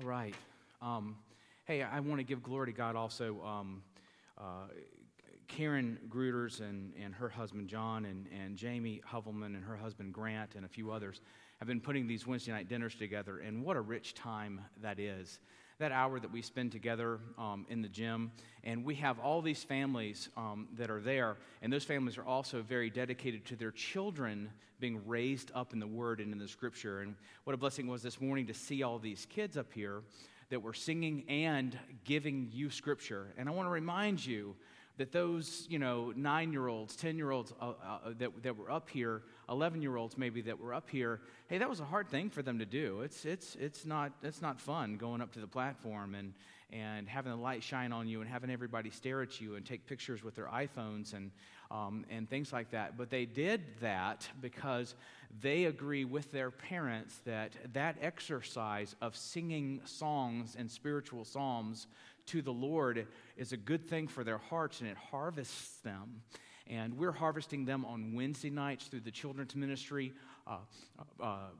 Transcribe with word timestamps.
All 0.00 0.06
right. 0.06 0.34
Um, 0.80 1.16
hey, 1.66 1.82
I 1.82 2.00
want 2.00 2.20
to 2.20 2.24
give 2.24 2.42
glory 2.42 2.68
to 2.68 2.72
God 2.72 2.96
also. 2.96 3.42
Um, 3.44 3.82
uh, 4.38 4.68
Karen 5.46 5.98
Gruters 6.08 6.60
and, 6.60 6.94
and 6.98 7.14
her 7.14 7.28
husband 7.28 7.68
John 7.68 8.06
and, 8.06 8.26
and 8.32 8.56
Jamie 8.56 9.02
Hovelman 9.06 9.46
and 9.46 9.62
her 9.62 9.76
husband 9.76 10.14
Grant 10.14 10.54
and 10.54 10.64
a 10.64 10.68
few 10.68 10.90
others 10.90 11.20
have 11.58 11.68
been 11.68 11.82
putting 11.82 12.06
these 12.06 12.26
Wednesday 12.26 12.52
night 12.52 12.66
dinners 12.66 12.94
together, 12.94 13.40
and 13.40 13.62
what 13.62 13.76
a 13.76 13.80
rich 13.82 14.14
time 14.14 14.62
that 14.80 14.98
is. 14.98 15.40
That 15.80 15.92
hour 15.92 16.20
that 16.20 16.30
we 16.30 16.42
spend 16.42 16.72
together 16.72 17.20
um, 17.38 17.64
in 17.70 17.80
the 17.80 17.88
gym, 17.88 18.32
and 18.64 18.84
we 18.84 18.96
have 18.96 19.18
all 19.18 19.40
these 19.40 19.64
families 19.64 20.28
um, 20.36 20.68
that 20.76 20.90
are 20.90 21.00
there, 21.00 21.38
and 21.62 21.72
those 21.72 21.84
families 21.84 22.18
are 22.18 22.24
also 22.24 22.60
very 22.60 22.90
dedicated 22.90 23.46
to 23.46 23.56
their 23.56 23.70
children 23.70 24.50
being 24.78 25.00
raised 25.06 25.50
up 25.54 25.72
in 25.72 25.80
the 25.80 25.86
Word 25.86 26.20
and 26.20 26.34
in 26.34 26.38
the 26.38 26.48
Scripture. 26.48 27.00
And 27.00 27.14
what 27.44 27.54
a 27.54 27.56
blessing 27.56 27.86
was 27.86 28.02
this 28.02 28.20
morning 28.20 28.46
to 28.48 28.52
see 28.52 28.82
all 28.82 28.98
these 28.98 29.26
kids 29.30 29.56
up 29.56 29.72
here 29.72 30.02
that 30.50 30.60
were 30.60 30.74
singing 30.74 31.24
and 31.30 31.78
giving 32.04 32.50
you 32.52 32.68
Scripture. 32.68 33.28
And 33.38 33.48
I 33.48 33.52
want 33.52 33.66
to 33.66 33.72
remind 33.72 34.24
you 34.24 34.56
that 35.00 35.12
those, 35.12 35.66
you 35.70 35.78
know, 35.78 36.12
nine 36.14 36.52
year 36.52 36.68
olds, 36.68 36.94
10 36.94 37.16
year 37.16 37.30
olds 37.30 37.54
uh, 37.58 37.72
uh, 37.82 37.98
that, 38.18 38.42
that 38.42 38.54
were 38.54 38.70
up 38.70 38.90
here, 38.90 39.22
11 39.48 39.80
year 39.80 39.96
olds 39.96 40.18
maybe 40.18 40.42
that 40.42 40.60
were 40.60 40.74
up 40.74 40.90
here, 40.90 41.22
hey, 41.48 41.56
that 41.56 41.70
was 41.70 41.80
a 41.80 41.84
hard 41.86 42.10
thing 42.10 42.28
for 42.28 42.42
them 42.42 42.58
to 42.58 42.66
do. 42.66 43.00
It's, 43.00 43.24
it's, 43.24 43.56
it's, 43.58 43.86
not, 43.86 44.12
it's 44.22 44.42
not 44.42 44.60
fun 44.60 44.98
going 44.98 45.22
up 45.22 45.32
to 45.32 45.40
the 45.40 45.46
platform 45.46 46.14
and, 46.14 46.34
and 46.70 47.08
having 47.08 47.32
the 47.32 47.38
light 47.38 47.62
shine 47.62 47.92
on 47.92 48.08
you 48.08 48.20
and 48.20 48.28
having 48.28 48.50
everybody 48.50 48.90
stare 48.90 49.22
at 49.22 49.40
you 49.40 49.54
and 49.54 49.64
take 49.64 49.86
pictures 49.86 50.22
with 50.22 50.34
their 50.34 50.48
iPhones 50.48 51.14
and, 51.14 51.30
um, 51.70 52.04
and 52.10 52.28
things 52.28 52.52
like 52.52 52.70
that. 52.72 52.98
But 52.98 53.08
they 53.08 53.24
did 53.24 53.62
that 53.80 54.28
because 54.42 54.94
they 55.40 55.64
agree 55.64 56.04
with 56.04 56.30
their 56.32 56.50
parents 56.50 57.20
that 57.24 57.52
that 57.72 57.96
exercise 58.02 58.96
of 59.00 59.16
singing 59.16 59.80
songs 59.84 60.56
and 60.58 60.70
spiritual 60.70 61.24
psalms 61.24 61.86
to 62.30 62.42
the 62.42 62.52
Lord 62.52 63.06
is 63.36 63.52
a 63.52 63.56
good 63.56 63.88
thing 63.88 64.06
for 64.06 64.22
their 64.22 64.38
hearts 64.38 64.80
and 64.80 64.88
it 64.88 64.96
harvests 64.96 65.80
them. 65.80 66.22
And 66.68 66.94
we're 66.96 67.10
harvesting 67.10 67.64
them 67.64 67.84
on 67.84 68.14
Wednesday 68.14 68.50
nights 68.50 68.86
through 68.86 69.00
the 69.00 69.10
children's 69.10 69.56
ministry 69.56 70.12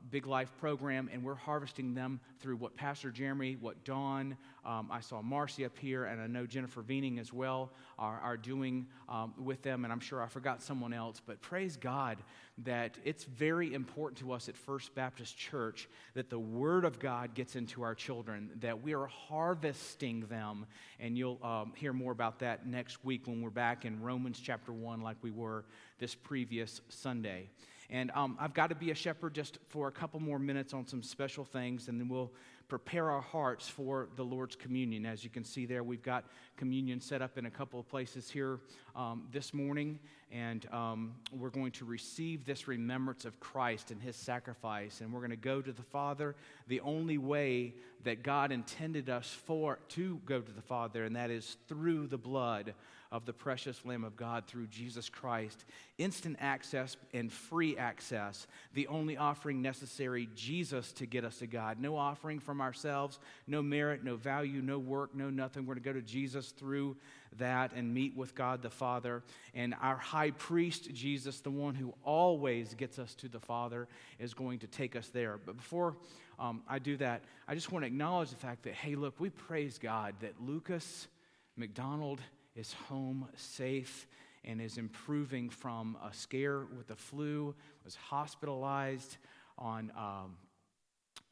Big 0.09 0.27
Life 0.27 0.51
program, 0.59 1.09
and 1.11 1.23
we're 1.23 1.35
harvesting 1.35 1.93
them 1.93 2.19
through 2.39 2.57
what 2.57 2.75
Pastor 2.75 3.11
Jeremy, 3.11 3.57
what 3.59 3.83
Dawn, 3.85 4.35
um, 4.65 4.89
I 4.91 4.99
saw 4.99 5.21
Marcy 5.21 5.65
up 5.65 5.77
here, 5.77 6.05
and 6.05 6.21
I 6.21 6.27
know 6.27 6.45
Jennifer 6.45 6.81
Veening 6.81 7.17
as 7.19 7.31
well 7.31 7.71
are, 7.97 8.19
are 8.19 8.37
doing 8.37 8.87
um, 9.09 9.33
with 9.37 9.61
them, 9.61 9.83
and 9.85 9.91
I'm 9.91 9.99
sure 9.99 10.21
I 10.21 10.27
forgot 10.27 10.61
someone 10.61 10.93
else, 10.93 11.21
but 11.25 11.41
praise 11.41 11.77
God 11.77 12.17
that 12.59 12.97
it's 13.03 13.23
very 13.23 13.73
important 13.73 14.19
to 14.19 14.31
us 14.31 14.49
at 14.49 14.57
First 14.57 14.93
Baptist 14.93 15.37
Church 15.37 15.87
that 16.13 16.29
the 16.29 16.37
Word 16.37 16.85
of 16.85 16.99
God 16.99 17.33
gets 17.33 17.55
into 17.55 17.81
our 17.81 17.95
children, 17.95 18.51
that 18.59 18.83
we 18.83 18.93
are 18.93 19.07
harvesting 19.07 20.21
them, 20.27 20.65
and 20.99 21.17
you'll 21.17 21.43
um, 21.43 21.73
hear 21.75 21.93
more 21.93 22.11
about 22.11 22.39
that 22.39 22.67
next 22.67 23.03
week 23.03 23.25
when 23.25 23.41
we're 23.41 23.49
back 23.49 23.85
in 23.85 24.01
Romans 24.01 24.39
chapter 24.43 24.73
1, 24.73 25.01
like 25.01 25.17
we 25.21 25.31
were 25.31 25.65
this 25.97 26.13
previous 26.13 26.81
Sunday. 26.89 27.49
And 27.91 28.09
um, 28.15 28.37
I've 28.39 28.53
got 28.53 28.67
to 28.67 28.75
be 28.75 28.91
a 28.91 28.95
shepherd 28.95 29.35
just 29.35 29.59
for 29.67 29.89
a 29.89 29.91
couple 29.91 30.21
more 30.21 30.39
minutes 30.39 30.73
on 30.73 30.87
some 30.87 31.03
special 31.03 31.43
things, 31.43 31.89
and 31.89 31.99
then 31.99 32.07
we'll 32.07 32.31
prepare 32.69 33.11
our 33.11 33.19
hearts 33.19 33.67
for 33.67 34.07
the 34.15 34.23
Lord's 34.23 34.55
communion. 34.55 35.05
As 35.05 35.25
you 35.25 35.29
can 35.29 35.43
see 35.43 35.65
there, 35.65 35.83
we've 35.83 36.01
got 36.01 36.23
communion 36.55 37.01
set 37.01 37.21
up 37.21 37.37
in 37.37 37.47
a 37.47 37.51
couple 37.51 37.81
of 37.81 37.89
places 37.89 38.29
here 38.29 38.61
um, 38.95 39.27
this 39.33 39.53
morning, 39.53 39.99
and 40.31 40.71
um, 40.71 41.15
we're 41.37 41.49
going 41.49 41.73
to 41.73 41.83
receive 41.83 42.45
this 42.45 42.69
remembrance 42.69 43.25
of 43.25 43.37
Christ 43.41 43.91
and 43.91 44.01
his 44.01 44.15
sacrifice, 44.15 45.01
and 45.01 45.11
we're 45.11 45.19
going 45.19 45.31
to 45.31 45.35
go 45.35 45.61
to 45.61 45.73
the 45.73 45.83
Father 45.83 46.37
the 46.69 46.79
only 46.79 47.17
way 47.17 47.73
that 48.05 48.23
God 48.23 48.53
intended 48.53 49.09
us 49.09 49.27
for 49.27 49.79
to 49.89 50.21
go 50.25 50.39
to 50.39 50.51
the 50.53 50.61
Father, 50.61 51.03
and 51.03 51.17
that 51.17 51.29
is 51.29 51.57
through 51.67 52.07
the 52.07 52.17
blood 52.17 52.73
of 53.11 53.25
the 53.25 53.33
precious 53.33 53.83
Lamb 53.83 54.05
of 54.05 54.15
God 54.15 54.45
through 54.47 54.67
Jesus 54.67 55.09
Christ. 55.09 55.65
Instant 55.97 56.37
access 56.39 56.95
and 57.13 57.31
free 57.31 57.77
access, 57.77 58.47
the 58.73 58.87
only 58.87 59.17
offering 59.17 59.61
necessary, 59.61 60.29
Jesus 60.33 60.93
to 60.93 61.05
get 61.05 61.25
us 61.25 61.39
to 61.39 61.47
God. 61.47 61.79
No 61.79 61.97
offering 61.97 62.39
from 62.39 62.61
ourselves, 62.61 63.19
no 63.47 63.61
merit, 63.61 64.03
no 64.03 64.15
value, 64.15 64.61
no 64.61 64.79
work, 64.79 65.13
no 65.13 65.29
nothing. 65.29 65.65
We're 65.65 65.75
going 65.75 65.83
to 65.83 65.93
go 65.93 65.99
to 65.99 66.05
Jesus 66.05 66.51
through 66.51 66.95
that 67.37 67.73
and 67.73 67.93
meet 67.93 68.15
with 68.15 68.33
God 68.33 68.61
the 68.61 68.69
Father. 68.69 69.23
And 69.53 69.75
our 69.81 69.97
high 69.97 70.31
priest, 70.31 70.93
Jesus, 70.93 71.41
the 71.41 71.51
one 71.51 71.75
who 71.75 71.93
always 72.05 72.73
gets 72.75 72.97
us 72.97 73.13
to 73.15 73.27
the 73.27 73.39
Father, 73.39 73.89
is 74.19 74.33
going 74.33 74.59
to 74.59 74.67
take 74.67 74.95
us 74.95 75.09
there. 75.09 75.37
But 75.45 75.57
before 75.57 75.97
um, 76.39 76.61
I 76.67 76.79
do 76.79 76.95
that, 76.97 77.23
I 77.45 77.55
just 77.55 77.73
want 77.73 77.83
to 77.83 77.87
acknowledge 77.87 78.29
the 78.29 78.37
fact 78.37 78.63
that, 78.63 78.73
hey, 78.73 78.95
look, 78.95 79.19
we 79.19 79.29
praise 79.29 79.77
God 79.77 80.15
that 80.21 80.41
Lucas 80.41 81.07
McDonald 81.57 82.21
is 82.55 82.73
home 82.73 83.27
safe 83.35 84.07
and 84.43 84.61
is 84.61 84.77
improving 84.77 85.49
from 85.49 85.97
a 86.03 86.13
scare 86.13 86.65
with 86.77 86.87
the 86.87 86.95
flu, 86.95 87.53
was 87.85 87.95
hospitalized 87.95 89.17
on 89.57 89.91
um, 89.95 90.37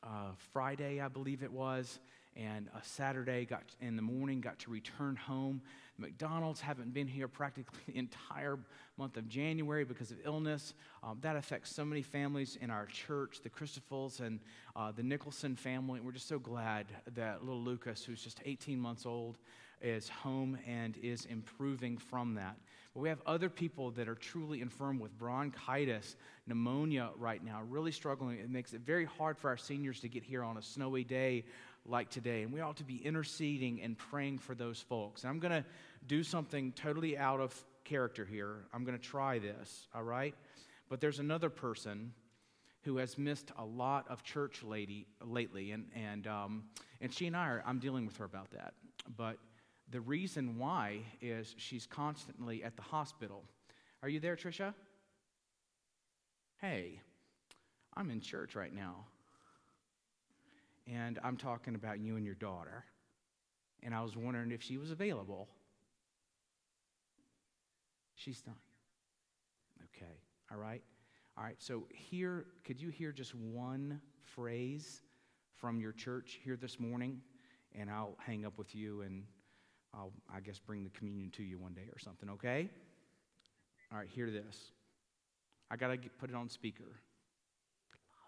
uh, 0.03 0.31
Friday, 0.53 1.02
I 1.02 1.08
believe 1.08 1.44
it 1.44 1.52
was, 1.52 2.00
and 2.35 2.69
a 2.75 2.84
Saturday 2.84 3.46
got 3.46 3.63
in 3.81 3.96
the 3.96 4.02
morning 4.02 4.40
got 4.40 4.59
to 4.59 4.72
return 4.72 5.16
home. 5.16 5.62
McDonald's 5.97 6.62
haven't 6.62 6.94
been 6.94 7.08
here 7.08 7.28
practically 7.28 7.79
the 7.88 7.97
entire 7.97 8.58
month 8.97 9.18
of 9.18 9.28
January 9.28 9.84
because 9.84 10.12
of 10.12 10.18
illness. 10.24 10.74
Um, 11.03 11.18
that 11.22 11.35
affects 11.35 11.74
so 11.74 11.84
many 11.84 12.02
families 12.02 12.58
in 12.62 12.69
our 12.69 12.85
church, 12.85 13.41
the 13.44 13.50
Christophels 13.50 14.22
and 14.22 14.40
uh, 14.75 14.91
the 14.91 15.03
Nicholson 15.03 15.56
family. 15.56 16.00
We're 16.00 16.12
just 16.12 16.28
so 16.28 16.40
glad 16.40 16.85
that 17.16 17.44
little 17.44 17.62
Lucas, 17.62 18.06
who's 18.06 18.24
just 18.24 18.40
18 18.46 18.79
months 18.79 19.06
old, 19.06 19.38
is 19.81 20.09
home 20.09 20.57
and 20.67 20.97
is 20.97 21.25
improving 21.25 21.97
from 21.97 22.35
that. 22.35 22.57
But 22.94 23.01
we 23.01 23.09
have 23.09 23.22
other 23.25 23.50
people 23.50 23.91
that 23.91 24.07
are 24.07 24.16
truly 24.16 24.62
infirm 24.62 25.00
with 25.00 25.17
bronchitis, 25.17 26.16
pneumonia 26.47 27.09
right 27.17 27.44
now, 27.44 27.62
really 27.67 27.91
struggling. 27.91 28.40
It 28.40 28.50
makes 28.50 28.73
it 28.73 28.81
very 28.81 29.06
hard 29.06 29.38
for 29.38 29.50
our 29.50 29.57
seniors 29.57 30.00
to 30.01 30.09
get 30.09 30.23
here 30.23 30.44
on 30.44 30.57
a 30.57 30.62
snowy 30.62 31.03
day 31.03 31.45
like 31.85 32.09
today. 32.09 32.44
And 32.44 32.51
we 32.51 32.62
ought 32.62 32.78
to 32.78 32.84
be 32.84 32.97
interceding 32.97 33.81
and 33.81 33.97
praying 33.97 34.40
for 34.40 34.56
those 34.56 34.81
folks. 34.81 35.23
And 35.23 35.29
I'm 35.29 35.40
going 35.40 35.51
to 35.51 35.66
do 36.07 36.23
something 36.23 36.72
totally 36.73 37.17
out 37.17 37.40
of 37.40 37.53
character 37.84 38.25
here. 38.25 38.66
I'm 38.73 38.84
going 38.84 38.97
to 38.97 39.03
try 39.03 39.40
this, 39.40 39.88
all 39.94 40.03
right? 40.03 40.35
But 40.90 41.00
there's 41.00 41.19
another 41.19 41.50
person 41.50 42.13
who 42.84 42.97
has 42.97 43.17
missed 43.17 43.51
a 43.57 43.66
lot 43.66 44.07
of 44.09 44.23
church 44.23 44.63
lady, 44.63 45.06
lately, 45.23 45.72
and, 45.72 45.85
and, 45.94 46.28
um, 46.28 46.63
and 47.01 47.13
she 47.13 47.28
and 47.28 47.35
I 47.35 47.47
are, 47.47 47.63
I'm 47.66 47.79
dealing 47.79 48.06
with 48.06 48.17
her 48.17 48.25
about 48.25 48.51
that. 48.51 48.73
But 49.17 49.38
the 49.91 50.01
reason 50.01 50.57
why 50.57 51.00
is 51.22 51.55
she's 51.57 51.85
constantly 51.85 52.63
at 52.63 52.75
the 52.75 52.81
hospital. 52.81 53.44
Are 54.03 54.09
you 54.09 54.19
there, 54.19 54.35
Trisha? 54.35 54.73
Hey, 56.61 57.01
I'm 57.95 58.11
in 58.11 58.22
church 58.22 58.55
right 58.55 58.73
now. 58.73 59.05
And 60.88 61.19
I'm 61.23 61.38
talking 61.38 61.75
about 61.75 61.99
you 61.99 62.16
and 62.16 62.25
your 62.25 62.35
daughter. 62.35 62.83
And 63.81 63.94
I 63.94 64.01
was 64.01 64.16
wondering 64.16 64.51
if 64.51 64.61
she 64.61 64.78
was 64.78 64.91
available. 64.91 65.47
She's 68.16 68.44
not. 68.45 68.57
Okay. 69.95 70.19
All 70.51 70.57
right. 70.57 70.83
All 71.38 71.44
right. 71.44 71.55
So 71.59 71.88
here, 71.94 72.45
could 72.66 72.81
you 72.81 72.89
hear 72.89 73.11
just 73.11 73.33
one 73.33 74.01
phrase 74.22 75.01
from 75.55 75.79
your 75.79 75.94
church 75.94 76.39
here 76.44 76.57
this 76.57 76.79
morning? 76.79 77.22
And 77.73 77.89
I'll 77.89 78.17
hang 78.19 78.45
up 78.45 78.57
with 78.57 78.75
you 78.75 79.01
and 79.01 79.23
I'll, 79.94 80.11
I 80.33 80.39
guess, 80.39 80.59
bring 80.59 80.83
the 80.83 80.89
communion 80.91 81.31
to 81.31 81.44
you 81.44 81.57
one 81.57 81.73
day 81.73 81.88
or 81.91 82.00
something, 82.00 82.29
okay? 82.29 82.69
All 83.91 83.97
right, 83.97 84.07
hear 84.07 84.29
this. 84.29 84.72
I 85.72 85.75
got 85.75 85.88
to 85.88 85.97
put 86.19 86.29
it 86.29 86.35
on 86.35 86.50
speaker. 86.50 86.83
Love 86.83 86.94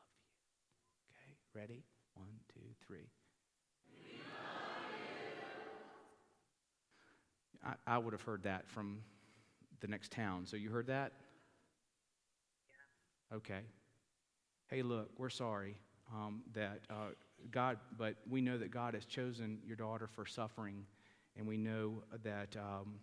you. 0.09 0.23
Okay, 1.11 1.38
ready? 1.53 1.83
One, 2.16 2.27
two, 2.53 2.61
three. 2.85 3.09
I, 7.63 7.74
I 7.86 7.97
would 7.97 8.13
have 8.13 8.24
heard 8.24 8.44
that 8.44 8.68
from 8.69 9.01
the 9.81 9.88
next 9.88 10.12
town. 10.12 10.45
So 10.45 10.57
you 10.57 10.69
heard 10.69 10.88
that? 10.88 11.12
Yeah. 13.31 13.38
Okay. 13.38 13.62
Hey, 14.68 14.81
look, 14.81 15.09
we're 15.18 15.30
sorry 15.30 15.75
um, 16.13 16.41
that 16.53 16.81
uh, 16.89 17.09
God, 17.51 17.77
but 17.97 18.15
we 18.30 18.41
know 18.41 18.57
that 18.57 18.71
God 18.71 18.94
has 18.94 19.06
chosen 19.06 19.59
your 19.65 19.75
daughter 19.75 20.07
for 20.07 20.25
suffering 20.25 20.86
and 21.38 21.48
we 21.48 21.57
know 21.57 22.04
that 22.24 22.56
um, 22.57 22.95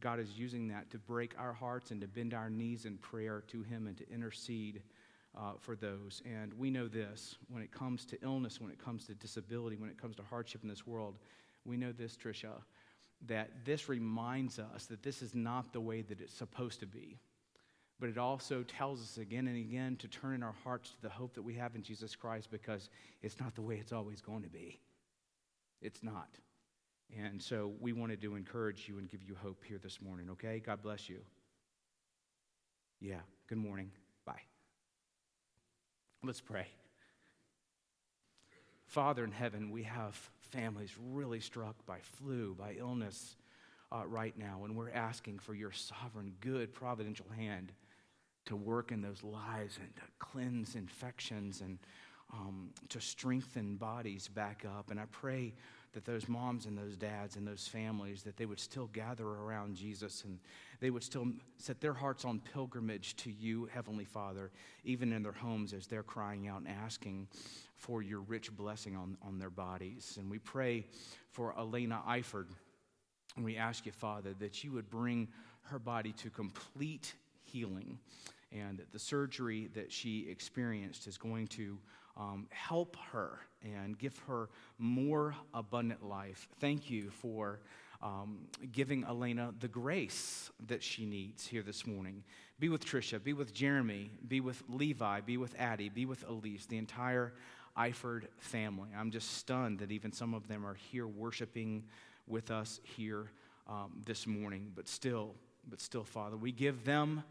God 0.00 0.20
is 0.20 0.38
using 0.38 0.68
that 0.68 0.90
to 0.90 0.98
break 0.98 1.34
our 1.38 1.52
hearts 1.52 1.90
and 1.90 2.00
to 2.00 2.06
bend 2.06 2.34
our 2.34 2.50
knees 2.50 2.84
in 2.84 2.98
prayer 2.98 3.42
to 3.48 3.62
Him 3.62 3.86
and 3.86 3.96
to 3.96 4.08
intercede 4.10 4.82
uh, 5.36 5.52
for 5.58 5.74
those. 5.74 6.22
And 6.24 6.52
we 6.54 6.70
know 6.70 6.88
this 6.88 7.36
when 7.48 7.62
it 7.62 7.72
comes 7.72 8.04
to 8.06 8.22
illness, 8.22 8.60
when 8.60 8.70
it 8.70 8.78
comes 8.78 9.06
to 9.06 9.14
disability, 9.14 9.76
when 9.76 9.90
it 9.90 10.00
comes 10.00 10.16
to 10.16 10.22
hardship 10.22 10.62
in 10.62 10.68
this 10.68 10.86
world, 10.86 11.16
we 11.64 11.76
know 11.76 11.92
this, 11.92 12.16
Tricia, 12.16 12.62
that 13.26 13.50
this 13.64 13.88
reminds 13.88 14.58
us 14.58 14.86
that 14.86 15.02
this 15.02 15.22
is 15.22 15.34
not 15.34 15.72
the 15.72 15.80
way 15.80 16.02
that 16.02 16.20
it's 16.20 16.34
supposed 16.34 16.80
to 16.80 16.86
be. 16.86 17.18
But 18.00 18.08
it 18.08 18.18
also 18.18 18.62
tells 18.64 19.00
us 19.00 19.18
again 19.18 19.46
and 19.46 19.56
again 19.56 19.96
to 19.96 20.08
turn 20.08 20.34
in 20.34 20.42
our 20.42 20.54
hearts 20.64 20.90
to 20.90 21.02
the 21.02 21.08
hope 21.08 21.34
that 21.34 21.42
we 21.42 21.54
have 21.54 21.74
in 21.74 21.82
Jesus 21.82 22.14
Christ 22.14 22.50
because 22.50 22.90
it's 23.22 23.38
not 23.40 23.54
the 23.54 23.62
way 23.62 23.76
it's 23.76 23.92
always 23.92 24.20
going 24.20 24.42
to 24.42 24.48
be. 24.48 24.80
It's 25.80 26.02
not. 26.02 26.28
And 27.16 27.40
so 27.40 27.72
we 27.80 27.92
wanted 27.92 28.20
to 28.22 28.34
encourage 28.34 28.88
you 28.88 28.98
and 28.98 29.08
give 29.08 29.22
you 29.22 29.36
hope 29.40 29.62
here 29.64 29.78
this 29.78 30.00
morning, 30.00 30.30
okay? 30.30 30.60
God 30.64 30.82
bless 30.82 31.08
you. 31.08 31.20
Yeah, 33.00 33.20
good 33.48 33.58
morning. 33.58 33.90
Bye. 34.24 34.42
Let's 36.22 36.40
pray. 36.40 36.66
Father 38.86 39.24
in 39.24 39.32
heaven, 39.32 39.70
we 39.70 39.82
have 39.82 40.14
families 40.40 40.94
really 40.98 41.40
struck 41.40 41.84
by 41.86 41.98
flu, 42.00 42.54
by 42.58 42.76
illness 42.78 43.36
uh, 43.92 44.06
right 44.06 44.36
now, 44.38 44.62
and 44.64 44.76
we're 44.76 44.90
asking 44.90 45.38
for 45.38 45.54
your 45.54 45.72
sovereign, 45.72 46.32
good, 46.40 46.72
providential 46.72 47.26
hand 47.36 47.72
to 48.46 48.56
work 48.56 48.92
in 48.92 49.00
those 49.00 49.22
lives 49.22 49.78
and 49.80 49.94
to 49.96 50.02
cleanse 50.18 50.74
infections 50.74 51.60
and 51.60 51.78
um, 52.34 52.70
to 52.88 53.00
strengthen 53.00 53.76
bodies 53.76 54.28
back 54.28 54.64
up. 54.78 54.90
And 54.90 54.98
I 54.98 55.04
pray 55.10 55.54
that 55.92 56.04
those 56.04 56.28
moms 56.28 56.66
and 56.66 56.76
those 56.76 56.96
dads 56.96 57.36
and 57.36 57.46
those 57.46 57.68
families 57.68 58.24
that 58.24 58.36
they 58.36 58.46
would 58.46 58.58
still 58.58 58.88
gather 58.88 59.26
around 59.26 59.76
Jesus 59.76 60.24
and 60.24 60.38
they 60.80 60.90
would 60.90 61.04
still 61.04 61.26
set 61.56 61.80
their 61.80 61.92
hearts 61.92 62.24
on 62.24 62.40
pilgrimage 62.52 63.14
to 63.16 63.30
you 63.30 63.66
heavenly 63.66 64.04
father 64.04 64.50
even 64.82 65.12
in 65.12 65.22
their 65.22 65.32
homes 65.32 65.72
as 65.72 65.86
they're 65.86 66.02
crying 66.02 66.48
out 66.48 66.62
and 66.62 66.68
asking 66.68 67.28
for 67.76 68.02
your 68.02 68.20
rich 68.20 68.54
blessing 68.56 68.96
on, 68.96 69.16
on 69.22 69.38
their 69.38 69.50
bodies 69.50 70.16
and 70.20 70.28
we 70.28 70.38
pray 70.38 70.84
for 71.30 71.56
elena 71.56 72.02
eifert 72.08 72.46
and 73.36 73.44
we 73.44 73.56
ask 73.56 73.86
you 73.86 73.92
father 73.92 74.34
that 74.40 74.64
you 74.64 74.72
would 74.72 74.90
bring 74.90 75.28
her 75.62 75.78
body 75.78 76.12
to 76.12 76.28
complete 76.28 77.14
healing 77.44 77.98
and 78.50 78.78
that 78.78 78.92
the 78.92 78.98
surgery 78.98 79.68
that 79.74 79.92
she 79.92 80.26
experienced 80.28 81.06
is 81.06 81.16
going 81.16 81.46
to 81.46 81.78
um, 82.16 82.46
help 82.50 82.96
her 83.12 83.40
and 83.62 83.98
give 83.98 84.16
her 84.26 84.48
more 84.78 85.34
abundant 85.52 86.04
life. 86.04 86.48
Thank 86.60 86.90
you 86.90 87.10
for 87.10 87.60
um, 88.02 88.38
giving 88.72 89.04
Elena 89.04 89.52
the 89.60 89.68
grace 89.68 90.50
that 90.66 90.82
she 90.82 91.06
needs 91.06 91.46
here 91.46 91.62
this 91.62 91.86
morning. 91.86 92.22
Be 92.60 92.68
with 92.68 92.84
Trisha, 92.84 93.22
be 93.22 93.32
with 93.32 93.52
Jeremy, 93.52 94.10
be 94.28 94.40
with 94.40 94.62
Levi, 94.68 95.20
be 95.22 95.36
with 95.36 95.58
Addie, 95.58 95.88
be 95.88 96.06
with 96.06 96.28
Elise, 96.28 96.66
the 96.66 96.78
entire 96.78 97.32
Eifert 97.76 98.24
family. 98.38 98.90
I'm 98.96 99.10
just 99.10 99.38
stunned 99.38 99.80
that 99.80 99.90
even 99.90 100.12
some 100.12 100.34
of 100.34 100.46
them 100.46 100.64
are 100.64 100.74
here 100.74 101.06
worshiping 101.06 101.84
with 102.26 102.50
us 102.50 102.80
here 102.84 103.30
um, 103.66 104.02
this 104.04 104.26
morning. 104.26 104.70
But 104.74 104.88
still, 104.88 105.34
but 105.68 105.80
still, 105.80 106.04
Father, 106.04 106.36
we 106.36 106.52
give 106.52 106.84
them 106.84 107.24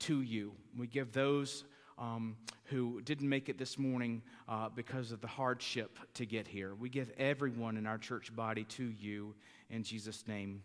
to 0.00 0.22
you. 0.22 0.52
We 0.76 0.86
give 0.86 1.12
those 1.12 1.64
um, 1.98 2.36
who 2.64 3.00
didn't 3.02 3.28
make 3.28 3.48
it 3.48 3.58
this 3.58 3.78
morning 3.78 4.22
uh, 4.48 4.68
because 4.68 5.12
of 5.12 5.20
the 5.20 5.26
hardship 5.26 5.98
to 6.14 6.26
get 6.26 6.46
here. 6.46 6.74
We 6.74 6.88
give 6.88 7.10
everyone 7.18 7.76
in 7.76 7.86
our 7.86 7.98
church 7.98 8.34
body 8.34 8.64
to 8.64 8.84
you. 8.84 9.34
In 9.70 9.82
Jesus' 9.82 10.24
name, 10.26 10.62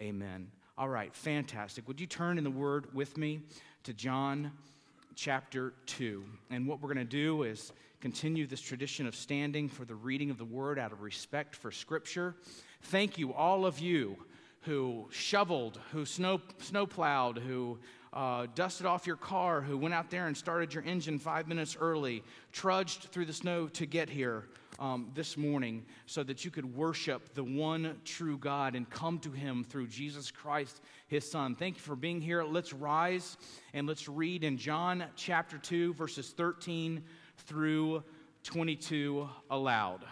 amen. 0.00 0.48
All 0.76 0.88
right, 0.88 1.14
fantastic. 1.14 1.86
Would 1.86 2.00
you 2.00 2.06
turn 2.06 2.38
in 2.38 2.44
the 2.44 2.50
word 2.50 2.92
with 2.94 3.16
me 3.16 3.40
to 3.84 3.92
John 3.92 4.50
chapter 5.14 5.74
2? 5.86 6.24
And 6.50 6.66
what 6.66 6.80
we're 6.80 6.92
going 6.92 7.06
to 7.06 7.10
do 7.10 7.44
is 7.44 7.72
continue 8.00 8.46
this 8.46 8.60
tradition 8.60 9.06
of 9.06 9.14
standing 9.14 9.68
for 9.68 9.84
the 9.84 9.94
reading 9.94 10.30
of 10.30 10.38
the 10.38 10.44
word 10.44 10.78
out 10.78 10.92
of 10.92 11.00
respect 11.00 11.54
for 11.54 11.70
Scripture. 11.70 12.34
Thank 12.82 13.16
you, 13.16 13.32
all 13.32 13.64
of 13.64 13.78
you 13.78 14.16
who 14.62 15.06
shoveled, 15.10 15.78
who 15.92 16.04
snow, 16.04 16.40
snow 16.58 16.86
plowed, 16.86 17.38
who 17.38 17.78
uh, 18.14 18.46
dusted 18.54 18.86
off 18.86 19.06
your 19.06 19.16
car, 19.16 19.60
who 19.60 19.76
went 19.76 19.92
out 19.92 20.08
there 20.08 20.28
and 20.28 20.36
started 20.36 20.72
your 20.72 20.84
engine 20.84 21.18
five 21.18 21.48
minutes 21.48 21.76
early, 21.78 22.22
trudged 22.52 23.08
through 23.10 23.24
the 23.24 23.32
snow 23.32 23.66
to 23.66 23.86
get 23.86 24.08
here 24.08 24.44
um, 24.78 25.10
this 25.14 25.36
morning 25.36 25.84
so 26.06 26.22
that 26.22 26.44
you 26.44 26.50
could 26.50 26.76
worship 26.76 27.34
the 27.34 27.42
one 27.42 27.98
true 28.04 28.38
God 28.38 28.76
and 28.76 28.88
come 28.88 29.18
to 29.20 29.32
Him 29.32 29.64
through 29.64 29.88
Jesus 29.88 30.30
Christ, 30.30 30.80
His 31.08 31.28
Son. 31.28 31.56
Thank 31.56 31.76
you 31.76 31.82
for 31.82 31.96
being 31.96 32.20
here. 32.20 32.44
Let's 32.44 32.72
rise 32.72 33.36
and 33.72 33.86
let's 33.88 34.08
read 34.08 34.44
in 34.44 34.58
John 34.58 35.04
chapter 35.16 35.58
2, 35.58 35.94
verses 35.94 36.30
13 36.30 37.02
through 37.38 38.04
22 38.44 39.28
aloud. 39.50 40.04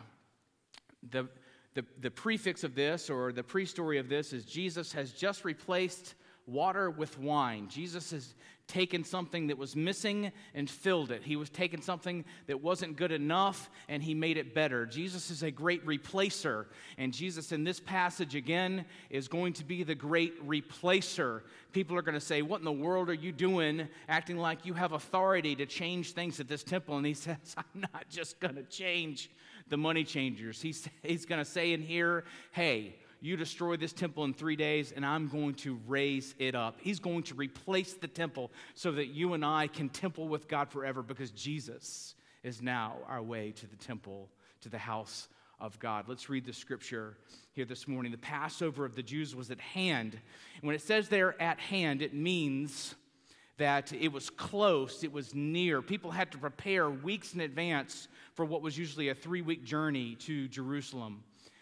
The, 1.11 1.29
the, 1.75 1.85
the 2.01 2.11
prefix 2.11 2.65
of 2.65 2.75
this, 2.75 3.11
or 3.11 3.33
the 3.33 3.45
pre 3.45 3.65
story 3.65 3.99
of 3.99 4.09
this, 4.09 4.33
is 4.33 4.45
Jesus 4.45 4.93
has 4.93 5.13
just 5.13 5.45
replaced 5.45 6.15
water 6.47 6.91
with 6.91 7.19
wine. 7.19 7.69
Jesus 7.69 8.11
has 8.11 8.35
taken 8.69 9.05
something 9.05 9.49
that 9.49 9.59
was 9.59 9.77
missing 9.77 10.33
and 10.55 10.69
filled 10.69 11.11
it. 11.11 11.23
He 11.23 11.37
was 11.37 11.51
taking 11.51 11.83
something 11.83 12.25
that 12.47 12.63
wasn't 12.63 12.97
good 12.97 13.13
enough 13.13 13.69
and 13.89 14.03
he 14.03 14.15
made 14.15 14.37
it 14.39 14.55
better. 14.55 14.87
Jesus 14.87 15.31
is 15.31 15.43
a 15.43 15.51
great 15.51 15.85
replacer. 15.85 16.67
And 16.97 17.13
Jesus, 17.13 17.53
in 17.53 17.65
this 17.65 17.81
passage 17.81 18.35
again, 18.35 18.87
is 19.11 19.29
going 19.29 19.53
to 19.55 19.65
be 19.65 19.83
the 19.83 19.95
great 19.95 20.47
replacer. 20.47 21.43
People 21.73 21.97
are 21.97 22.03
going 22.03 22.15
to 22.15 22.21
say, 22.21 22.41
What 22.41 22.61
in 22.61 22.65
the 22.65 22.73
world 22.73 23.11
are 23.11 23.15
you 23.15 23.33
doing 23.33 23.89
acting 24.09 24.39
like 24.39 24.65
you 24.65 24.75
have 24.75 24.93
authority 24.93 25.55
to 25.57 25.67
change 25.67 26.13
things 26.13 26.41
at 26.41 26.49
this 26.49 26.63
temple? 26.63 26.97
And 26.97 27.07
he 27.07 27.15
says, 27.15 27.55
I'm 27.57 27.83
not 27.93 28.09
just 28.09 28.41
going 28.41 28.55
to 28.55 28.65
change 28.65 29.31
the 29.69 29.77
money 29.77 30.05
changers. 30.05 30.61
He's, 30.63 30.89
he's 31.03 31.27
going 31.27 31.45
to 31.45 31.51
say 31.51 31.73
in 31.73 31.83
here, 31.83 32.25
Hey, 32.53 32.97
you 33.23 33.37
destroy 33.37 33.77
this 33.77 33.93
temple 33.93 34.25
in 34.25 34.35
three 34.35 34.57
days, 34.57 34.93
and 34.95 35.07
I'm 35.07 35.29
going 35.29 35.55
to 35.55 35.79
raise 35.87 36.35
it 36.41 36.57
up. 36.57 36.79
He's 36.81 36.99
going 36.99 37.23
to 37.25 37.35
replace 37.37 37.93
the 37.95 38.09
temple 38.09 38.51
so 38.75 38.91
that 38.93 39.07
you 39.07 39.35
and 39.35 39.45
I 39.45 39.69
can 39.69 39.89
temple 39.89 40.27
with 40.27 40.49
God 40.49 40.69
forever 40.69 41.05
because 41.05 41.31
Jesus 41.31 42.17
is 42.43 42.61
now 42.61 42.97
our 43.07 43.23
way 43.23 43.53
to 43.53 43.67
the 43.69 43.77
temple, 43.77 44.29
to 44.63 44.69
the 44.69 44.77
house 44.77 45.29
of 45.61 45.79
God. 45.79 46.07
Let's 46.09 46.29
read 46.29 46.45
the 46.45 46.53
scripture 46.53 47.17
here 47.53 47.65
this 47.65 47.87
morning. 47.87 48.11
The 48.11 48.19
Passover 48.19 48.85
of 48.85 48.97
the 48.97 49.05
Jews 49.05 49.37
was 49.37 49.53
at 49.53 49.61
hand. 49.61 50.15
And 50.15 50.63
when 50.63 50.75
it 50.75 50.83
says 50.83 51.09
they're 51.09 51.41
at 51.41 51.61
hand, 51.61 52.03
it 52.03 52.15
means 52.15 52.97
that 53.59 53.93
it 53.93 54.13
was 54.13 54.31
close, 54.31 55.05
it 55.05 55.13
was 55.13 55.33
near. 55.33 55.81
People 55.81 56.11
had 56.11 56.33
to 56.33 56.39
prepare 56.39 56.91
weeks 56.91 57.35
in 57.35 57.41
advance 57.41 58.09
for 58.35 58.45
what 58.45 58.63
was 58.63 58.77
usually 58.77 59.11
a 59.11 59.15
three 59.15 59.43
week 59.43 59.63
journey 59.63 60.17
to 60.17 60.49
Jerusalem. 60.49 61.23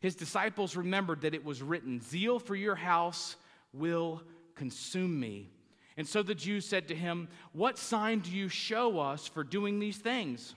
His 0.00 0.14
disciples 0.14 0.76
remembered 0.76 1.22
that 1.22 1.34
it 1.34 1.44
was 1.44 1.62
written, 1.62 2.00
Zeal 2.00 2.38
for 2.38 2.54
your 2.54 2.74
house 2.74 3.36
will 3.72 4.22
consume 4.54 5.18
me. 5.18 5.50
And 5.96 6.06
so 6.06 6.22
the 6.22 6.34
Jews 6.34 6.66
said 6.66 6.88
to 6.88 6.94
him, 6.94 7.28
What 7.52 7.78
sign 7.78 8.20
do 8.20 8.30
you 8.30 8.48
show 8.48 8.98
us 8.98 9.26
for 9.26 9.42
doing 9.42 9.78
these 9.78 9.96
things? 9.96 10.54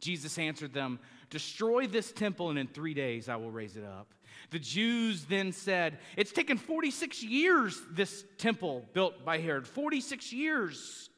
Jesus 0.00 0.38
answered 0.38 0.72
them, 0.72 0.98
Destroy 1.30 1.86
this 1.86 2.12
temple, 2.12 2.50
and 2.50 2.58
in 2.58 2.66
three 2.66 2.94
days 2.94 3.28
I 3.28 3.36
will 3.36 3.50
raise 3.50 3.76
it 3.76 3.84
up. 3.84 4.12
The 4.50 4.58
Jews 4.58 5.24
then 5.24 5.52
said, 5.52 5.98
It's 6.16 6.32
taken 6.32 6.58
46 6.58 7.22
years, 7.22 7.80
this 7.90 8.24
temple 8.38 8.84
built 8.92 9.24
by 9.24 9.38
Herod, 9.38 9.66
46 9.66 10.32
years 10.32 11.10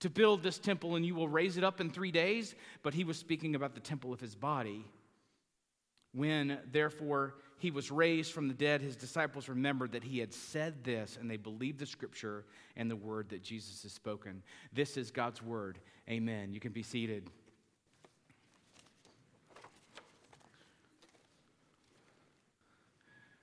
to 0.00 0.10
build 0.10 0.42
this 0.42 0.58
temple, 0.58 0.96
and 0.96 1.06
you 1.06 1.14
will 1.14 1.28
raise 1.28 1.56
it 1.56 1.64
up 1.64 1.80
in 1.80 1.90
three 1.90 2.10
days. 2.10 2.54
But 2.82 2.92
he 2.94 3.04
was 3.04 3.16
speaking 3.16 3.54
about 3.54 3.74
the 3.74 3.80
temple 3.80 4.12
of 4.12 4.20
his 4.20 4.34
body. 4.34 4.84
When, 6.14 6.58
therefore, 6.70 7.34
he 7.58 7.72
was 7.72 7.90
raised 7.90 8.32
from 8.32 8.46
the 8.46 8.54
dead, 8.54 8.80
his 8.80 8.94
disciples 8.94 9.48
remembered 9.48 9.92
that 9.92 10.04
he 10.04 10.20
had 10.20 10.32
said 10.32 10.84
this, 10.84 11.18
and 11.20 11.28
they 11.28 11.36
believed 11.36 11.80
the 11.80 11.86
scripture 11.86 12.44
and 12.76 12.88
the 12.90 12.96
word 12.96 13.28
that 13.30 13.42
Jesus 13.42 13.82
has 13.82 13.92
spoken. 13.92 14.42
This 14.72 14.96
is 14.96 15.10
God's 15.10 15.42
word. 15.42 15.80
Amen. 16.08 16.52
You 16.52 16.60
can 16.60 16.72
be 16.72 16.84
seated. 16.84 17.28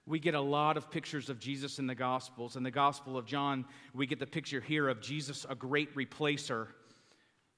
We 0.08 0.20
get 0.20 0.34
a 0.34 0.42
lot 0.42 0.78
of 0.78 0.90
pictures 0.90 1.30
of 1.30 1.40
Jesus 1.40 1.78
in 1.78 1.88
the 1.88 1.96
Gospels. 1.96 2.56
In 2.56 2.64
the 2.64 2.72
Gospel 2.72 3.18
of 3.18 3.26
John, 3.26 3.66
we 3.94 4.06
get 4.06 4.20
the 4.20 4.28
picture 4.28 4.62
here 4.62 4.88
of 4.88 5.02
Jesus, 5.02 5.46
a 5.50 5.56
great 5.56 5.96
replacer. 5.96 6.68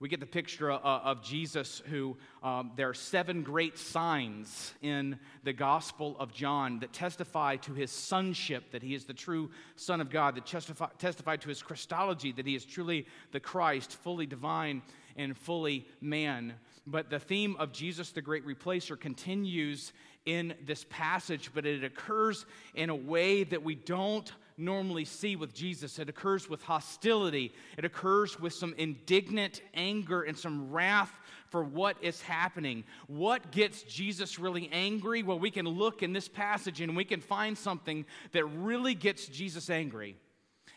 We 0.03 0.09
get 0.09 0.19
the 0.19 0.25
picture 0.25 0.69
uh, 0.69 0.79
of 0.81 1.23
Jesus, 1.23 1.81
who 1.85 2.17
um, 2.43 2.71
there 2.75 2.89
are 2.89 2.93
seven 2.93 3.41
great 3.41 3.77
signs 3.77 4.73
in 4.81 5.17
the 5.45 5.53
Gospel 5.53 6.17
of 6.19 6.33
John 6.33 6.79
that 6.79 6.91
testify 6.91 7.55
to 7.55 7.73
his 7.73 7.89
sonship, 7.89 8.73
that 8.73 8.83
he 8.83 8.95
is 8.95 9.05
the 9.05 9.13
true 9.13 9.49
Son 9.77 10.01
of 10.01 10.09
God, 10.09 10.35
that 10.35 10.45
testify, 10.45 10.87
testify 10.97 11.37
to 11.37 11.47
his 11.47 11.63
Christology, 11.63 12.33
that 12.33 12.45
he 12.45 12.53
is 12.53 12.65
truly 12.65 13.07
the 13.31 13.39
Christ, 13.39 13.93
fully 13.93 14.25
divine 14.25 14.81
and 15.15 15.37
fully 15.37 15.87
man. 16.01 16.55
But 16.85 17.09
the 17.09 17.19
theme 17.19 17.55
of 17.57 17.71
Jesus, 17.71 18.09
the 18.11 18.21
great 18.21 18.45
replacer, 18.45 18.99
continues 18.99 19.93
in 20.25 20.53
this 20.65 20.85
passage, 20.89 21.51
but 21.53 21.65
it 21.65 21.81
occurs 21.81 22.45
in 22.75 22.89
a 22.89 22.95
way 22.95 23.45
that 23.45 23.63
we 23.63 23.75
don't 23.75 24.29
normally 24.57 25.05
see 25.05 25.35
with 25.35 25.53
Jesus. 25.53 25.99
It 25.99 26.09
occurs 26.09 26.49
with 26.49 26.61
hostility, 26.61 27.53
it 27.77 27.85
occurs 27.85 28.39
with 28.39 28.53
some 28.53 28.73
indignant 28.77 29.61
anger 29.73 30.23
and 30.23 30.37
some 30.37 30.71
wrath 30.71 31.11
for 31.49 31.63
what 31.63 31.97
is 32.01 32.21
happening. 32.21 32.83
What 33.07 33.51
gets 33.51 33.83
Jesus 33.83 34.39
really 34.39 34.69
angry? 34.71 35.21
Well, 35.21 35.37
we 35.37 35.51
can 35.51 35.67
look 35.67 36.01
in 36.01 36.11
this 36.11 36.27
passage 36.27 36.81
and 36.81 36.95
we 36.95 37.05
can 37.05 37.21
find 37.21 37.57
something 37.57 38.05
that 38.31 38.45
really 38.45 38.95
gets 38.95 39.27
Jesus 39.27 39.69
angry. 39.69 40.17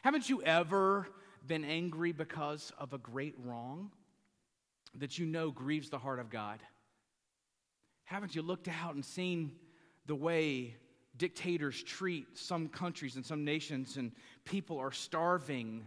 Haven't 0.02 0.28
you 0.28 0.42
ever 0.42 1.08
been 1.46 1.64
angry 1.64 2.12
because 2.12 2.72
of 2.78 2.92
a 2.92 2.98
great 2.98 3.34
wrong 3.42 3.90
that 4.96 5.18
you 5.18 5.26
know 5.26 5.50
grieves 5.50 5.88
the 5.88 5.98
heart 5.98 6.18
of 6.18 6.28
God? 6.28 6.60
Haven't 8.04 8.34
you 8.34 8.42
looked 8.42 8.68
out 8.68 8.94
and 8.94 9.04
seen 9.04 9.52
the 10.06 10.14
way 10.14 10.76
dictators 11.18 11.82
treat 11.82 12.26
some 12.38 12.68
countries 12.68 13.16
and 13.16 13.24
some 13.24 13.44
nations, 13.44 13.96
and 13.96 14.12
people 14.44 14.78
are 14.78 14.92
starving 14.92 15.86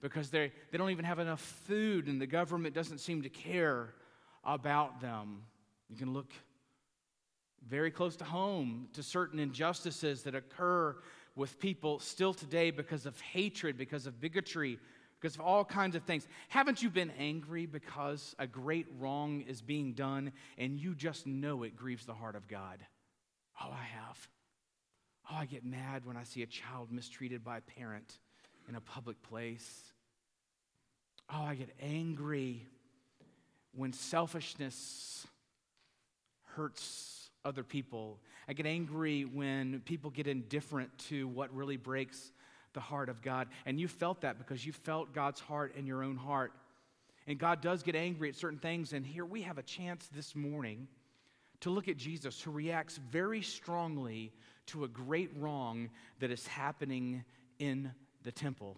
because 0.00 0.30
they, 0.30 0.52
they 0.70 0.78
don't 0.78 0.90
even 0.90 1.04
have 1.04 1.18
enough 1.18 1.40
food, 1.40 2.06
and 2.06 2.20
the 2.20 2.26
government 2.26 2.74
doesn't 2.74 2.98
seem 2.98 3.22
to 3.22 3.28
care 3.28 3.94
about 4.44 5.00
them? 5.00 5.42
You 5.88 5.96
can 5.96 6.12
look 6.12 6.32
very 7.68 7.90
close 7.90 8.16
to 8.16 8.24
home 8.24 8.88
to 8.94 9.02
certain 9.02 9.38
injustices 9.38 10.22
that 10.22 10.34
occur 10.34 10.96
with 11.36 11.58
people 11.60 11.98
still 11.98 12.32
today 12.32 12.70
because 12.70 13.06
of 13.06 13.20
hatred, 13.20 13.76
because 13.76 14.06
of 14.06 14.20
bigotry, 14.20 14.78
because 15.20 15.34
of 15.34 15.42
all 15.42 15.64
kinds 15.64 15.94
of 15.94 16.02
things. 16.04 16.26
Haven't 16.48 16.82
you 16.82 16.88
been 16.90 17.12
angry 17.18 17.66
because 17.66 18.34
a 18.38 18.46
great 18.46 18.86
wrong 18.98 19.42
is 19.42 19.60
being 19.60 19.92
done 19.92 20.32
and 20.56 20.78
you 20.78 20.94
just 20.94 21.26
know 21.26 21.62
it 21.62 21.76
grieves 21.76 22.06
the 22.06 22.14
heart 22.14 22.36
of 22.36 22.48
God? 22.48 22.78
Oh, 23.62 23.70
I 23.70 23.84
have. 23.84 24.28
Oh, 25.30 25.36
I 25.36 25.46
get 25.46 25.64
mad 25.64 26.04
when 26.04 26.16
I 26.16 26.24
see 26.24 26.42
a 26.42 26.46
child 26.46 26.90
mistreated 26.90 27.44
by 27.44 27.58
a 27.58 27.60
parent 27.60 28.18
in 28.68 28.74
a 28.74 28.80
public 28.80 29.22
place. 29.22 29.92
Oh, 31.32 31.42
I 31.42 31.54
get 31.54 31.70
angry 31.80 32.66
when 33.72 33.92
selfishness 33.92 35.26
hurts 36.56 37.30
other 37.44 37.62
people. 37.62 38.18
I 38.48 38.54
get 38.54 38.66
angry 38.66 39.24
when 39.24 39.80
people 39.84 40.10
get 40.10 40.26
indifferent 40.26 40.90
to 41.10 41.28
what 41.28 41.54
really 41.54 41.76
breaks 41.76 42.32
the 42.72 42.80
heart 42.80 43.08
of 43.08 43.22
God. 43.22 43.46
And 43.66 43.78
you 43.78 43.86
felt 43.86 44.22
that 44.22 44.36
because 44.36 44.66
you 44.66 44.72
felt 44.72 45.14
God's 45.14 45.40
heart 45.40 45.76
in 45.76 45.86
your 45.86 46.02
own 46.02 46.16
heart. 46.16 46.52
And 47.28 47.38
God 47.38 47.60
does 47.60 47.84
get 47.84 47.94
angry 47.94 48.28
at 48.28 48.34
certain 48.34 48.58
things. 48.58 48.92
And 48.92 49.06
here 49.06 49.24
we 49.24 49.42
have 49.42 49.58
a 49.58 49.62
chance 49.62 50.08
this 50.12 50.34
morning 50.34 50.88
to 51.60 51.70
look 51.70 51.88
at 51.88 51.96
Jesus, 51.96 52.40
who 52.40 52.50
reacts 52.50 52.98
very 53.10 53.42
strongly 53.42 54.32
to 54.66 54.84
a 54.84 54.88
great 54.88 55.30
wrong 55.36 55.90
that 56.20 56.30
is 56.30 56.46
happening 56.46 57.24
in 57.58 57.90
the 58.22 58.32
temple. 58.32 58.76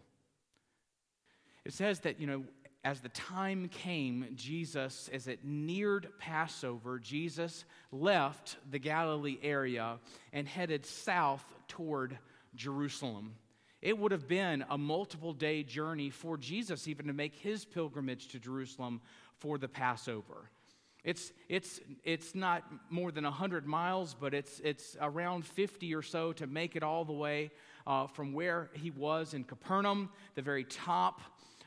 It 1.65 1.73
says 1.73 2.01
that, 2.01 2.21
you 2.21 2.27
know, 2.27 2.45
as 2.85 3.01
the 3.01 3.09
time 3.11 3.69
came, 3.69 4.27
Jesus, 4.35 5.09
as 5.13 5.29
it 5.29 5.45
neared 5.45 6.09
Passover, 6.19 6.99
Jesus 6.99 7.65
left 7.93 8.57
the 8.71 8.81
Galilee 8.81 9.39
area 9.43 9.99
and 10.33 10.49
headed 10.49 10.85
south 10.85 11.45
toward 11.69 12.19
Jerusalem. 12.57 13.37
It 13.81 13.97
would 13.97 14.11
have 14.11 14.27
been 14.27 14.65
a 14.69 14.77
multiple 14.77 15.33
day 15.33 15.63
journey 15.63 16.11
for 16.11 16.37
Jesus 16.37 16.89
even 16.89 17.07
to 17.07 17.13
make 17.13 17.35
his 17.37 17.65
pilgrimage 17.65 18.29
to 18.29 18.41
Jerusalem 18.41 19.01
for 19.39 19.59
the 19.59 19.69
Passover. 19.69 20.51
It's, 21.05 21.33
it's, 21.49 21.81
it's 22.05 22.35
not 22.35 22.63
more 22.89 23.11
than 23.11 23.25
100 23.25 23.67
miles, 23.67 24.15
but 24.19 24.35
it's, 24.35 24.61
it's 24.61 24.97
around 25.01 25.45
50 25.45 25.95
or 25.95 26.03
so 26.03 26.33
to 26.35 26.47
make 26.47 26.77
it 26.77 26.83
all 26.85 27.05
the 27.05 27.13
way 27.13 27.51
uh, 27.87 28.07
from 28.07 28.33
where 28.33 28.71
he 28.75 28.91
was 28.91 29.35
in 29.35 29.43
Capernaum, 29.43 30.11
the 30.37 30.43
very 30.43 30.65
top 30.65 31.21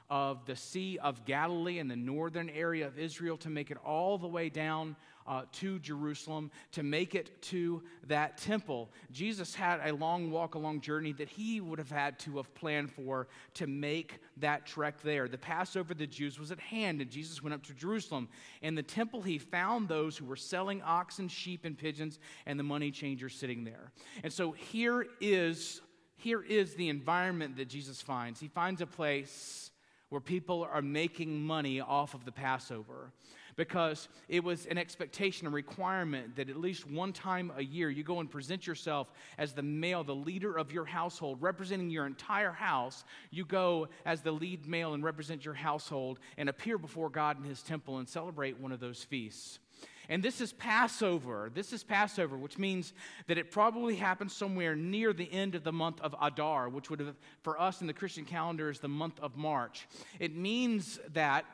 of 0.09 0.45
the 0.45 0.55
Sea 0.55 0.97
of 0.99 1.25
Galilee 1.25 1.79
in 1.79 1.87
the 1.87 1.95
northern 1.95 2.49
area 2.49 2.87
of 2.87 2.97
Israel, 2.97 3.35
to 3.37 3.49
make 3.49 3.71
it 3.71 3.77
all 3.83 4.17
the 4.17 4.27
way 4.27 4.49
down 4.49 4.95
uh, 5.27 5.43
to 5.53 5.79
Jerusalem 5.79 6.51
to 6.71 6.83
make 6.83 7.15
it 7.15 7.41
to 7.43 7.81
that 8.07 8.37
temple. 8.37 8.91
Jesus 9.11 9.55
had 9.55 9.79
a 9.83 9.93
long 9.93 10.31
walk, 10.31 10.55
a 10.55 10.59
long 10.59 10.81
journey 10.81 11.13
that 11.13 11.29
he 11.29 11.61
would 11.61 11.79
have 11.79 11.91
had 11.91 12.19
to 12.19 12.37
have 12.37 12.53
planned 12.53 12.91
for 12.91 13.27
to 13.55 13.67
make 13.67 14.19
that 14.37 14.65
trek 14.65 15.01
there. 15.01 15.27
The 15.27 15.37
Passover 15.37 15.93
of 15.93 15.97
the 15.97 16.07
Jews 16.07 16.39
was 16.39 16.51
at 16.51 16.59
hand, 16.59 17.01
and 17.01 17.09
Jesus 17.09 17.41
went 17.41 17.53
up 17.53 17.63
to 17.63 17.73
Jerusalem. 17.73 18.29
In 18.61 18.75
the 18.75 18.83
temple, 18.83 19.21
he 19.21 19.37
found 19.37 19.87
those 19.87 20.17
who 20.17 20.25
were 20.25 20.35
selling 20.35 20.81
oxen, 20.81 21.27
sheep, 21.27 21.65
and 21.65 21.77
pigeons, 21.77 22.19
and 22.45 22.59
the 22.59 22.63
money 22.63 22.91
changers 22.91 23.35
sitting 23.35 23.63
there. 23.63 23.91
And 24.23 24.31
so 24.31 24.51
here 24.51 25.07
is 25.19 25.81
here 26.17 26.41
is 26.41 26.75
the 26.75 26.89
environment 26.89 27.57
that 27.57 27.67
Jesus 27.67 28.01
finds. 28.01 28.39
He 28.39 28.47
finds 28.47 28.81
a 28.81 28.87
place 28.87 29.71
where 30.09 30.21
people 30.21 30.67
are 30.71 30.81
making 30.81 31.43
money 31.43 31.81
off 31.81 32.13
of 32.13 32.25
the 32.25 32.31
Passover 32.31 33.11
because 33.55 34.09
it 34.27 34.43
was 34.43 34.65
an 34.65 34.77
expectation, 34.77 35.47
a 35.47 35.49
requirement 35.49 36.35
that 36.35 36.49
at 36.49 36.57
least 36.57 36.89
one 36.89 37.13
time 37.13 37.51
a 37.55 37.63
year 37.63 37.89
you 37.89 38.03
go 38.03 38.19
and 38.19 38.29
present 38.29 38.67
yourself 38.67 39.11
as 39.37 39.53
the 39.53 39.61
male, 39.61 40.03
the 40.03 40.15
leader 40.15 40.57
of 40.57 40.71
your 40.71 40.85
household, 40.85 41.41
representing 41.41 41.89
your 41.89 42.05
entire 42.05 42.51
house. 42.51 43.03
You 43.31 43.45
go 43.45 43.87
as 44.05 44.21
the 44.21 44.31
lead 44.31 44.67
male 44.67 44.93
and 44.93 45.03
represent 45.03 45.45
your 45.45 45.53
household 45.53 46.19
and 46.37 46.49
appear 46.49 46.77
before 46.77 47.09
God 47.09 47.37
in 47.37 47.43
his 47.43 47.61
temple 47.61 47.99
and 47.99 48.07
celebrate 48.07 48.59
one 48.59 48.71
of 48.71 48.79
those 48.79 49.03
feasts. 49.03 49.59
And 50.07 50.21
this 50.21 50.39
is 50.39 50.53
Passover. 50.53 51.49
This 51.53 51.73
is 51.73 51.83
Passover, 51.83 52.37
which 52.37 52.57
means 52.57 52.93
that 53.27 53.37
it 53.37 53.51
probably 53.51 53.95
happened 53.95 54.31
somewhere 54.31 54.75
near 54.75 55.13
the 55.13 55.31
end 55.31 55.55
of 55.55 55.63
the 55.63 55.71
month 55.71 55.99
of 56.01 56.15
Adar, 56.21 56.69
which 56.69 56.89
would 56.89 56.99
have, 56.99 57.15
for 57.41 57.59
us 57.59 57.81
in 57.81 57.87
the 57.87 57.93
Christian 57.93 58.25
calendar, 58.25 58.69
is 58.69 58.79
the 58.79 58.87
month 58.87 59.19
of 59.19 59.35
March. 59.35 59.87
It 60.19 60.35
means 60.35 60.99
that 61.13 61.45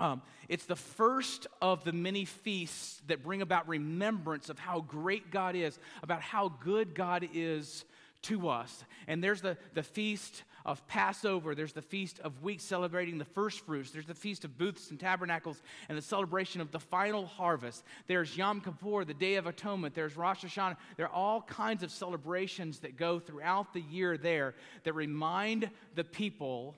um, 0.00 0.22
it's 0.48 0.64
the 0.64 0.76
first 0.76 1.46
of 1.60 1.84
the 1.84 1.92
many 1.92 2.24
feasts 2.24 3.00
that 3.06 3.22
bring 3.22 3.42
about 3.42 3.68
remembrance 3.68 4.48
of 4.48 4.58
how 4.58 4.80
great 4.80 5.30
God 5.30 5.54
is, 5.54 5.78
about 6.02 6.22
how 6.22 6.48
good 6.48 6.94
God 6.94 7.28
is 7.34 7.84
to 8.22 8.48
us. 8.48 8.84
And 9.06 9.22
there's 9.22 9.40
the, 9.40 9.56
the 9.74 9.82
feast 9.82 10.42
of 10.64 10.86
Passover, 10.86 11.54
there's 11.54 11.72
the 11.72 11.82
feast 11.82 12.20
of 12.20 12.42
weeks 12.42 12.64
celebrating 12.64 13.16
the 13.16 13.24
first 13.24 13.60
fruits, 13.60 13.90
there's 13.92 14.06
the 14.06 14.14
feast 14.14 14.44
of 14.44 14.58
booths 14.58 14.90
and 14.90 15.00
tabernacles, 15.00 15.62
and 15.88 15.96
the 15.96 16.02
celebration 16.02 16.60
of 16.60 16.70
the 16.70 16.78
final 16.78 17.26
harvest. 17.26 17.82
There's 18.06 18.36
Yom 18.36 18.60
Kippur, 18.60 19.04
the 19.04 19.14
Day 19.14 19.36
of 19.36 19.46
Atonement, 19.46 19.94
there's 19.94 20.16
Rosh 20.16 20.44
Hashanah. 20.44 20.76
There 20.96 21.06
are 21.06 21.14
all 21.14 21.42
kinds 21.42 21.82
of 21.82 21.90
celebrations 21.90 22.80
that 22.80 22.96
go 22.96 23.18
throughout 23.18 23.72
the 23.72 23.80
year 23.80 24.18
there 24.18 24.54
that 24.84 24.92
remind 24.92 25.70
the 25.94 26.04
people 26.04 26.74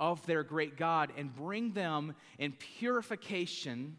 of 0.00 0.24
their 0.26 0.42
great 0.42 0.76
God 0.76 1.12
and 1.16 1.34
bring 1.34 1.72
them 1.72 2.14
in 2.38 2.52
purification 2.52 3.96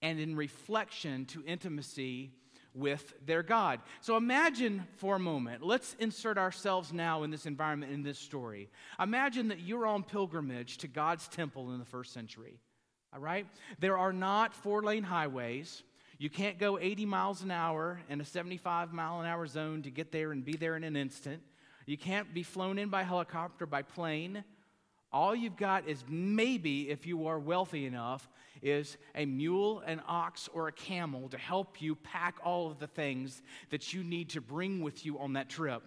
and 0.00 0.20
in 0.20 0.36
reflection 0.36 1.24
to 1.26 1.44
intimacy 1.44 2.32
with 2.74 3.14
their 3.26 3.42
God. 3.42 3.80
So 4.00 4.16
imagine 4.16 4.86
for 4.96 5.16
a 5.16 5.18
moment, 5.18 5.62
let's 5.62 5.96
insert 5.98 6.38
ourselves 6.38 6.92
now 6.92 7.24
in 7.24 7.30
this 7.30 7.46
environment, 7.46 7.92
in 7.92 8.02
this 8.02 8.18
story. 8.18 8.68
Imagine 9.00 9.48
that 9.48 9.60
you're 9.60 9.86
on 9.86 10.04
pilgrimage 10.04 10.78
to 10.78 10.88
God's 10.88 11.26
temple 11.28 11.72
in 11.72 11.78
the 11.78 11.84
first 11.84 12.12
century. 12.12 12.60
All 13.12 13.20
right? 13.20 13.46
There 13.80 13.96
are 13.96 14.12
not 14.12 14.54
four 14.54 14.82
lane 14.82 15.02
highways. 15.02 15.82
You 16.18 16.30
can't 16.30 16.58
go 16.58 16.78
80 16.78 17.06
miles 17.06 17.42
an 17.42 17.50
hour 17.50 18.00
in 18.08 18.20
a 18.20 18.24
75 18.24 18.92
mile 18.92 19.20
an 19.20 19.26
hour 19.26 19.46
zone 19.46 19.82
to 19.82 19.90
get 19.90 20.12
there 20.12 20.32
and 20.32 20.44
be 20.44 20.56
there 20.56 20.76
in 20.76 20.84
an 20.84 20.96
instant. 20.96 21.42
You 21.86 21.96
can't 21.96 22.34
be 22.34 22.42
flown 22.42 22.78
in 22.78 22.90
by 22.90 23.02
helicopter, 23.02 23.66
by 23.66 23.82
plane. 23.82 24.44
All 25.12 25.34
you've 25.34 25.56
got 25.56 25.88
is 25.88 26.04
maybe, 26.08 26.90
if 26.90 27.06
you 27.06 27.26
are 27.26 27.38
wealthy 27.38 27.86
enough, 27.86 28.28
is 28.60 28.98
a 29.14 29.24
mule, 29.24 29.80
an 29.86 30.02
ox, 30.06 30.48
or 30.52 30.68
a 30.68 30.72
camel 30.72 31.28
to 31.28 31.38
help 31.38 31.80
you 31.80 31.94
pack 31.94 32.36
all 32.44 32.70
of 32.70 32.78
the 32.78 32.86
things 32.86 33.42
that 33.70 33.92
you 33.94 34.04
need 34.04 34.30
to 34.30 34.40
bring 34.40 34.82
with 34.82 35.06
you 35.06 35.18
on 35.18 35.32
that 35.34 35.48
trip. 35.48 35.82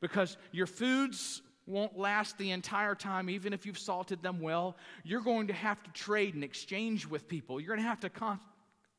Because 0.00 0.36
your 0.52 0.66
foods 0.66 1.42
won't 1.66 1.98
last 1.98 2.38
the 2.38 2.50
entire 2.50 2.94
time, 2.94 3.30
even 3.30 3.52
if 3.52 3.66
you've 3.66 3.78
salted 3.78 4.22
them 4.22 4.40
well. 4.40 4.76
You're 5.04 5.20
going 5.20 5.46
to 5.48 5.52
have 5.52 5.82
to 5.82 5.90
trade 5.92 6.34
and 6.34 6.42
exchange 6.42 7.06
with 7.06 7.28
people. 7.28 7.60
You're 7.60 7.68
going 7.68 7.84
to 7.84 7.88
have 7.88 8.00
to, 8.00 8.10
con- 8.10 8.40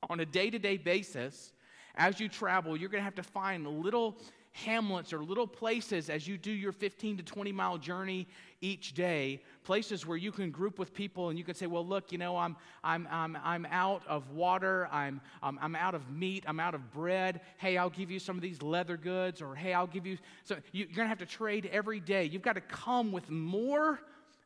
on 0.09 0.19
a 0.19 0.25
day 0.25 0.49
to 0.49 0.59
day 0.59 0.77
basis, 0.77 1.51
as 1.95 2.19
you 2.19 2.29
travel, 2.29 2.77
you're 2.77 2.89
going 2.89 3.01
to 3.01 3.05
have 3.05 3.15
to 3.15 3.23
find 3.23 3.67
little 3.67 4.17
hamlets 4.51 5.13
or 5.13 5.23
little 5.23 5.47
places 5.47 6.09
as 6.09 6.27
you 6.27 6.37
do 6.37 6.51
your 6.51 6.71
15 6.71 7.17
to 7.17 7.23
20 7.23 7.51
mile 7.51 7.77
journey 7.77 8.27
each 8.61 8.93
day, 8.93 9.41
places 9.63 10.05
where 10.05 10.17
you 10.17 10.31
can 10.31 10.51
group 10.51 10.79
with 10.79 10.93
people 10.93 11.29
and 11.29 11.37
you 11.37 11.45
can 11.45 11.55
say, 11.55 11.67
well, 11.67 11.85
look, 11.85 12.11
you 12.11 12.17
know, 12.17 12.35
I'm, 12.35 12.55
I'm, 12.83 13.07
I'm, 13.09 13.37
I'm 13.43 13.65
out 13.69 14.03
of 14.07 14.31
water, 14.31 14.89
I'm, 14.91 15.21
um, 15.41 15.57
I'm 15.61 15.75
out 15.75 15.95
of 15.95 16.09
meat, 16.09 16.43
I'm 16.47 16.59
out 16.59 16.75
of 16.75 16.91
bread. 16.91 17.41
Hey, 17.57 17.77
I'll 17.77 17.89
give 17.89 18.11
you 18.11 18.19
some 18.19 18.35
of 18.35 18.41
these 18.41 18.61
leather 18.61 18.97
goods, 18.97 19.41
or 19.41 19.55
hey, 19.55 19.73
I'll 19.73 19.87
give 19.87 20.05
you. 20.05 20.17
So 20.43 20.57
you're 20.71 20.87
going 20.87 21.05
to 21.05 21.07
have 21.07 21.19
to 21.19 21.25
trade 21.25 21.69
every 21.71 21.99
day. 21.99 22.25
You've 22.25 22.41
got 22.41 22.55
to 22.55 22.61
come 22.61 23.11
with 23.11 23.29
more 23.29 24.01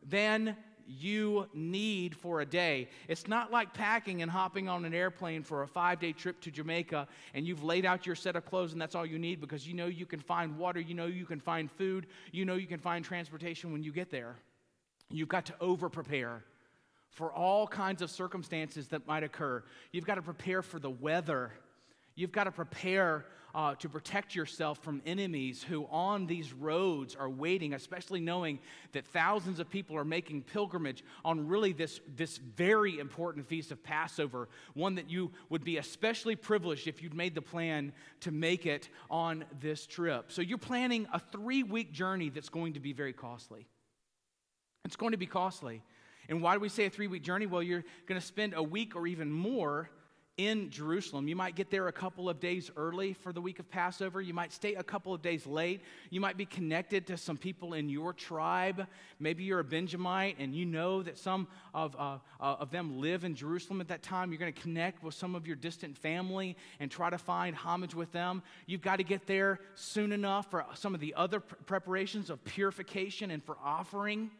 than 0.09 0.55
you 0.87 1.47
need 1.53 2.15
for 2.15 2.41
a 2.41 2.45
day. 2.45 2.89
It's 3.07 3.27
not 3.27 3.51
like 3.51 3.73
packing 3.73 4.21
and 4.21 4.29
hopping 4.29 4.67
on 4.67 4.85
an 4.85 4.93
airplane 4.93 5.43
for 5.43 5.63
a 5.63 5.67
five 5.67 5.99
day 5.99 6.11
trip 6.13 6.39
to 6.41 6.51
Jamaica 6.51 7.07
and 7.33 7.45
you've 7.45 7.63
laid 7.63 7.85
out 7.85 8.05
your 8.05 8.15
set 8.15 8.35
of 8.35 8.45
clothes 8.45 8.73
and 8.73 8.81
that's 8.81 8.95
all 8.95 9.05
you 9.05 9.19
need 9.19 9.41
because 9.41 9.67
you 9.67 9.73
know 9.73 9.87
you 9.87 10.05
can 10.05 10.19
find 10.19 10.57
water, 10.57 10.79
you 10.79 10.93
know 10.93 11.05
you 11.05 11.25
can 11.25 11.39
find 11.39 11.71
food, 11.71 12.07
you 12.31 12.45
know 12.45 12.55
you 12.55 12.67
can 12.67 12.79
find 12.79 13.03
transportation 13.03 13.71
when 13.71 13.83
you 13.83 13.91
get 13.91 14.09
there. 14.09 14.35
You've 15.09 15.29
got 15.29 15.45
to 15.47 15.53
over 15.59 15.89
prepare 15.89 16.43
for 17.09 17.31
all 17.31 17.67
kinds 17.67 18.01
of 18.01 18.09
circumstances 18.09 18.87
that 18.87 19.07
might 19.07 19.23
occur. 19.23 19.63
You've 19.91 20.05
got 20.05 20.15
to 20.15 20.21
prepare 20.21 20.61
for 20.61 20.79
the 20.79 20.89
weather. 20.89 21.51
You've 22.15 22.31
got 22.31 22.45
to 22.45 22.51
prepare 22.51 23.25
uh, 23.55 23.75
to 23.75 23.87
protect 23.87 24.33
yourself 24.33 24.79
from 24.79 25.01
enemies 25.05 25.61
who 25.61 25.85
on 25.91 26.25
these 26.25 26.53
roads 26.53 27.15
are 27.15 27.29
waiting, 27.29 27.73
especially 27.73 28.19
knowing 28.19 28.59
that 28.93 29.05
thousands 29.07 29.59
of 29.59 29.69
people 29.69 29.95
are 29.95 30.05
making 30.05 30.41
pilgrimage 30.41 31.03
on 31.23 31.47
really 31.47 31.71
this, 31.71 31.99
this 32.15 32.37
very 32.37 32.97
important 32.97 33.47
feast 33.47 33.71
of 33.71 33.83
Passover, 33.83 34.49
one 34.73 34.95
that 34.95 35.09
you 35.09 35.31
would 35.49 35.63
be 35.63 35.77
especially 35.77 36.35
privileged 36.35 36.87
if 36.87 37.03
you'd 37.03 37.13
made 37.13 37.35
the 37.35 37.41
plan 37.41 37.93
to 38.21 38.31
make 38.31 38.65
it 38.65 38.89
on 39.09 39.45
this 39.61 39.85
trip. 39.85 40.31
So 40.31 40.41
you're 40.41 40.57
planning 40.57 41.07
a 41.13 41.19
three 41.19 41.61
week 41.61 41.91
journey 41.91 42.29
that's 42.29 42.49
going 42.49 42.73
to 42.73 42.79
be 42.79 42.93
very 42.93 43.13
costly. 43.13 43.67
It's 44.85 44.95
going 44.95 45.11
to 45.11 45.17
be 45.17 45.27
costly. 45.27 45.83
And 46.27 46.41
why 46.41 46.55
do 46.55 46.59
we 46.59 46.69
say 46.69 46.85
a 46.85 46.89
three 46.89 47.07
week 47.07 47.21
journey? 47.21 47.45
Well, 47.45 47.61
you're 47.61 47.83
going 48.07 48.19
to 48.19 48.25
spend 48.25 48.53
a 48.55 48.63
week 48.63 48.95
or 48.95 49.05
even 49.05 49.31
more 49.31 49.89
in 50.37 50.71
Jerusalem. 50.71 51.27
You 51.27 51.35
might 51.35 51.55
get 51.55 51.69
there 51.69 51.87
a 51.87 51.91
couple 51.91 52.27
of 52.27 52.39
days 52.39 52.71
early 52.75 53.13
for 53.13 53.31
the 53.31 53.41
week 53.41 53.59
of 53.59 53.69
Passover. 53.69 54.19
You 54.19 54.33
might 54.33 54.51
stay 54.51 54.73
a 54.73 54.83
couple 54.83 55.13
of 55.13 55.21
days 55.21 55.45
late. 55.45 55.81
You 56.09 56.19
might 56.19 56.37
be 56.37 56.45
connected 56.45 57.05
to 57.07 57.17
some 57.17 57.37
people 57.37 57.73
in 57.73 57.87
your 57.87 58.13
tribe. 58.13 58.87
Maybe 59.19 59.43
you're 59.43 59.59
a 59.59 59.63
Benjamite 59.63 60.37
and 60.39 60.55
you 60.55 60.65
know 60.65 61.03
that 61.03 61.19
some 61.19 61.47
of, 61.73 61.95
uh, 61.99 62.17
uh, 62.39 62.55
of 62.59 62.71
them 62.71 62.99
live 62.99 63.25
in 63.25 63.35
Jerusalem 63.35 63.79
at 63.79 63.87
that 63.89 64.01
time. 64.01 64.31
You're 64.31 64.39
going 64.39 64.53
to 64.53 64.61
connect 64.61 65.03
with 65.03 65.13
some 65.13 65.35
of 65.35 65.45
your 65.45 65.55
distant 65.55 65.95
family 65.95 66.57
and 66.79 66.89
try 66.89 67.11
to 67.11 67.19
find 67.19 67.55
homage 67.55 67.93
with 67.93 68.11
them. 68.11 68.41
You've 68.65 68.81
got 68.81 68.97
to 68.97 69.03
get 69.03 69.27
there 69.27 69.59
soon 69.75 70.11
enough 70.11 70.49
for 70.49 70.65
some 70.73 70.95
of 70.95 70.99
the 70.99 71.13
other 71.13 71.39
preparations 71.39 72.31
of 72.31 72.43
purification 72.43 73.29
and 73.29 73.43
for 73.43 73.57
offering 73.63 74.31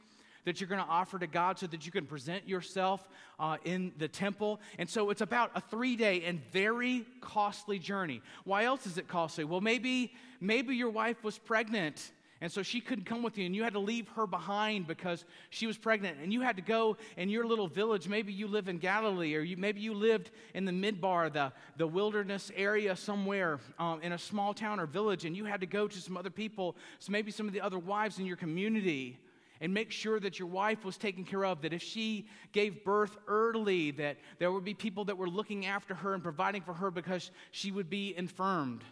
that 0.46 0.60
you're 0.60 0.68
going 0.68 0.84
to 0.84 0.90
offer 0.90 1.20
to 1.20 1.28
God 1.28 1.60
so 1.60 1.68
that 1.68 1.86
you 1.86 1.92
can 1.92 2.06
present 2.06 2.48
yourself 2.48 3.08
uh, 3.40 3.58
in 3.64 3.94
the 3.98 4.08
temple. 4.08 4.60
And 4.78 4.90
so 4.90 5.10
it's 5.10 5.22
about 5.22 5.52
a 5.56 5.62
three 5.62 5.96
day 5.96 6.24
and 6.24 6.42
very 6.52 7.06
costly 7.22 7.80
journey. 7.80 8.22
Why 8.44 8.66
else 8.66 8.86
is 8.86 8.98
it 8.98 9.08
costly? 9.08 9.44
Well, 9.44 9.62
maybe, 9.62 10.14
maybe 10.40 10.76
your 10.76 10.90
wife 10.90 11.24
was 11.24 11.38
pregnant. 11.38 12.12
And 12.42 12.52
so 12.52 12.62
she 12.62 12.82
couldn't 12.82 13.06
come 13.06 13.24
with 13.24 13.38
you, 13.38 13.46
and 13.46 13.56
you 13.56 13.64
had 13.64 13.72
to 13.72 13.80
leave 13.80 14.10
her 14.18 14.28
behind 14.28 14.86
because 14.86 15.24
she 15.50 15.66
was 15.66 15.78
pregnant. 15.78 16.18
And 16.22 16.34
you 16.34 16.42
had 16.42 16.58
to 16.58 16.62
go 16.62 16.98
in 17.16 17.30
your 17.30 17.46
little 17.46 17.70
village. 17.70 18.10
Maybe 18.10 18.34
you 18.34 18.48
live 18.48 18.68
in 18.68 18.80
Galilee, 18.80 19.34
or 19.36 19.40
you, 19.40 19.56
maybe 19.56 19.80
you 19.80 19.94
lived 19.94 20.30
in 20.54 20.66
the 20.66 20.74
midbar, 20.74 21.32
the, 21.32 21.54
the 21.78 21.88
wilderness 21.88 22.52
area 22.54 22.98
somewhere 22.98 23.62
um, 23.80 24.02
in 24.02 24.12
a 24.12 24.18
small 24.18 24.54
town 24.54 24.82
or 24.82 24.86
village, 24.86 25.24
and 25.24 25.38
you 25.38 25.46
had 25.46 25.62
to 25.62 25.66
go 25.66 25.88
to 25.88 25.98
some 25.98 26.18
other 26.18 26.30
people, 26.30 26.76
so 27.00 27.14
maybe 27.14 27.32
some 27.32 27.48
of 27.48 27.54
the 27.54 27.62
other 27.62 27.80
wives 27.80 28.20
in 28.20 28.26
your 28.26 28.36
community 28.36 29.18
and 29.62 29.74
make 29.74 29.92
sure 29.92 30.20
that 30.20 30.40
your 30.40 30.48
wife 30.48 30.84
was 30.84 30.98
taken 30.98 31.24
care 31.24 31.46
of, 31.46 31.62
that 31.62 31.74
if 31.74 31.82
she 31.82 32.26
gave 32.52 32.84
birth 32.84 33.18
early, 33.28 33.92
that 33.92 34.18
there 34.40 34.52
would 34.52 34.64
be 34.64 34.74
people 34.74 35.06
that 35.06 35.18
were 35.18 35.30
looking 35.30 35.66
after 35.66 35.94
her 35.96 36.14
and 36.14 36.24
providing 36.24 36.62
for 36.62 36.74
her 36.74 36.92
because 36.92 37.32
she 37.52 37.72
would 37.72 37.90
be 37.90 38.16
infirmed. 38.18 38.84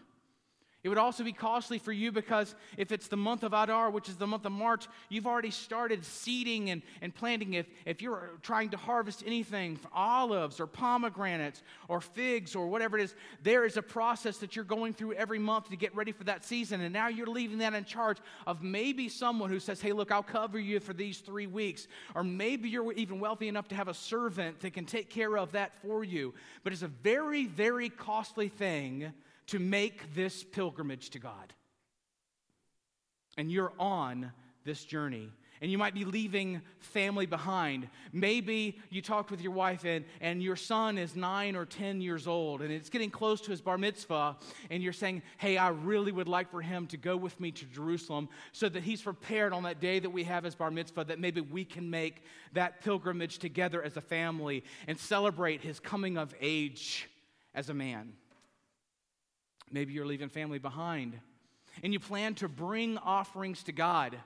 It 0.83 0.89
would 0.89 0.97
also 0.97 1.23
be 1.23 1.31
costly 1.31 1.77
for 1.77 1.91
you 1.91 2.11
because 2.11 2.55
if 2.75 2.91
it's 2.91 3.07
the 3.07 3.17
month 3.17 3.43
of 3.43 3.53
Adar, 3.53 3.91
which 3.91 4.09
is 4.09 4.15
the 4.15 4.25
month 4.25 4.45
of 4.45 4.51
March, 4.51 4.87
you've 5.09 5.27
already 5.27 5.51
started 5.51 6.03
seeding 6.03 6.71
and, 6.71 6.81
and 7.03 7.13
planting. 7.13 7.53
If, 7.53 7.67
if 7.85 8.01
you're 8.01 8.31
trying 8.41 8.69
to 8.69 8.77
harvest 8.77 9.21
anything, 9.23 9.79
olives 9.93 10.59
or 10.59 10.65
pomegranates 10.65 11.61
or 11.87 12.01
figs 12.01 12.55
or 12.55 12.65
whatever 12.65 12.97
it 12.97 13.03
is, 13.03 13.15
there 13.43 13.63
is 13.63 13.77
a 13.77 13.83
process 13.83 14.37
that 14.37 14.55
you're 14.55 14.65
going 14.65 14.95
through 14.95 15.13
every 15.13 15.37
month 15.37 15.69
to 15.69 15.75
get 15.75 15.95
ready 15.95 16.11
for 16.11 16.23
that 16.23 16.43
season. 16.43 16.81
And 16.81 16.91
now 16.91 17.09
you're 17.09 17.27
leaving 17.27 17.59
that 17.59 17.75
in 17.75 17.85
charge 17.85 18.17
of 18.47 18.63
maybe 18.63 19.07
someone 19.07 19.51
who 19.51 19.59
says, 19.59 19.81
hey, 19.81 19.93
look, 19.93 20.11
I'll 20.11 20.23
cover 20.23 20.57
you 20.57 20.79
for 20.79 20.93
these 20.93 21.19
three 21.19 21.47
weeks. 21.47 21.87
Or 22.15 22.23
maybe 22.23 22.69
you're 22.69 22.91
even 22.93 23.19
wealthy 23.19 23.47
enough 23.47 23.67
to 23.67 23.75
have 23.75 23.87
a 23.87 23.93
servant 23.93 24.61
that 24.61 24.73
can 24.73 24.85
take 24.85 25.11
care 25.11 25.37
of 25.37 25.51
that 25.51 25.75
for 25.83 26.03
you. 26.03 26.33
But 26.63 26.73
it's 26.73 26.81
a 26.81 26.87
very, 26.87 27.45
very 27.45 27.89
costly 27.89 28.49
thing 28.49 29.13
to 29.51 29.59
make 29.59 30.15
this 30.15 30.45
pilgrimage 30.45 31.09
to 31.09 31.19
God. 31.19 31.53
And 33.37 33.51
you're 33.51 33.73
on 33.77 34.31
this 34.63 34.85
journey. 34.85 35.29
And 35.61 35.69
you 35.69 35.77
might 35.77 35.93
be 35.93 36.05
leaving 36.05 36.61
family 36.79 37.25
behind. 37.25 37.89
Maybe 38.13 38.79
you 38.89 39.01
talked 39.01 39.29
with 39.29 39.41
your 39.41 39.51
wife 39.51 39.83
and, 39.83 40.05
and 40.21 40.41
your 40.41 40.55
son 40.55 40.97
is 40.97 41.17
nine 41.17 41.57
or 41.57 41.65
10 41.65 41.99
years 41.99 42.27
old 42.27 42.61
and 42.61 42.71
it's 42.71 42.89
getting 42.89 43.09
close 43.09 43.41
to 43.41 43.51
his 43.51 43.59
bar 43.59 43.77
mitzvah. 43.77 44.37
And 44.69 44.81
you're 44.81 44.93
saying, 44.93 45.21
Hey, 45.37 45.57
I 45.57 45.69
really 45.69 46.13
would 46.13 46.29
like 46.29 46.49
for 46.49 46.61
him 46.61 46.87
to 46.87 46.97
go 46.97 47.17
with 47.17 47.37
me 47.37 47.51
to 47.51 47.65
Jerusalem 47.65 48.29
so 48.53 48.69
that 48.69 48.83
he's 48.83 49.01
prepared 49.01 49.51
on 49.51 49.63
that 49.63 49.81
day 49.81 49.99
that 49.99 50.09
we 50.09 50.23
have 50.23 50.45
his 50.45 50.55
bar 50.55 50.71
mitzvah, 50.71 51.03
that 51.03 51.19
maybe 51.19 51.41
we 51.41 51.65
can 51.65 51.89
make 51.89 52.23
that 52.53 52.81
pilgrimage 52.81 53.37
together 53.37 53.83
as 53.83 53.97
a 53.97 54.01
family 54.01 54.63
and 54.87 54.97
celebrate 54.97 55.61
his 55.61 55.77
coming 55.77 56.17
of 56.17 56.33
age 56.39 57.09
as 57.53 57.69
a 57.69 57.73
man. 57.73 58.13
Maybe 59.71 59.93
you're 59.93 60.05
leaving 60.05 60.29
family 60.29 60.59
behind. 60.59 61.19
And 61.83 61.93
you 61.93 61.99
plan 61.99 62.35
to 62.35 62.47
bring 62.47 62.97
offerings 62.97 63.63
to 63.63 63.71
God. 63.71 64.17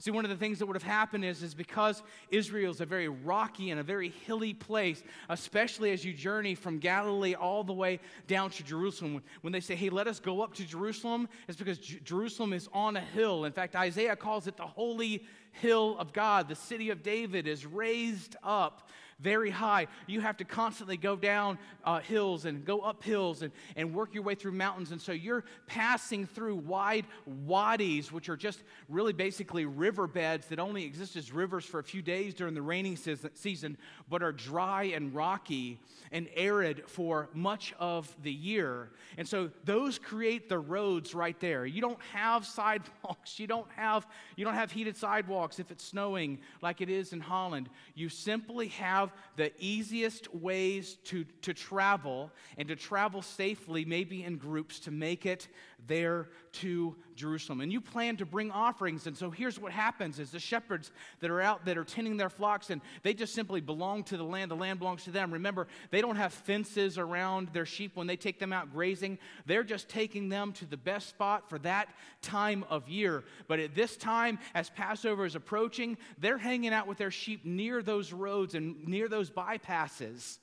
See, 0.00 0.10
one 0.10 0.24
of 0.24 0.30
the 0.30 0.36
things 0.36 0.58
that 0.58 0.66
would 0.66 0.74
have 0.74 0.82
happened 0.82 1.24
is, 1.24 1.42
is 1.42 1.54
because 1.54 2.02
Israel 2.30 2.72
is 2.72 2.80
a 2.80 2.86
very 2.86 3.08
rocky 3.08 3.70
and 3.70 3.78
a 3.78 3.84
very 3.84 4.08
hilly 4.26 4.52
place, 4.52 5.02
especially 5.28 5.92
as 5.92 6.04
you 6.04 6.12
journey 6.12 6.56
from 6.56 6.78
Galilee 6.78 7.34
all 7.34 7.62
the 7.62 7.72
way 7.72 8.00
down 8.26 8.50
to 8.50 8.64
Jerusalem. 8.64 9.22
When 9.42 9.52
they 9.52 9.60
say, 9.60 9.76
hey, 9.76 9.90
let 9.90 10.08
us 10.08 10.18
go 10.18 10.42
up 10.42 10.54
to 10.54 10.64
Jerusalem, 10.64 11.28
it's 11.46 11.56
because 11.56 11.78
J- 11.78 12.00
Jerusalem 12.02 12.52
is 12.52 12.68
on 12.72 12.96
a 12.96 13.00
hill. 13.00 13.44
In 13.44 13.52
fact, 13.52 13.76
Isaiah 13.76 14.16
calls 14.16 14.48
it 14.48 14.56
the 14.56 14.66
holy 14.66 15.24
hill 15.52 15.96
of 15.98 16.12
God. 16.12 16.48
The 16.48 16.56
city 16.56 16.90
of 16.90 17.04
David 17.04 17.46
is 17.46 17.64
raised 17.64 18.34
up 18.42 18.88
very 19.20 19.50
high. 19.50 19.86
You 20.06 20.20
have 20.20 20.36
to 20.38 20.44
constantly 20.44 20.96
go 20.96 21.16
down 21.16 21.58
uh, 21.84 22.00
hills 22.00 22.44
and 22.44 22.64
go 22.64 22.80
up 22.80 23.02
hills 23.02 23.42
and, 23.42 23.52
and 23.76 23.94
work 23.94 24.14
your 24.14 24.22
way 24.22 24.34
through 24.34 24.52
mountains. 24.52 24.92
And 24.92 25.00
so 25.00 25.12
you're 25.12 25.44
passing 25.66 26.26
through 26.26 26.56
wide 26.56 27.06
wadis, 27.26 28.12
which 28.12 28.28
are 28.28 28.36
just 28.36 28.62
really 28.88 29.12
basically 29.12 29.64
riverbeds 29.64 30.46
that 30.46 30.58
only 30.58 30.84
exist 30.84 31.16
as 31.16 31.32
rivers 31.32 31.64
for 31.64 31.78
a 31.78 31.84
few 31.84 32.02
days 32.02 32.34
during 32.34 32.54
the 32.54 32.62
rainy 32.62 32.96
season, 33.34 33.76
but 34.08 34.22
are 34.22 34.32
dry 34.32 34.84
and 34.84 35.14
rocky 35.14 35.80
and 36.12 36.28
arid 36.36 36.84
for 36.86 37.28
much 37.34 37.74
of 37.78 38.14
the 38.22 38.32
year. 38.32 38.90
And 39.18 39.26
so 39.26 39.50
those 39.64 39.98
create 39.98 40.48
the 40.48 40.58
roads 40.58 41.14
right 41.14 41.38
there. 41.40 41.66
You 41.66 41.80
don't 41.80 42.00
have 42.12 42.46
sidewalks. 42.54 43.38
You 43.38 43.46
don't 43.46 43.70
have, 43.76 44.06
you 44.36 44.44
don't 44.44 44.54
have 44.54 44.70
heated 44.70 44.96
sidewalks 44.96 45.58
if 45.58 45.70
it's 45.70 45.84
snowing 45.84 46.38
like 46.62 46.80
it 46.80 46.88
is 46.88 47.12
in 47.12 47.20
Holland. 47.20 47.68
You 47.94 48.08
simply 48.08 48.68
have 48.68 49.03
have 49.04 49.12
the 49.36 49.52
easiest 49.58 50.34
ways 50.34 50.96
to, 51.04 51.24
to 51.42 51.54
travel 51.54 52.30
and 52.56 52.68
to 52.68 52.76
travel 52.76 53.22
safely, 53.22 53.84
maybe 53.84 54.24
in 54.24 54.36
groups, 54.36 54.80
to 54.80 54.90
make 54.90 55.26
it 55.26 55.48
there 55.86 56.28
to 56.52 56.96
Jerusalem. 57.14 57.60
And 57.60 57.72
you 57.72 57.80
plan 57.80 58.16
to 58.16 58.26
bring 58.26 58.50
offerings. 58.50 59.06
And 59.06 59.16
so 59.16 59.30
here's 59.30 59.58
what 59.58 59.72
happens 59.72 60.18
is 60.18 60.30
the 60.30 60.38
shepherds 60.38 60.90
that 61.20 61.30
are 61.30 61.40
out 61.40 61.64
that 61.64 61.78
are 61.78 61.84
tending 61.84 62.16
their 62.16 62.30
flocks 62.30 62.70
and 62.70 62.80
they 63.02 63.14
just 63.14 63.34
simply 63.34 63.60
belong 63.60 64.04
to 64.04 64.16
the 64.16 64.24
land. 64.24 64.50
The 64.50 64.56
land 64.56 64.78
belongs 64.78 65.04
to 65.04 65.10
them. 65.10 65.32
Remember, 65.32 65.66
they 65.90 66.00
don't 66.00 66.16
have 66.16 66.32
fences 66.32 66.98
around 66.98 67.48
their 67.52 67.66
sheep 67.66 67.96
when 67.96 68.06
they 68.06 68.16
take 68.16 68.38
them 68.38 68.52
out 68.52 68.72
grazing. 68.72 69.18
They're 69.46 69.64
just 69.64 69.88
taking 69.88 70.28
them 70.28 70.52
to 70.54 70.66
the 70.66 70.76
best 70.76 71.08
spot 71.08 71.48
for 71.48 71.58
that 71.60 71.88
time 72.22 72.64
of 72.70 72.88
year. 72.88 73.24
But 73.48 73.60
at 73.60 73.74
this 73.74 73.96
time, 73.96 74.38
as 74.54 74.70
Passover 74.70 75.24
is 75.24 75.34
approaching, 75.34 75.98
they're 76.18 76.38
hanging 76.38 76.72
out 76.72 76.86
with 76.86 76.98
their 76.98 77.10
sheep 77.10 77.44
near 77.44 77.82
those 77.82 78.12
roads 78.12 78.54
and 78.54 78.86
near 78.86 79.08
those 79.08 79.30
bypasses 79.30 80.38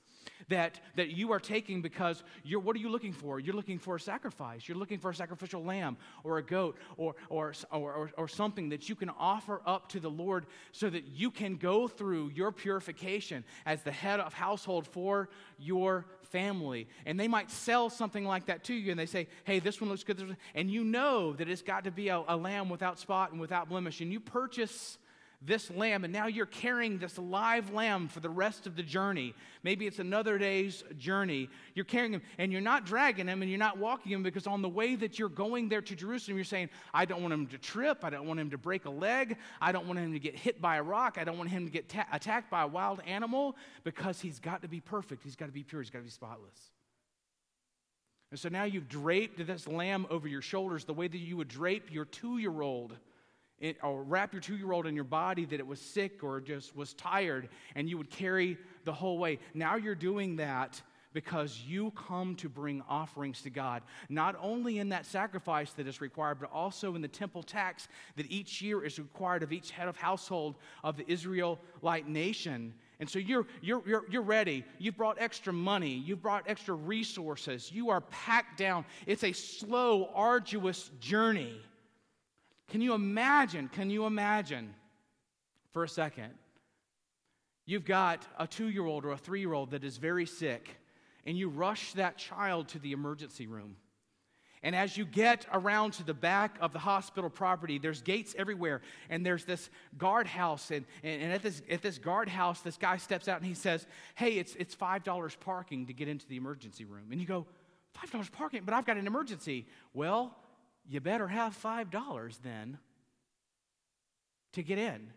that, 0.52 0.80
that 0.96 1.10
you 1.10 1.32
are 1.32 1.40
taking 1.40 1.82
because 1.82 2.24
you're, 2.44 2.60
what 2.60 2.76
are 2.76 2.80
you 2.80 2.90
looking 2.90 3.14
for? 3.14 3.40
You're 3.40 3.56
looking 3.56 3.80
for 3.80 3.96
a 3.96 4.00
sacrifice. 4.00 4.68
You're 4.68 4.78
looking 4.78 5.00
for 5.00 5.10
a 5.10 5.16
sacrificial 5.16 5.64
lamb 5.64 5.98
or 6.24 6.38
a 6.38 6.44
goat 6.44 6.78
or, 6.98 7.16
or, 7.30 7.54
or, 7.72 7.94
or, 7.94 8.12
or 8.18 8.28
something 8.28 8.70
that 8.70 8.88
you 8.88 8.96
can 8.96 9.10
offer 9.10 9.62
up 9.66 9.90
to 9.90 10.00
the 10.00 10.10
Lord 10.10 10.46
so 10.72 10.90
that 10.90 11.08
you 11.08 11.32
can 11.32 11.56
go 11.56 11.88
through 11.88 12.32
your 12.36 12.52
purification 12.52 13.44
as 13.66 13.82
the 13.82 13.92
head 13.92 14.20
of 14.20 14.34
household 14.34 14.88
for 14.88 15.30
your 15.58 16.06
family. 16.24 16.88
And 17.06 17.20
they 17.20 17.28
might 17.28 17.50
sell 17.50 17.90
something 17.90 18.26
like 18.26 18.46
that 18.46 18.64
to 18.66 18.74
you 18.74 18.92
and 18.92 19.00
they 19.00 19.06
say, 19.06 19.28
hey, 19.44 19.60
this 19.60 19.82
one 19.82 19.90
looks 19.90 20.04
good. 20.04 20.38
And 20.56 20.70
you 20.70 20.84
know 20.84 21.34
that 21.34 21.50
it's 21.50 21.62
got 21.62 21.86
to 21.86 21.92
be 21.92 22.10
a, 22.10 22.24
a 22.28 22.36
lamb 22.38 22.70
without 22.70 23.00
spot 23.00 23.32
and 23.32 23.40
without 23.40 23.70
blemish. 23.70 24.02
And 24.02 24.12
you 24.12 24.20
purchase 24.20 24.98
this 25.44 25.72
lamb, 25.72 26.04
and 26.04 26.14
now 26.14 26.28
you're 26.28 26.46
carrying 26.46 27.00
this 27.00 27.18
live 27.18 27.74
lamb 27.74 28.08
for 28.08 28.20
the 28.20 28.30
rest 28.30 28.68
of 28.68 28.76
the 28.76 28.84
journey. 28.84 29.34
Maybe 29.64 29.88
it's 29.88 29.98
another 29.98 30.38
day's 30.38 30.84
journey. 31.00 31.50
You're 31.74 31.86
carrying 31.86 32.14
him, 32.14 32.22
and 32.38 32.52
you're 32.52 32.62
not 32.62 32.86
dragging 32.86 33.28
him, 33.28 33.42
and 33.42 33.50
you're 33.50 33.58
not 33.58 33.80
walking 33.80 34.12
him 34.12 34.22
because 34.22 34.46
on 34.46 34.62
the 34.62 34.70
way 34.70 34.96
that 34.96 35.18
you're 35.18 35.30
going 35.30 35.68
there 35.68 35.82
to 35.82 35.96
Jerusalem, 35.96 36.38
you're 36.38 36.44
saying, 36.44 36.70
I 36.94 37.06
don't 37.06 37.22
want 37.22 37.34
him 37.34 37.48
to 37.48 37.58
trip. 37.58 38.04
I 38.04 38.12
don't 38.12 38.28
want 38.28 38.40
him 38.40 38.52
to 38.52 38.58
break 38.58 38.86
a 38.86 38.92
leg. 38.92 39.38
I 39.60 39.72
don't 39.72 39.88
want 39.88 39.98
him 39.98 40.14
to 40.14 40.20
get 40.20 40.36
hit 40.36 40.62
by 40.62 40.78
a 40.78 40.84
rock. 40.84 41.18
I 41.20 41.24
don't 41.24 41.40
want 41.40 41.50
him 41.50 41.66
to 41.66 41.72
get 41.72 41.90
ta- 41.90 42.08
attacked 42.12 42.52
by 42.52 42.62
a 42.62 42.68
wild 42.68 43.02
animal 43.08 43.56
because 43.84 44.22
he's 44.22 44.40
got 44.40 44.62
to 44.62 44.68
be 44.68 44.80
perfect. 44.80 45.24
He's 45.24 45.36
got 45.36 45.48
to 45.48 45.52
be 45.52 45.64
pure. 45.64 45.82
He's 45.82 45.90
got 45.90 46.00
to 46.00 46.06
be 46.06 46.12
spotless. 46.12 46.72
And 48.30 48.40
so 48.40 48.48
now 48.48 48.64
you've 48.64 48.88
draped 48.88 49.46
this 49.46 49.68
lamb 49.68 50.06
over 50.10 50.28
your 50.28 50.42
shoulders 50.42 50.86
the 50.86 50.94
way 50.94 51.08
that 51.08 51.18
you 51.18 51.36
would 51.38 51.50
drape 51.50 51.92
your 51.92 52.06
two 52.06 52.38
year 52.38 52.62
old 52.62 52.96
it, 53.62 53.78
or 53.84 54.04
wrap 54.04 54.34
your 54.34 54.42
two 54.42 54.58
year 54.58 54.74
old 54.74 54.88
in 54.88 54.96
your 54.96 55.06
body 55.06 55.46
that 55.46 55.60
it 55.60 55.66
was 55.66 55.80
sick 55.80 56.24
or 56.24 56.42
just 56.42 56.76
was 56.76 56.94
tired 56.96 57.48
and 57.76 57.90
you 57.90 57.98
would 57.98 58.10
carry 58.10 58.58
the 58.84 58.92
whole 58.92 59.18
way. 59.18 59.40
Now 59.54 59.76
you're 59.76 59.96
doing 59.96 60.36
that 60.38 60.82
because 61.14 61.62
you 61.68 61.92
come 61.92 62.36
to 62.38 62.50
bring 62.50 62.82
offerings 62.88 63.42
to 63.42 63.50
God, 63.50 63.84
not 64.10 64.36
only 64.42 64.80
in 64.80 64.90
that 64.90 65.06
sacrifice 65.06 65.72
that 65.74 65.88
is 65.88 66.02
required, 66.02 66.40
but 66.40 66.50
also 66.52 66.96
in 66.96 67.02
the 67.02 67.08
temple 67.08 67.44
tax 67.44 67.88
that 68.16 68.30
each 68.32 68.62
year 68.62 68.84
is 68.84 68.98
required 68.98 69.44
of 69.44 69.52
each 69.52 69.72
head 69.72 69.88
of 69.88 69.98
household 69.98 70.56
of 70.84 70.98
the 70.98 71.10
Israelite 71.12 72.08
nation. 72.08 72.74
And 73.00 73.10
so 73.10 73.20
you're, 73.20 73.46
you're, 73.62 73.82
you're, 73.86 74.06
you're 74.10 74.22
ready. 74.22 74.64
You've 74.78 74.96
brought 74.96 75.18
extra 75.20 75.52
money. 75.52 76.02
You've 76.06 76.22
brought 76.22 76.44
extra 76.48 76.76
resources. 76.76 77.72
You 77.74 77.90
are 77.90 78.02
packed 78.02 78.58
down. 78.58 78.86
It's 79.06 79.24
a 79.24 79.34
slow, 79.34 80.10
arduous 80.14 80.92
journey. 81.00 81.60
Can 82.72 82.80
you 82.80 82.94
imagine? 82.94 83.68
Can 83.68 83.90
you 83.90 84.06
imagine 84.06 84.74
for 85.72 85.84
a 85.84 85.90
second? 85.90 86.32
You've 87.66 87.84
got 87.84 88.26
a 88.40 88.48
two 88.48 88.70
year 88.70 88.86
old 88.86 89.04
or 89.04 89.12
a 89.12 89.18
three 89.18 89.42
year 89.42 89.52
old 89.52 89.72
that 89.72 89.84
is 89.84 89.98
very 89.98 90.26
sick, 90.26 90.78
and 91.26 91.38
you 91.38 91.50
rush 91.50 91.92
that 91.94 92.18
child 92.18 92.70
to 92.70 92.80
the 92.80 92.94
emergency 92.94 93.46
room. 93.46 93.76
And 94.64 94.74
as 94.74 94.96
you 94.96 95.04
get 95.04 95.46
around 95.52 95.94
to 95.94 96.04
the 96.04 96.14
back 96.14 96.56
of 96.62 96.72
the 96.72 96.80
hospital 96.80 97.30
property, 97.30 97.78
there's 97.78 98.02
gates 98.02 98.34
everywhere, 98.38 98.80
and 99.10 99.26
there's 99.26 99.44
this 99.44 99.70
guardhouse. 99.98 100.72
And, 100.72 100.86
and, 101.04 101.24
and 101.24 101.34
at, 101.34 101.44
this, 101.44 101.62
at 101.70 101.82
this 101.82 101.98
guardhouse, 101.98 102.62
this 102.62 102.78
guy 102.78 102.96
steps 102.98 103.28
out 103.28 103.38
and 103.38 103.46
he 103.46 103.54
says, 103.54 103.86
Hey, 104.16 104.38
it's, 104.38 104.56
it's 104.56 104.78
$5 104.78 105.40
parking 105.42 105.88
to 105.88 105.94
get 105.94 106.08
into 106.08 106.26
the 106.26 106.38
emergency 106.38 106.86
room. 106.86 107.08
And 107.12 107.20
you 107.20 107.28
go, 107.28 107.46
$5 108.02 108.32
parking? 108.32 108.62
But 108.64 108.76
I've 108.76 108.86
got 108.86 108.96
an 108.96 109.08
emergency. 109.08 109.68
Well, 109.94 110.38
you 110.92 111.00
better 111.00 111.28
have 111.28 111.58
$5 111.58 112.38
then 112.44 112.78
to 114.52 114.62
get 114.62 114.78
in. 114.78 115.10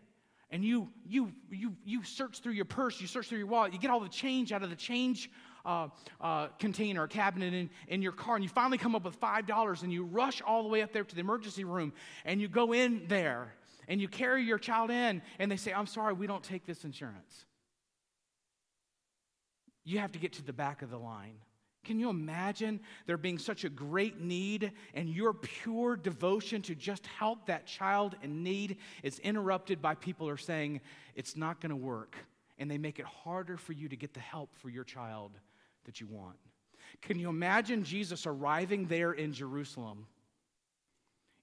And 0.49 0.63
you, 0.63 0.87
you, 1.05 1.33
you, 1.51 1.75
you 1.83 2.03
search 2.03 2.39
through 2.39 2.53
your 2.53 2.63
purse, 2.63 3.01
you 3.01 3.07
search 3.07 3.27
through 3.27 3.39
your 3.39 3.47
wallet, 3.47 3.73
you 3.73 3.79
get 3.79 3.91
all 3.91 3.99
the 3.99 4.07
change 4.07 4.53
out 4.53 4.63
of 4.63 4.69
the 4.69 4.75
change 4.77 5.29
uh, 5.65 5.89
uh, 6.21 6.47
container, 6.59 7.07
cabinet 7.07 7.53
in, 7.53 7.69
in 7.89 8.01
your 8.01 8.13
car, 8.13 8.35
and 8.35 8.43
you 8.43 8.49
finally 8.49 8.77
come 8.77 8.95
up 8.95 9.03
with 9.03 9.19
$5 9.19 9.83
and 9.83 9.91
you 9.91 10.05
rush 10.05 10.41
all 10.41 10.63
the 10.63 10.69
way 10.69 10.81
up 10.81 10.93
there 10.93 11.03
to 11.03 11.13
the 11.13 11.19
emergency 11.19 11.65
room 11.65 11.91
and 12.23 12.39
you 12.39 12.47
go 12.47 12.73
in 12.73 13.03
there 13.09 13.53
and 13.89 13.99
you 13.99 14.07
carry 14.07 14.43
your 14.43 14.57
child 14.57 14.91
in 14.91 15.21
and 15.39 15.51
they 15.51 15.57
say, 15.57 15.73
I'm 15.73 15.87
sorry, 15.87 16.13
we 16.13 16.25
don't 16.25 16.43
take 16.43 16.65
this 16.65 16.85
insurance. 16.85 17.45
You 19.83 19.99
have 19.99 20.13
to 20.13 20.19
get 20.19 20.33
to 20.33 20.41
the 20.41 20.53
back 20.53 20.83
of 20.83 20.89
the 20.89 20.97
line. 20.97 21.35
Can 21.85 21.99
you 21.99 22.09
imagine 22.09 22.79
there 23.05 23.17
being 23.17 23.37
such 23.37 23.63
a 23.63 23.69
great 23.69 24.19
need 24.19 24.71
and 24.93 25.07
your 25.07 25.33
pure 25.33 25.95
devotion 25.95 26.61
to 26.63 26.75
just 26.75 27.05
help 27.05 27.45
that 27.45 27.67
child 27.67 28.15
in 28.23 28.43
need 28.43 28.77
is 29.03 29.19
interrupted 29.19 29.81
by 29.81 29.95
people 29.95 30.27
who 30.27 30.33
are 30.33 30.37
saying 30.37 30.81
it's 31.15 31.37
not 31.37 31.61
going 31.61 31.69
to 31.69 31.75
work 31.75 32.17
and 32.57 32.69
they 32.69 32.79
make 32.79 32.99
it 32.99 33.05
harder 33.05 33.55
for 33.55 33.73
you 33.73 33.87
to 33.87 33.95
get 33.95 34.13
the 34.13 34.19
help 34.19 34.53
for 34.55 34.69
your 34.69 34.83
child 34.83 35.31
that 35.85 36.01
you 36.01 36.07
want? 36.07 36.37
Can 37.01 37.19
you 37.19 37.29
imagine 37.29 37.83
Jesus 37.83 38.25
arriving 38.25 38.87
there 38.87 39.11
in 39.11 39.31
Jerusalem 39.31 40.07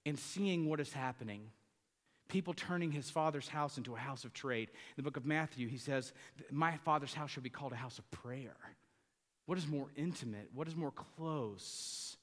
and 0.04 0.18
seeing 0.18 0.68
what 0.68 0.80
is 0.80 0.92
happening? 0.92 1.50
People 2.28 2.54
turning 2.54 2.90
his 2.90 3.10
father's 3.10 3.48
house 3.48 3.76
into 3.76 3.94
a 3.94 3.98
house 3.98 4.24
of 4.24 4.32
trade. 4.32 4.70
In 4.70 4.94
the 4.96 5.02
book 5.02 5.16
of 5.16 5.26
Matthew, 5.26 5.68
he 5.68 5.76
says, 5.76 6.12
My 6.50 6.76
father's 6.78 7.14
house 7.14 7.30
shall 7.30 7.42
be 7.42 7.50
called 7.50 7.72
a 7.72 7.76
house 7.76 7.98
of 7.98 8.10
prayer. 8.10 8.56
What 9.52 9.58
is 9.58 9.68
more 9.68 9.88
intimate? 9.96 10.48
What 10.54 10.66
is 10.66 10.74
more 10.74 10.92
close 10.92 12.16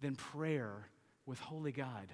than 0.00 0.14
prayer 0.14 0.86
with 1.26 1.40
Holy 1.40 1.72
God? 1.72 2.06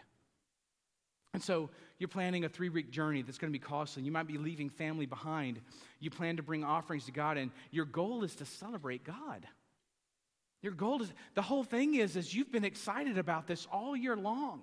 And 1.35 1.42
so 1.42 1.68
you're 1.98 2.09
planning 2.09 2.46
a 2.46 2.48
three 2.48 2.70
week 2.70 2.90
journey 2.90 3.20
that's 3.20 3.37
going 3.37 3.53
to 3.53 3.59
be 3.59 3.62
costly. 3.62 4.03
You 4.03 4.12
might 4.12 4.26
be 4.26 4.38
leaving 4.38 4.70
family 4.70 5.05
behind. 5.05 5.61
You 5.98 6.09
plan 6.09 6.38
to 6.38 6.42
bring 6.42 6.64
offerings 6.64 7.05
to 7.05 7.12
God, 7.12 7.37
and 7.37 7.50
your 7.70 7.85
goal 7.85 8.24
is 8.24 8.35
to 8.37 8.46
celebrate 8.46 9.05
God. 9.05 9.46
Your 10.62 10.72
goal 10.72 11.03
is 11.03 11.12
the 11.35 11.42
whole 11.42 11.62
thing 11.62 11.96
is, 11.96 12.16
is 12.16 12.35
you've 12.35 12.50
been 12.50 12.64
excited 12.64 13.18
about 13.18 13.46
this 13.46 13.66
all 13.70 13.94
year 13.94 14.16
long. 14.16 14.62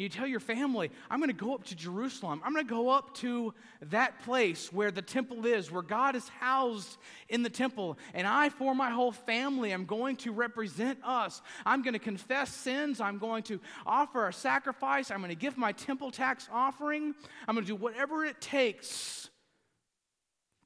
You 0.00 0.08
tell 0.08 0.26
your 0.26 0.40
family, 0.40 0.90
I'm 1.10 1.18
going 1.18 1.28
to 1.28 1.34
go 1.34 1.54
up 1.54 1.64
to 1.64 1.74
Jerusalem. 1.74 2.40
I'm 2.42 2.54
going 2.54 2.64
to 2.64 2.70
go 2.70 2.88
up 2.88 3.14
to 3.16 3.52
that 3.82 4.22
place 4.24 4.72
where 4.72 4.90
the 4.90 5.02
temple 5.02 5.44
is, 5.44 5.70
where 5.70 5.82
God 5.82 6.16
is 6.16 6.26
housed 6.40 6.96
in 7.28 7.42
the 7.42 7.50
temple. 7.50 7.98
And 8.14 8.26
I, 8.26 8.48
for 8.48 8.74
my 8.74 8.88
whole 8.88 9.12
family, 9.12 9.72
am 9.72 9.84
going 9.84 10.16
to 10.16 10.32
represent 10.32 10.98
us. 11.04 11.42
I'm 11.66 11.82
going 11.82 11.92
to 11.92 11.98
confess 11.98 12.50
sins. 12.50 12.98
I'm 12.98 13.18
going 13.18 13.42
to 13.44 13.60
offer 13.84 14.26
a 14.26 14.32
sacrifice. 14.32 15.10
I'm 15.10 15.18
going 15.18 15.28
to 15.28 15.34
give 15.34 15.58
my 15.58 15.72
temple 15.72 16.10
tax 16.10 16.48
offering. 16.50 17.14
I'm 17.46 17.54
going 17.54 17.66
to 17.66 17.70
do 17.70 17.76
whatever 17.76 18.24
it 18.24 18.40
takes 18.40 19.28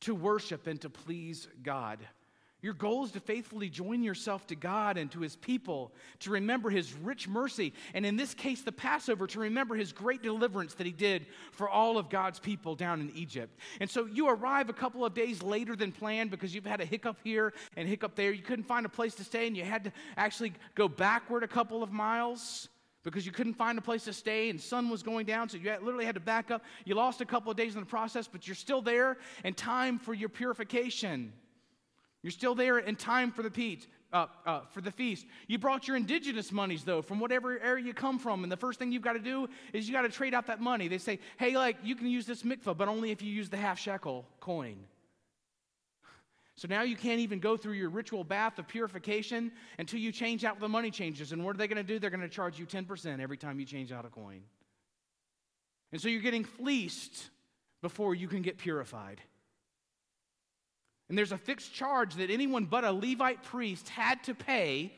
to 0.02 0.14
worship 0.14 0.68
and 0.68 0.80
to 0.82 0.90
please 0.90 1.48
God. 1.60 1.98
Your 2.64 2.72
goal 2.72 3.04
is 3.04 3.10
to 3.10 3.20
faithfully 3.20 3.68
join 3.68 4.02
yourself 4.02 4.46
to 4.46 4.54
God 4.54 4.96
and 4.96 5.12
to 5.12 5.20
His 5.20 5.36
people, 5.36 5.92
to 6.20 6.30
remember 6.30 6.70
His 6.70 6.94
rich 6.94 7.28
mercy, 7.28 7.74
and 7.92 8.06
in 8.06 8.16
this 8.16 8.32
case, 8.32 8.62
the 8.62 8.72
Passover, 8.72 9.26
to 9.26 9.40
remember 9.40 9.74
His 9.74 9.92
great 9.92 10.22
deliverance 10.22 10.72
that 10.76 10.86
He 10.86 10.92
did 10.92 11.26
for 11.52 11.68
all 11.68 11.98
of 11.98 12.08
God's 12.08 12.38
people 12.38 12.74
down 12.74 13.02
in 13.02 13.12
Egypt. 13.14 13.60
And 13.80 13.90
so 13.90 14.06
you 14.06 14.30
arrive 14.30 14.70
a 14.70 14.72
couple 14.72 15.04
of 15.04 15.12
days 15.12 15.42
later 15.42 15.76
than 15.76 15.92
planned 15.92 16.30
because 16.30 16.54
you've 16.54 16.64
had 16.64 16.80
a 16.80 16.86
hiccup 16.86 17.18
here 17.22 17.52
and 17.76 17.86
hiccup 17.86 18.14
there. 18.14 18.32
You 18.32 18.40
couldn't 18.40 18.64
find 18.64 18.86
a 18.86 18.88
place 18.88 19.14
to 19.16 19.24
stay, 19.24 19.46
and 19.46 19.54
you 19.54 19.62
had 19.62 19.84
to 19.84 19.92
actually 20.16 20.54
go 20.74 20.88
backward 20.88 21.42
a 21.42 21.48
couple 21.48 21.82
of 21.82 21.92
miles 21.92 22.70
because 23.02 23.26
you 23.26 23.32
couldn't 23.32 23.52
find 23.52 23.76
a 23.76 23.82
place 23.82 24.04
to 24.04 24.14
stay 24.14 24.48
and 24.48 24.58
sun 24.58 24.88
was 24.88 25.02
going 25.02 25.26
down 25.26 25.50
so 25.50 25.58
you 25.58 25.70
literally 25.82 26.06
had 26.06 26.14
to 26.14 26.20
back 26.22 26.50
up 26.50 26.64
you 26.86 26.94
lost 26.94 27.20
a 27.20 27.26
couple 27.26 27.50
of 27.50 27.58
days 27.58 27.74
in 27.74 27.80
the 27.80 27.86
process 27.86 28.26
but 28.26 28.48
you're 28.48 28.54
still 28.54 28.80
there 28.80 29.18
and 29.44 29.54
time 29.54 29.98
for 29.98 30.14
your 30.14 30.30
purification 30.30 31.30
you're 32.24 32.30
still 32.30 32.54
there 32.54 32.78
in 32.78 32.96
time 32.96 33.30
for 33.30 33.42
the. 33.42 33.78
Uh, 34.12 34.26
uh, 34.46 34.60
for 34.70 34.80
the 34.80 34.92
feast. 34.92 35.26
You 35.48 35.58
brought 35.58 35.88
your 35.88 35.96
indigenous 35.96 36.52
monies, 36.52 36.84
though, 36.84 37.02
from 37.02 37.18
whatever 37.18 37.58
area 37.58 37.84
you 37.84 37.92
come 37.92 38.20
from. 38.20 38.44
And 38.44 38.52
the 38.52 38.56
first 38.56 38.78
thing 38.78 38.92
you've 38.92 39.02
got 39.02 39.14
to 39.14 39.18
do 39.18 39.48
is 39.72 39.88
you 39.88 39.92
got 39.92 40.02
to 40.02 40.08
trade 40.08 40.34
out 40.34 40.46
that 40.46 40.60
money. 40.60 40.86
They 40.86 40.98
say, 40.98 41.18
hey, 41.36 41.56
like, 41.56 41.78
you 41.82 41.96
can 41.96 42.06
use 42.06 42.24
this 42.24 42.44
mikvah, 42.44 42.76
but 42.76 42.86
only 42.86 43.10
if 43.10 43.22
you 43.22 43.32
use 43.32 43.48
the 43.48 43.56
half 43.56 43.76
shekel 43.76 44.24
coin. 44.38 44.76
So 46.54 46.68
now 46.68 46.82
you 46.82 46.94
can't 46.94 47.18
even 47.18 47.40
go 47.40 47.56
through 47.56 47.72
your 47.72 47.90
ritual 47.90 48.22
bath 48.22 48.60
of 48.60 48.68
purification 48.68 49.50
until 49.78 49.98
you 49.98 50.12
change 50.12 50.44
out 50.44 50.60
the 50.60 50.68
money 50.68 50.92
changes. 50.92 51.32
And 51.32 51.44
what 51.44 51.56
are 51.56 51.58
they 51.58 51.66
going 51.66 51.84
to 51.84 51.92
do? 51.92 51.98
They're 51.98 52.10
going 52.10 52.20
to 52.20 52.28
charge 52.28 52.56
you 52.56 52.66
10% 52.66 53.18
every 53.18 53.36
time 53.36 53.58
you 53.58 53.66
change 53.66 53.90
out 53.90 54.04
a 54.04 54.10
coin. 54.10 54.42
And 55.90 56.00
so 56.00 56.08
you're 56.08 56.22
getting 56.22 56.44
fleeced 56.44 57.30
before 57.82 58.14
you 58.14 58.28
can 58.28 58.42
get 58.42 58.58
purified. 58.58 59.20
And 61.08 61.18
there's 61.18 61.32
a 61.32 61.38
fixed 61.38 61.72
charge 61.74 62.14
that 62.14 62.30
anyone 62.30 62.64
but 62.64 62.84
a 62.84 62.92
Levite 62.92 63.42
priest 63.42 63.88
had 63.88 64.22
to 64.24 64.34
pay 64.34 64.92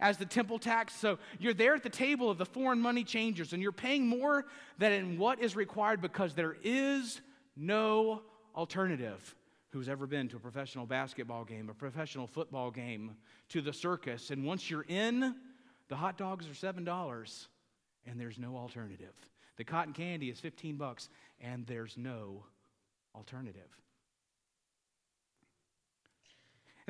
as 0.00 0.16
the 0.16 0.24
temple 0.24 0.58
tax. 0.58 0.94
So 0.94 1.18
you're 1.38 1.54
there 1.54 1.74
at 1.74 1.82
the 1.82 1.90
table 1.90 2.30
of 2.30 2.38
the 2.38 2.46
foreign 2.46 2.80
money 2.80 3.04
changers 3.04 3.52
and 3.52 3.62
you're 3.62 3.72
paying 3.72 4.06
more 4.06 4.46
than 4.78 5.18
what 5.18 5.40
is 5.40 5.54
required 5.54 6.00
because 6.00 6.34
there 6.34 6.56
is 6.62 7.20
no 7.56 8.22
alternative. 8.56 9.34
Who's 9.70 9.88
ever 9.88 10.06
been 10.06 10.28
to 10.30 10.36
a 10.36 10.40
professional 10.40 10.86
basketball 10.86 11.44
game, 11.44 11.68
a 11.68 11.74
professional 11.74 12.26
football 12.26 12.70
game, 12.70 13.16
to 13.50 13.60
the 13.60 13.72
circus? 13.72 14.30
And 14.30 14.44
once 14.44 14.68
you're 14.68 14.86
in, 14.88 15.36
the 15.88 15.96
hot 15.96 16.18
dogs 16.18 16.46
are 16.46 16.72
$7 16.72 17.46
and 18.06 18.18
there's 18.18 18.38
no 18.38 18.56
alternative. 18.56 19.14
The 19.58 19.64
cotton 19.64 19.92
candy 19.92 20.30
is 20.30 20.40
15 20.40 20.76
bucks 20.76 21.08
and 21.40 21.66
there's 21.66 21.96
no 21.96 22.44
alternative. 23.14 23.68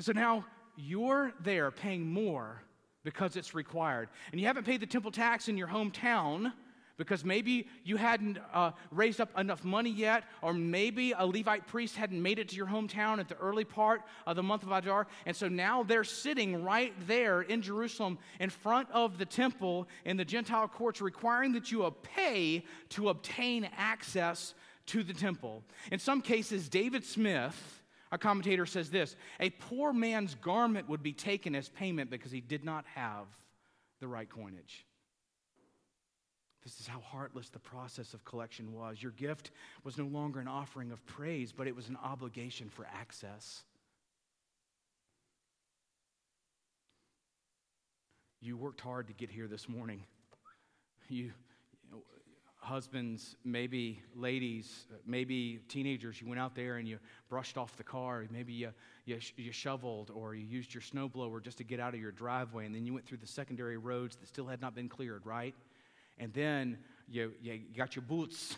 And 0.01 0.05
so 0.07 0.13
now 0.13 0.47
you're 0.79 1.35
there 1.43 1.71
paying 1.71 2.11
more 2.11 2.63
because 3.05 3.37
it's 3.37 3.55
required. 3.55 4.09
And 4.33 4.41
you 4.41 4.47
haven't 4.47 4.65
paid 4.65 4.81
the 4.81 4.87
temple 4.87 5.11
tax 5.11 5.47
in 5.47 5.59
your 5.59 5.69
hometown 5.69 6.55
because 6.97 7.23
maybe 7.23 7.69
you 7.85 7.99
hadn't 7.99 8.39
uh, 8.55 8.71
raised 8.91 9.21
up 9.21 9.39
enough 9.39 9.63
money 9.63 9.91
yet, 9.91 10.25
or 10.41 10.55
maybe 10.55 11.13
a 11.13 11.27
Levite 11.27 11.67
priest 11.67 11.97
hadn't 11.97 12.23
made 12.23 12.39
it 12.39 12.49
to 12.49 12.57
your 12.57 12.67
hometown 12.67 13.19
at 13.19 13.29
the 13.29 13.37
early 13.37 13.63
part 13.63 14.01
of 14.27 14.37
the 14.37 14.43
month 14.43 14.63
of 14.63 14.73
Adar. 14.73 15.07
And 15.27 15.37
so 15.37 15.49
now 15.49 15.83
they're 15.83 16.03
sitting 16.03 16.65
right 16.65 16.95
there 17.07 17.43
in 17.43 17.61
Jerusalem 17.61 18.17
in 18.39 18.49
front 18.49 18.89
of 18.93 19.19
the 19.19 19.27
temple 19.27 19.87
in 20.07 20.17
the 20.17 20.25
Gentile 20.25 20.67
courts, 20.67 21.03
requiring 21.03 21.53
that 21.53 21.71
you 21.71 21.95
pay 22.03 22.65
to 22.89 23.11
obtain 23.11 23.69
access 23.77 24.55
to 24.87 25.03
the 25.03 25.13
temple. 25.13 25.63
In 25.93 25.99
some 25.99 26.23
cases, 26.23 26.71
David 26.71 27.05
Smith, 27.05 27.80
a 28.13 28.19
commentator, 28.19 28.67
says 28.67 28.91
this 28.91 29.17
a 29.39 29.51
poor 29.51 29.93
man's 29.93 30.35
garment 30.37 30.89
would 30.89 31.03
be 31.03 31.13
taken 31.13 31.55
as 31.55 31.69
payment 31.69 32.11
because 32.11 32.33
he 32.33 32.41
did 32.41 32.65
not 32.65 32.85
have 32.95 33.27
the 34.01 34.09
right 34.09 34.29
coinage. 34.29 34.85
This 36.63 36.79
is 36.79 36.87
how 36.87 37.01
heartless 37.01 37.49
the 37.49 37.59
process 37.59 38.13
of 38.13 38.25
collection 38.25 38.75
was. 38.75 39.03
Your 39.03 39.13
gift 39.13 39.51
was 39.83 39.97
no 39.97 40.05
longer 40.05 40.41
an 40.41 40.49
offering 40.49 40.93
of 40.93 41.05
praise, 41.07 41.53
but 41.53 41.67
it 41.67 41.75
was 41.75 41.89
an 41.89 41.97
obligation 42.05 42.69
for 42.69 42.87
access. 42.93 43.63
You 48.43 48.57
worked 48.57 48.81
hard 48.81 49.07
to 49.09 49.15
get 49.15 49.31
here 49.31 49.47
this 49.47 49.69
morning. 49.69 50.03
You, 51.09 51.33
husbands, 52.61 53.37
maybe 53.45 54.03
ladies, 54.15 54.87
maybe 55.07 55.61
teenagers, 55.69 56.21
you 56.21 56.29
went 56.29 56.41
out 56.41 56.55
there 56.55 56.77
and 56.77 56.87
you 56.87 56.99
brushed 57.29 57.57
off 57.57 57.77
the 57.77 57.83
car. 57.83 58.27
Maybe 58.31 58.53
you, 58.53 58.71
you, 59.07 59.19
you 59.37 59.53
shoveled 59.53 60.11
or 60.15 60.35
you 60.35 60.45
used 60.47 60.75
your 60.75 60.83
snowblower 60.83 61.43
just 61.43 61.59
to 61.59 61.65
get 61.65 61.81
out 61.81 61.95
of 61.95 62.01
your 62.01 62.13
driveway, 62.13 62.67
and 62.67 62.75
then 62.75 62.85
you 62.85 62.93
went 62.93 63.07
through 63.07 63.19
the 63.19 63.27
secondary 63.27 63.79
roads 63.79 64.17
that 64.17 64.29
still 64.29 64.47
had 64.47 64.61
not 64.61 64.75
been 64.75 64.89
cleared, 64.89 65.25
right? 65.25 65.55
And 66.19 66.33
then 66.35 66.79
you, 67.09 67.33
you 67.43 67.61
got 67.77 67.97
your 67.97 68.03
boots. 68.03 68.57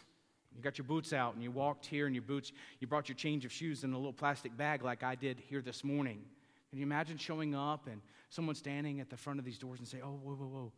You 0.54 0.62
got 0.62 0.76
your 0.76 0.84
boots 0.84 1.14
out 1.14 1.34
and 1.34 1.42
you 1.42 1.50
walked 1.50 1.86
here 1.86 2.06
in 2.06 2.12
your 2.12 2.24
boots. 2.24 2.52
You 2.80 2.86
brought 2.86 3.08
your 3.08 3.16
change 3.16 3.46
of 3.46 3.52
shoes 3.52 3.84
in 3.84 3.92
a 3.92 3.96
little 3.96 4.12
plastic 4.12 4.54
bag 4.54 4.82
like 4.82 5.02
I 5.02 5.14
did 5.14 5.40
here 5.48 5.62
this 5.62 5.82
morning. 5.82 6.20
Can 6.68 6.78
you 6.78 6.84
imagine 6.84 7.16
showing 7.16 7.54
up 7.54 7.86
and 7.86 8.02
someone 8.28 8.54
standing 8.54 9.00
at 9.00 9.08
the 9.08 9.16
front 9.16 9.38
of 9.38 9.46
these 9.46 9.58
doors 9.58 9.78
and 9.78 9.88
say, 9.88 9.98
Oh, 10.04 10.20
whoa, 10.22 10.34
whoa, 10.34 10.46
whoa, 10.46 10.72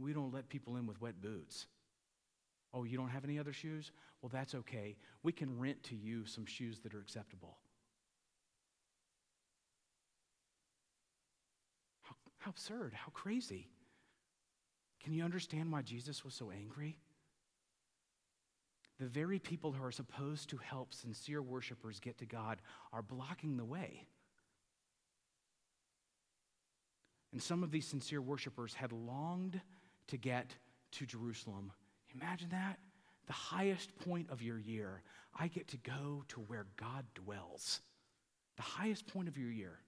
we 0.00 0.12
don't 0.12 0.32
let 0.32 0.48
people 0.48 0.76
in 0.76 0.86
with 0.86 1.00
wet 1.00 1.20
boots. 1.22 1.66
Oh, 2.72 2.84
you 2.84 2.96
don't 2.96 3.08
have 3.08 3.24
any 3.24 3.38
other 3.38 3.52
shoes? 3.52 3.90
Well, 4.22 4.30
that's 4.32 4.54
okay. 4.54 4.96
We 5.22 5.32
can 5.32 5.58
rent 5.58 5.82
to 5.84 5.96
you 5.96 6.24
some 6.24 6.46
shoes 6.46 6.78
that 6.80 6.94
are 6.94 7.00
acceptable. 7.00 7.56
How, 12.02 12.14
how 12.38 12.50
absurd, 12.50 12.94
how 12.94 13.10
crazy. 13.12 13.68
Can 15.02 15.12
you 15.12 15.24
understand 15.24 15.72
why 15.72 15.82
Jesus 15.82 16.24
was 16.24 16.34
so 16.34 16.50
angry? 16.50 16.98
The 19.00 19.06
very 19.06 19.38
people 19.38 19.72
who 19.72 19.82
are 19.82 19.90
supposed 19.90 20.50
to 20.50 20.58
help 20.58 20.92
sincere 20.92 21.40
worshipers 21.40 21.98
get 22.00 22.18
to 22.18 22.26
God 22.26 22.60
are 22.92 23.02
blocking 23.02 23.56
the 23.56 23.64
way. 23.64 24.06
And 27.32 27.42
some 27.42 27.62
of 27.62 27.70
these 27.70 27.86
sincere 27.86 28.20
worshipers 28.20 28.74
had 28.74 28.92
longed 28.92 29.60
to 30.08 30.16
get 30.16 30.54
to 30.92 31.06
Jerusalem. 31.06 31.72
Imagine 32.14 32.48
that? 32.50 32.78
The 33.26 33.32
highest 33.32 33.96
point 34.00 34.30
of 34.30 34.42
your 34.42 34.58
year. 34.58 35.02
I 35.38 35.48
get 35.48 35.68
to 35.68 35.76
go 35.78 36.24
to 36.28 36.40
where 36.40 36.66
God 36.76 37.04
dwells. 37.14 37.80
The 38.56 38.62
highest 38.62 39.06
point 39.06 39.28
of 39.28 39.38
your 39.38 39.50
year. 39.50 39.78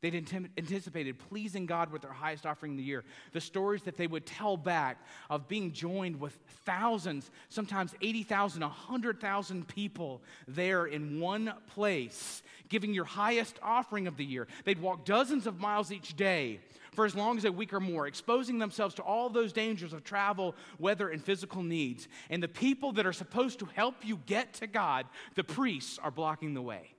They'd 0.00 0.14
anticipated 0.58 1.18
pleasing 1.18 1.64
God 1.64 1.90
with 1.90 2.02
their 2.02 2.12
highest 2.12 2.44
offering 2.44 2.72
of 2.72 2.78
the 2.78 2.84
year. 2.84 3.04
The 3.32 3.40
stories 3.40 3.84
that 3.84 3.96
they 3.96 4.06
would 4.06 4.26
tell 4.26 4.56
back 4.56 4.98
of 5.30 5.48
being 5.48 5.72
joined 5.72 6.20
with 6.20 6.38
thousands, 6.66 7.30
sometimes 7.48 7.94
80,000, 8.02 8.60
100,000 8.60 9.66
people 9.66 10.22
there 10.46 10.86
in 10.86 11.20
one 11.20 11.54
place, 11.68 12.42
giving 12.68 12.92
your 12.92 13.06
highest 13.06 13.58
offering 13.62 14.06
of 14.06 14.18
the 14.18 14.24
year. 14.24 14.46
They'd 14.64 14.80
walk 14.80 15.06
dozens 15.06 15.46
of 15.46 15.58
miles 15.58 15.90
each 15.90 16.16
day 16.16 16.60
for 16.92 17.04
as 17.04 17.14
long 17.14 17.36
as 17.38 17.44
a 17.44 17.50
week 17.50 17.72
or 17.72 17.80
more, 17.80 18.06
exposing 18.06 18.58
themselves 18.58 18.94
to 18.94 19.02
all 19.02 19.28
those 19.28 19.52
dangers 19.52 19.92
of 19.92 20.04
travel, 20.04 20.54
weather, 20.78 21.08
and 21.08 21.24
physical 21.24 21.62
needs. 21.62 22.08
And 22.30 22.42
the 22.42 22.48
people 22.48 22.92
that 22.92 23.06
are 23.06 23.12
supposed 23.12 23.58
to 23.60 23.66
help 23.66 23.96
you 24.04 24.20
get 24.26 24.52
to 24.54 24.66
God, 24.66 25.06
the 25.34 25.44
priests, 25.44 25.98
are 25.98 26.12
blocking 26.12 26.54
the 26.54 26.62
way. 26.62 26.93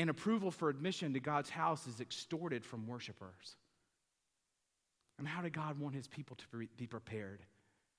And 0.00 0.08
approval 0.08 0.50
for 0.50 0.70
admission 0.70 1.12
to 1.12 1.20
God's 1.20 1.50
house 1.50 1.86
is 1.86 2.00
extorted 2.00 2.64
from 2.64 2.86
worshipers. 2.86 3.56
And 5.18 5.28
how 5.28 5.42
did 5.42 5.52
God 5.52 5.78
want 5.78 5.94
his 5.94 6.08
people 6.08 6.36
to 6.36 6.66
be 6.78 6.86
prepared? 6.86 7.42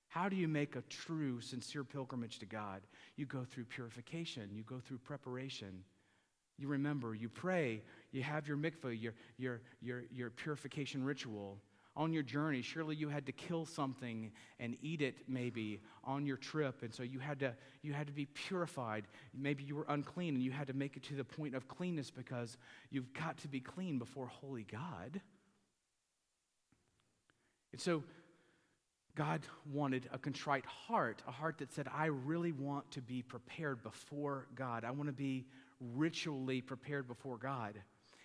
How 0.08 0.28
do 0.28 0.34
you 0.34 0.48
make 0.48 0.74
a 0.74 0.82
true, 0.82 1.40
sincere 1.40 1.84
pilgrimage 1.84 2.40
to 2.40 2.46
God? 2.46 2.82
You 3.14 3.24
go 3.24 3.44
through 3.44 3.66
purification, 3.66 4.50
you 4.52 4.64
go 4.64 4.80
through 4.80 4.98
preparation. 4.98 5.84
You 6.58 6.66
remember, 6.66 7.14
you 7.14 7.28
pray, 7.28 7.82
you 8.10 8.24
have 8.24 8.48
your 8.48 8.56
mikvah, 8.56 9.00
your, 9.00 9.14
your, 9.38 9.60
your, 9.80 10.02
your 10.10 10.30
purification 10.30 11.04
ritual 11.04 11.58
on 11.96 12.12
your 12.12 12.22
journey. 12.22 12.62
Surely 12.62 12.96
you 12.96 13.08
had 13.08 13.26
to 13.26 13.32
kill 13.32 13.66
something 13.66 14.32
and 14.58 14.76
eat 14.82 15.02
it 15.02 15.16
maybe 15.28 15.80
on 16.04 16.24
your 16.24 16.36
trip. 16.36 16.82
And 16.82 16.92
so 16.92 17.02
you 17.02 17.18
had 17.18 17.40
to, 17.40 17.54
you 17.82 17.92
had 17.92 18.06
to 18.06 18.12
be 18.12 18.26
purified. 18.26 19.04
Maybe 19.34 19.62
you 19.62 19.76
were 19.76 19.86
unclean 19.88 20.34
and 20.34 20.42
you 20.42 20.50
had 20.50 20.68
to 20.68 20.72
make 20.72 20.96
it 20.96 21.02
to 21.04 21.14
the 21.14 21.24
point 21.24 21.54
of 21.54 21.68
cleanness 21.68 22.10
because 22.10 22.56
you've 22.90 23.12
got 23.12 23.36
to 23.38 23.48
be 23.48 23.60
clean 23.60 23.98
before 23.98 24.26
holy 24.26 24.64
God. 24.64 25.20
And 27.72 27.80
so 27.80 28.02
God 29.14 29.42
wanted 29.70 30.08
a 30.12 30.18
contrite 30.18 30.64
heart, 30.64 31.22
a 31.28 31.30
heart 31.30 31.58
that 31.58 31.72
said, 31.72 31.88
I 31.94 32.06
really 32.06 32.52
want 32.52 32.90
to 32.92 33.02
be 33.02 33.20
prepared 33.22 33.82
before 33.82 34.46
God. 34.54 34.84
I 34.84 34.90
want 34.92 35.08
to 35.08 35.12
be 35.12 35.44
ritually 35.94 36.62
prepared 36.62 37.06
before 37.06 37.36
God. 37.36 37.78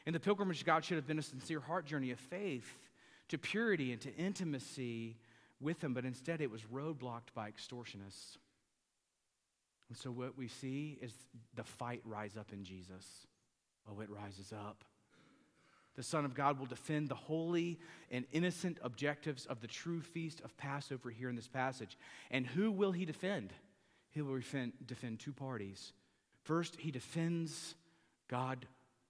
And 0.06 0.16
the 0.16 0.20
pilgrimage 0.22 0.64
God 0.64 0.86
should 0.86 0.96
have 0.96 1.08
been 1.08 1.20
a 1.20 1.24
sincere 1.24 1.60
heart 1.60 1.86
journey 1.86 2.12
of 2.12 2.20
faith 2.20 2.78
to 3.30 3.38
purity 3.38 3.92
and 3.92 4.02
to 4.02 4.16
intimacy 4.16 5.18
with 5.60 5.84
him, 5.84 5.94
but 5.94 6.06
instead 6.06 6.42
it 6.42 6.52
was 6.52 6.62
roadblocked 6.64 7.34
by 7.34 7.50
extortionists. 7.50 8.38
And 9.90 9.98
so 9.98 10.12
what 10.12 10.38
we 10.38 10.48
see 10.48 10.98
is 11.02 11.14
the 11.56 11.64
fight 11.64 12.02
rise 12.06 12.38
up 12.38 12.52
in 12.52 12.64
Jesus. 12.64 13.28
Oh, 13.90 14.02
it 14.02 14.10
rises 14.10 14.52
up. 14.52 14.84
The 15.96 16.04
Son 16.04 16.26
of 16.26 16.36
God 16.36 16.60
will 16.60 16.68
defend 16.68 17.10
the 17.10 17.16
holy 17.16 17.80
and 18.12 18.26
innocent 18.32 18.78
objectives 18.84 19.48
of 19.48 19.62
the 19.62 19.68
true 19.68 20.02
feast 20.02 20.42
of 20.42 20.56
Passover 20.58 21.10
here 21.10 21.30
in 21.30 21.36
this 21.36 21.48
passage. 21.48 21.98
And 22.30 22.46
who 22.46 22.72
will 22.72 22.92
he 22.92 23.06
defend? 23.06 23.52
He 24.12 24.22
will 24.22 24.36
defend, 24.36 24.74
defend 24.86 25.20
two 25.20 25.34
parties. 25.34 25.94
First, 26.44 26.76
he 26.80 26.92
defends 26.92 27.76
God 28.28 28.68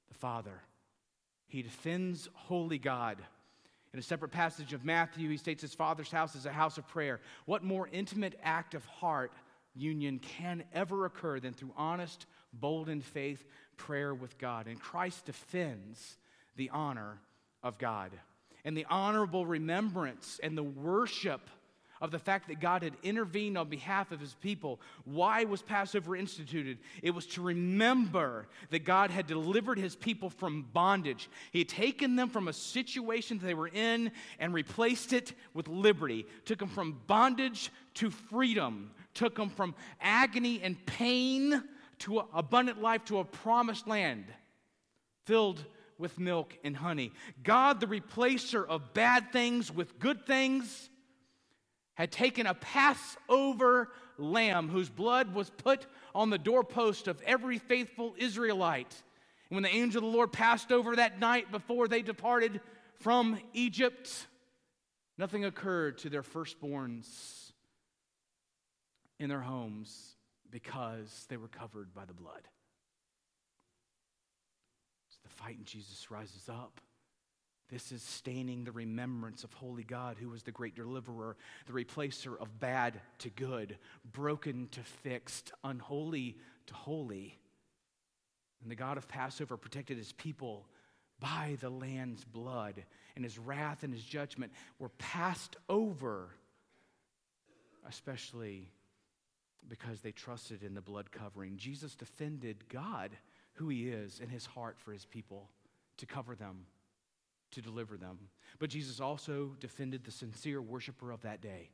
the 0.08 0.14
Father, 0.14 0.62
he 1.48 1.62
defends 1.62 2.30
holy 2.34 2.78
God. 2.78 3.18
In 3.94 4.00
a 4.00 4.04
separate 4.04 4.32
passage 4.32 4.74
of 4.74 4.86
Matthew, 4.86 5.30
he 5.30 5.38
states 5.38 5.62
his 5.62 5.74
father's 5.74 6.12
house 6.12 6.36
is 6.36 6.46
a 6.46 6.52
house 6.52 6.78
of 6.78 6.88
prayer. 6.88 7.20
What 7.46 7.64
more 7.64 7.88
intimate 7.92 8.38
act 8.44 8.76
of 8.76 8.86
heart 8.86 9.32
union 9.74 10.20
can 10.20 10.64
ever 10.74 11.06
occur 11.06 11.40
than 11.40 11.54
through 11.54 11.74
honest, 11.78 12.26
bold 12.54 12.90
in 12.90 13.02
faith 13.02 13.46
prayer 13.78 14.14
with 14.14 14.38
God? 14.38 14.68
And 14.68 14.80
Christ 14.80 15.26
defends 15.26 16.18
the 16.56 16.70
honor 16.72 17.20
of 17.64 17.78
God 17.78 18.12
and 18.68 18.76
the 18.76 18.86
honorable 18.90 19.46
remembrance 19.46 20.42
and 20.44 20.58
the 20.58 20.64
worship 20.64 21.50
of 22.02 22.12
the 22.12 22.20
fact 22.20 22.48
that 22.48 22.60
God 22.60 22.84
had 22.84 22.94
intervened 23.04 23.58
on 23.58 23.70
behalf 23.70 24.12
of 24.12 24.20
his 24.20 24.34
people. 24.36 24.80
Why 25.06 25.44
was 25.44 25.62
Passover 25.62 26.16
instituted? 26.16 26.78
It 27.02 27.12
was 27.12 27.26
to 27.28 27.42
remember 27.42 28.48
that 28.70 28.86
God 28.86 29.12
had 29.12 29.28
delivered 29.28 29.78
his 29.78 29.96
people 29.96 30.30
from 30.30 30.68
bondage. 30.74 31.30
He 31.52 31.60
had 31.60 31.70
taken 31.70 32.16
them 32.16 32.30
from 32.30 32.48
a 32.48 32.54
situation 32.54 33.40
they 33.40 33.54
were 33.54 33.70
in 33.70 34.12
and 34.40 34.54
replaced 34.54 35.14
it 35.14 35.34
with 35.54 35.68
liberty, 35.68 36.26
took 36.46 36.60
them 36.60 36.70
from 36.70 37.02
bondage 37.08 37.72
to 37.96 38.10
freedom, 38.10 38.92
took 39.14 39.36
them 39.36 39.50
from 39.50 39.76
agony 40.02 40.62
and 40.62 40.84
pain 40.86 41.64
to 42.00 42.20
abundant 42.34 42.82
life 42.82 43.04
to 43.06 43.20
a 43.20 43.26
promised 43.26 43.88
land 43.88 44.26
filled 45.26 45.64
with 45.98 46.20
milk 46.20 46.58
and 46.64 46.76
honey. 46.76 47.12
God, 47.44 47.80
the 47.80 47.88
replacer 47.88 48.66
of 48.66 48.94
bad 48.94 49.32
things 49.32 49.72
with 49.72 50.00
good 50.00 50.26
things 50.26 50.90
had 51.98 52.12
taken 52.12 52.46
a 52.46 52.54
Passover 52.54 53.90
lamb 54.20 54.70
whose 54.70 54.88
blood 54.88 55.34
was 55.34 55.50
put 55.50 55.88
on 56.14 56.30
the 56.30 56.38
doorpost 56.38 57.08
of 57.08 57.20
every 57.24 57.58
faithful 57.58 58.14
Israelite. 58.20 59.02
And 59.50 59.56
when 59.56 59.64
the 59.64 59.76
angel 59.76 60.06
of 60.06 60.12
the 60.12 60.16
Lord 60.16 60.32
passed 60.32 60.72
over 60.72 60.96
that 60.96 61.20
night 61.20 61.52
before 61.52 61.88
they 61.88 62.04
departed 62.04 62.62
from 63.00 63.40
Egypt, 63.54 64.28
nothing 65.18 65.44
occurred 65.44 65.98
to 66.00 66.10
their 66.12 66.22
firstborns 66.22 67.52
in 69.20 69.28
their 69.28 69.42
homes 69.42 70.16
because 70.52 71.26
they 71.30 71.38
were 71.38 71.48
covered 71.48 71.96
by 71.96 72.06
the 72.06 72.14
blood. 72.14 72.48
So 75.10 75.18
the 75.24 75.30
fight 75.30 75.58
in 75.58 75.66
Jesus 75.66 76.12
rises 76.12 76.48
up. 76.48 76.80
This 77.70 77.92
is 77.92 78.02
staining 78.02 78.64
the 78.64 78.72
remembrance 78.72 79.44
of 79.44 79.52
holy 79.54 79.84
God, 79.84 80.18
who 80.20 80.30
was 80.30 80.44
the 80.44 80.52
great 80.52 80.76
deliverer, 80.76 81.36
the 81.66 81.74
replacer 81.74 82.40
of 82.40 82.60
bad 82.60 83.02
to 83.20 83.30
good, 83.30 83.78
broken 84.14 84.70
to 84.72 84.82
fixed, 84.82 85.52
unholy 85.64 86.38
to 86.68 86.74
holy. 86.74 87.38
And 88.62 88.72
the 88.72 88.76
God 88.76 88.98
of 88.98 89.08
Passover 89.08 89.58
protected 89.58 89.98
his 89.98 90.14
people 90.14 90.68
by 91.20 91.58
the 91.60 91.70
lamb's 91.70 92.24
blood, 92.24 92.84
and 93.16 93.26
his 93.26 93.38
wrath 93.38 93.84
and 93.84 93.94
his 93.94 94.04
judgment 94.04 94.52
were 94.80 94.90
passed 94.90 95.58
over 95.68 96.30
especially 97.88 98.70
because 99.68 100.02
they 100.02 100.12
trusted 100.12 100.64
in 100.64 100.74
the 100.74 100.82
blood 100.82 101.12
covering. 101.12 101.58
Jesus 101.58 101.96
defended 101.96 102.68
God, 102.70 103.12
who 103.54 103.70
he 103.70 103.90
is, 103.90 104.20
and 104.22 104.32
his 104.32 104.46
heart 104.46 104.78
for 104.80 104.92
his 104.92 105.06
people 105.06 105.50
to 105.98 106.06
cover 106.06 106.36
them, 106.36 106.66
to 107.58 107.62
deliver 107.62 107.98
them. 107.98 108.20
But 108.60 108.70
Jesus 108.70 109.00
also 109.00 109.56
defended 109.60 110.04
the 110.04 110.12
sincere 110.12 110.62
worshiper 110.62 111.12
of 111.12 111.24
that 111.24 111.42
day. 111.42 111.72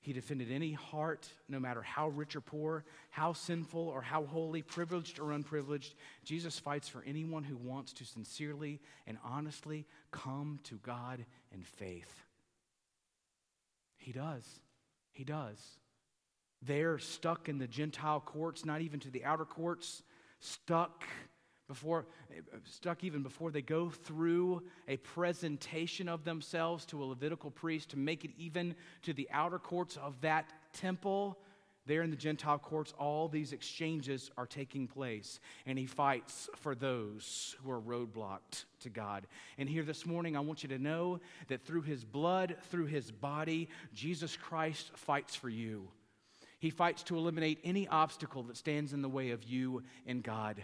He 0.00 0.12
defended 0.12 0.50
any 0.50 0.72
heart, 0.72 1.28
no 1.48 1.58
matter 1.60 1.82
how 1.82 2.08
rich 2.08 2.34
or 2.34 2.40
poor, 2.40 2.84
how 3.10 3.32
sinful 3.32 3.88
or 3.88 4.00
how 4.02 4.24
holy, 4.24 4.62
privileged 4.62 5.18
or 5.18 5.32
unprivileged. 5.32 5.94
Jesus 6.24 6.58
fights 6.58 6.88
for 6.88 7.04
anyone 7.06 7.44
who 7.44 7.56
wants 7.56 7.92
to 7.94 8.04
sincerely 8.04 8.80
and 9.06 9.18
honestly 9.24 9.84
come 10.10 10.60
to 10.64 10.76
God 10.76 11.24
in 11.52 11.62
faith. 11.62 12.24
He 13.96 14.12
does. 14.12 14.44
He 15.12 15.24
does. 15.24 15.58
They're 16.62 16.98
stuck 16.98 17.48
in 17.48 17.58
the 17.58 17.68
Gentile 17.68 18.20
courts, 18.20 18.64
not 18.64 18.80
even 18.80 19.00
to 19.00 19.10
the 19.10 19.24
outer 19.24 19.44
courts, 19.44 20.02
stuck 20.40 21.04
before 21.72 22.04
stuck 22.64 23.02
even 23.02 23.22
before 23.22 23.50
they 23.50 23.62
go 23.62 23.88
through 23.88 24.62
a 24.88 24.98
presentation 24.98 26.06
of 26.06 26.22
themselves 26.22 26.84
to 26.84 27.02
a 27.02 27.06
Levitical 27.06 27.50
priest 27.50 27.88
to 27.90 27.98
make 27.98 28.26
it 28.26 28.30
even 28.36 28.74
to 29.00 29.14
the 29.14 29.26
outer 29.32 29.58
courts 29.58 29.96
of 29.96 30.20
that 30.20 30.52
temple. 30.74 31.38
There 31.86 32.02
in 32.02 32.10
the 32.10 32.16
Gentile 32.16 32.58
courts, 32.58 32.92
all 32.98 33.26
these 33.26 33.54
exchanges 33.54 34.30
are 34.36 34.46
taking 34.46 34.86
place, 34.86 35.40
and 35.66 35.78
he 35.78 35.86
fights 35.86 36.48
for 36.56 36.74
those 36.74 37.56
who 37.64 37.70
are 37.70 37.80
roadblocked 37.80 38.66
to 38.80 38.90
God. 38.90 39.26
And 39.56 39.68
here 39.68 39.82
this 39.82 40.04
morning, 40.04 40.36
I 40.36 40.40
want 40.40 40.62
you 40.62 40.68
to 40.68 40.78
know 40.78 41.20
that 41.48 41.64
through 41.64 41.82
his 41.82 42.04
blood, 42.04 42.56
through 42.68 42.86
his 42.86 43.10
body, 43.10 43.68
Jesus 43.94 44.36
Christ 44.36 44.92
fights 44.94 45.34
for 45.34 45.48
you. 45.48 45.88
He 46.60 46.70
fights 46.70 47.02
to 47.04 47.16
eliminate 47.16 47.58
any 47.64 47.88
obstacle 47.88 48.44
that 48.44 48.56
stands 48.56 48.92
in 48.92 49.02
the 49.02 49.08
way 49.08 49.30
of 49.30 49.42
you 49.42 49.82
and 50.06 50.22
God. 50.22 50.62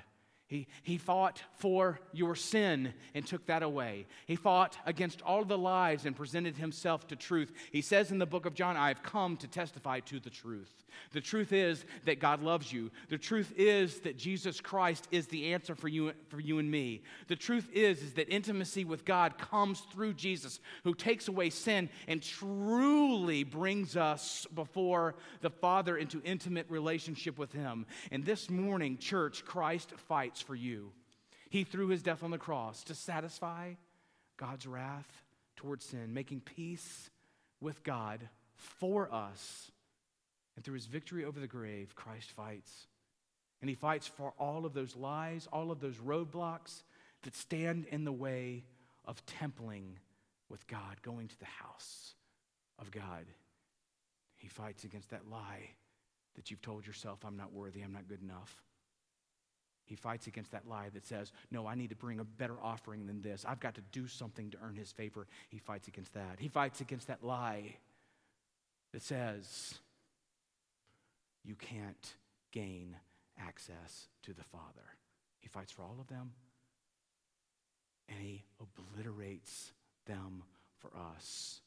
He, 0.49 0.67
he 0.83 0.97
fought 0.97 1.43
for 1.59 2.01
your 2.13 2.35
sin 2.35 2.95
and 3.15 3.27
took 3.27 3.45
that 3.47 3.63
away. 3.63 4.07
He 4.27 4.35
fought 4.35 4.79
against 4.87 5.21
all 5.21 5.45
the 5.45 5.59
lies 5.59 6.07
and 6.07 6.17
presented 6.17 6.57
himself 6.57 7.07
to 7.09 7.17
truth. 7.17 7.53
He 7.71 7.83
says 7.83 8.11
in 8.11 8.19
the 8.19 8.27
book 8.27 8.47
of 8.47 8.55
John, 8.55 8.75
I 8.75 8.89
have 8.89 9.03
come 9.03 9.37
to 9.37 9.47
testify 9.47 10.01
to 10.01 10.19
the 10.19 10.31
truth. 10.31 10.73
The 11.13 11.21
truth 11.21 11.53
is 11.53 11.85
that 12.05 12.21
God 12.21 12.43
loves 12.43 12.73
you. 12.73 12.91
The 13.09 13.19
truth 13.19 13.53
is 13.57 14.01
that 14.01 14.17
Jesus 14.17 14.61
Christ 14.61 15.09
is 15.11 15.27
the 15.27 15.53
answer 15.53 15.75
for 15.75 15.89
you, 15.89 16.13
for 16.29 16.41
you 16.41 16.59
and 16.59 16.71
me. 16.71 17.03
The 17.29 17.37
truth 17.37 17.69
is, 17.73 18.03
is 18.03 18.13
that 18.15 18.29
intimacy 18.29 18.85
with 18.85 19.05
God 19.05 19.39
comes 19.39 19.81
through 19.93 20.15
Jesus, 20.15 20.61
who 20.85 20.95
takes 20.95 21.29
away 21.29 21.51
sin 21.51 21.89
and 22.07 22.23
truly 22.23 23.45
brings 23.45 23.97
us 23.97 24.47
before 24.55 25.15
the 25.41 25.51
Father 25.51 25.97
into 25.97 26.23
intimate 26.23 26.67
relationship 26.69 27.39
with 27.39 27.53
Him. 27.53 27.87
And 28.11 28.25
this 28.25 28.51
morning, 28.51 28.99
church, 28.99 29.45
Christ 29.45 29.93
fights 29.97 30.38
for 30.41 30.55
you. 30.55 30.93
He 31.51 31.65
through 31.65 31.89
his 31.89 32.03
death 32.03 32.23
on 32.23 32.31
the 32.31 32.39
cross 32.39 32.83
to 32.85 32.95
satisfy 32.95 33.73
God's 34.37 34.67
wrath 34.67 35.23
towards 35.57 35.85
sin, 35.85 36.15
making 36.15 36.41
peace 36.41 37.11
with 37.61 37.83
God 37.83 38.29
for 38.55 39.13
us. 39.13 39.71
And 40.57 40.65
through 40.65 40.75
his 40.75 40.87
victory 40.87 41.25
over 41.25 41.41
the 41.41 41.47
grave, 41.47 41.95
Christ 41.95 42.31
fights. 42.33 42.87
And 43.61 43.69
he 43.69 43.75
fights 43.75 44.07
for 44.07 44.35
all 44.39 44.67
of 44.67 44.75
those 44.75 44.97
lies, 44.97 45.49
all 45.53 45.71
of 45.71 45.81
those 45.81 45.97
roadblocks 45.97 46.83
that 47.23 47.35
stand 47.35 47.87
in 47.87 48.05
the 48.05 48.13
way 48.13 48.65
of 49.05 49.25
templing 49.27 49.99
with 50.49 50.67
God, 50.67 51.03
going 51.03 51.29
to 51.29 51.39
the 51.39 51.45
house 51.45 52.15
of 52.79 52.91
God. 52.91 53.27
He 54.37 54.49
fights 54.49 54.85
against 54.85 55.11
that 55.11 55.29
lie 55.31 55.71
that 56.37 56.51
you've 56.51 56.63
told 56.63 56.87
yourself, 56.87 57.25
I'm 57.25 57.37
not 57.37 57.53
worthy, 57.53 57.83
I'm 57.83 57.93
not 57.93 58.09
good 58.09 58.23
enough. 58.23 58.63
He 59.89 59.97
fights 59.97 60.27
against 60.27 60.53
that 60.53 60.69
lie 60.69 60.91
that 60.93 61.07
says, 61.07 61.33
No, 61.51 61.67
I 61.67 61.75
need 61.75 61.91
to 61.91 61.97
bring 61.97 62.21
a 62.21 62.25
better 62.25 62.57
offering 62.63 63.07
than 63.07 63.23
this. 63.23 63.45
I've 63.49 63.59
got 63.59 63.75
to 63.77 63.81
do 63.91 64.07
something 64.07 64.51
to 64.51 64.59
earn 64.63 64.77
his 64.77 64.93
favor. 64.93 65.27
He 65.49 65.59
fights 65.59 65.89
against 65.89 66.13
that. 66.13 66.37
He 66.39 66.49
fights 66.49 66.81
against 66.83 67.07
that 67.07 67.25
lie 67.25 67.77
that 68.93 69.03
says, 69.03 69.75
You 71.43 71.55
can't 71.55 72.15
gain 72.53 72.97
access 73.41 74.09
to 74.25 74.35
the 74.35 74.45
Father. 74.45 74.65
He 75.41 75.49
fights 75.49 75.73
for 75.73 75.83
all 75.83 75.97
of 75.99 76.09
them, 76.09 76.33
and 78.11 78.19
he 78.21 78.45
obliterates 78.61 79.73
them 80.07 80.43
for 80.81 80.91
us. 81.15 81.61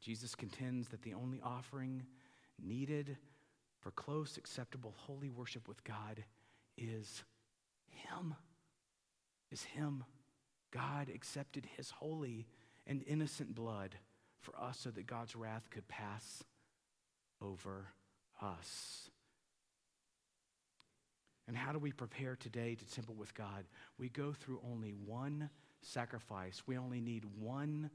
Jesus 0.00 0.34
contends 0.34 0.88
that 0.88 1.02
the 1.02 1.14
only 1.14 1.40
offering 1.42 2.02
needed 2.62 3.16
for 3.88 3.92
close, 3.92 4.36
acceptable, 4.36 4.92
holy 4.98 5.30
worship 5.30 5.66
with 5.66 5.82
God 5.82 6.22
is 6.76 7.24
Him. 7.88 8.34
Is 9.50 9.62
Him. 9.62 10.04
God 10.70 11.08
accepted 11.08 11.66
His 11.74 11.88
holy 11.90 12.46
and 12.86 13.02
innocent 13.06 13.54
blood 13.54 13.94
for 14.40 14.54
us 14.60 14.80
so 14.80 14.90
that 14.90 15.06
God's 15.06 15.34
wrath 15.34 15.70
could 15.70 15.88
pass 15.88 16.44
over 17.40 17.86
us. 18.42 19.08
And 21.46 21.56
how 21.56 21.72
do 21.72 21.78
we 21.78 21.92
prepare 21.92 22.36
today 22.36 22.74
to 22.74 22.94
temple 22.94 23.14
with 23.14 23.32
God? 23.32 23.64
We 23.96 24.10
go 24.10 24.34
through 24.34 24.60
only 24.70 24.90
one 24.90 25.48
sacrifice. 25.80 26.62
We 26.66 26.76
only 26.76 27.00
need 27.00 27.24
one 27.40 27.88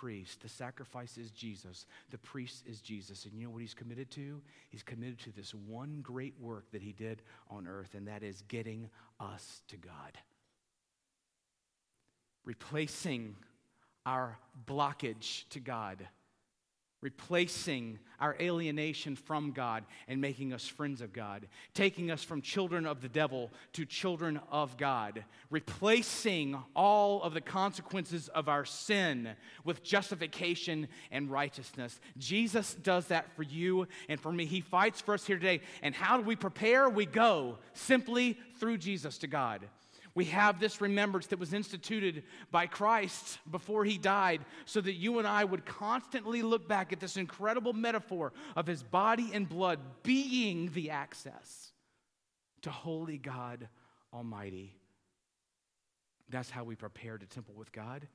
priest. 0.00 0.42
The 0.42 0.48
sacrifice 0.48 1.16
is 1.16 1.30
Jesus. 1.30 1.86
The 2.10 2.18
priest 2.18 2.64
is 2.66 2.80
Jesus. 2.80 3.24
And 3.24 3.34
you 3.34 3.46
know 3.46 3.52
what 3.52 3.60
he's 3.60 3.74
committed 3.74 4.10
to? 4.12 4.40
He's 4.70 4.82
committed 4.82 5.18
to 5.20 5.32
this 5.32 5.54
one 5.54 6.00
great 6.02 6.34
work 6.40 6.64
that 6.72 6.82
he 6.82 6.92
did 6.92 7.22
on 7.48 7.68
earth, 7.68 7.94
and 7.94 8.08
that 8.08 8.22
is 8.22 8.42
getting 8.48 8.90
us 9.20 9.62
to 9.68 9.76
God. 9.76 10.18
Replacing 12.44 13.36
our 14.04 14.36
blockage 14.66 15.48
to 15.50 15.60
God 15.60 16.06
replacing 17.04 17.98
our 18.18 18.34
alienation 18.40 19.14
from 19.14 19.52
God 19.52 19.84
and 20.08 20.22
making 20.22 20.54
us 20.54 20.66
friends 20.66 21.02
of 21.02 21.12
God, 21.12 21.46
taking 21.74 22.10
us 22.10 22.24
from 22.24 22.40
children 22.40 22.86
of 22.86 23.02
the 23.02 23.10
devil 23.10 23.52
to 23.74 23.84
children 23.84 24.40
of 24.50 24.78
God, 24.78 25.22
replacing 25.50 26.56
all 26.74 27.22
of 27.22 27.34
the 27.34 27.42
consequences 27.42 28.28
of 28.28 28.48
our 28.48 28.64
sin 28.64 29.28
with 29.64 29.84
justification 29.84 30.88
and 31.10 31.30
righteousness. 31.30 32.00
Jesus 32.16 32.72
does 32.74 33.06
that 33.08 33.30
for 33.36 33.42
you 33.42 33.86
and 34.08 34.18
for 34.18 34.32
me. 34.32 34.46
He 34.46 34.62
fights 34.62 35.02
for 35.02 35.12
us 35.12 35.26
here 35.26 35.36
today. 35.36 35.60
And 35.82 35.94
how 35.94 36.16
do 36.16 36.22
we 36.22 36.36
prepare? 36.36 36.88
We 36.88 37.04
go 37.04 37.58
simply 37.74 38.38
through 38.58 38.78
Jesus 38.78 39.18
to 39.18 39.26
God. 39.26 39.60
We 40.14 40.26
have 40.26 40.60
this 40.60 40.80
remembrance 40.80 41.26
that 41.28 41.40
was 41.40 41.52
instituted 41.52 42.22
by 42.52 42.66
Christ 42.66 43.38
before 43.50 43.84
he 43.84 43.98
died 43.98 44.44
so 44.64 44.80
that 44.80 44.94
you 44.94 45.18
and 45.18 45.26
I 45.26 45.44
would 45.44 45.66
constantly 45.66 46.42
look 46.42 46.68
back 46.68 46.92
at 46.92 47.00
this 47.00 47.16
incredible 47.16 47.72
metaphor 47.72 48.32
of 48.54 48.66
his 48.66 48.82
body 48.82 49.30
and 49.34 49.48
blood 49.48 49.80
being 50.04 50.70
the 50.72 50.90
access 50.90 51.72
to 52.62 52.70
holy 52.70 53.18
God 53.18 53.68
Almighty. 54.12 54.76
That's 56.28 56.50
how 56.50 56.62
we 56.62 56.76
prepare 56.76 57.18
to 57.18 57.26
temple 57.26 57.54
with 57.56 57.72
God. 57.72 58.06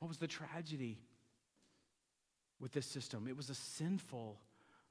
What 0.00 0.08
was 0.08 0.18
the 0.18 0.28
tragedy 0.28 0.98
with 2.60 2.72
this 2.72 2.86
system? 2.86 3.26
It 3.26 3.36
was 3.36 3.48
a 3.48 3.54
sinful, 3.54 4.38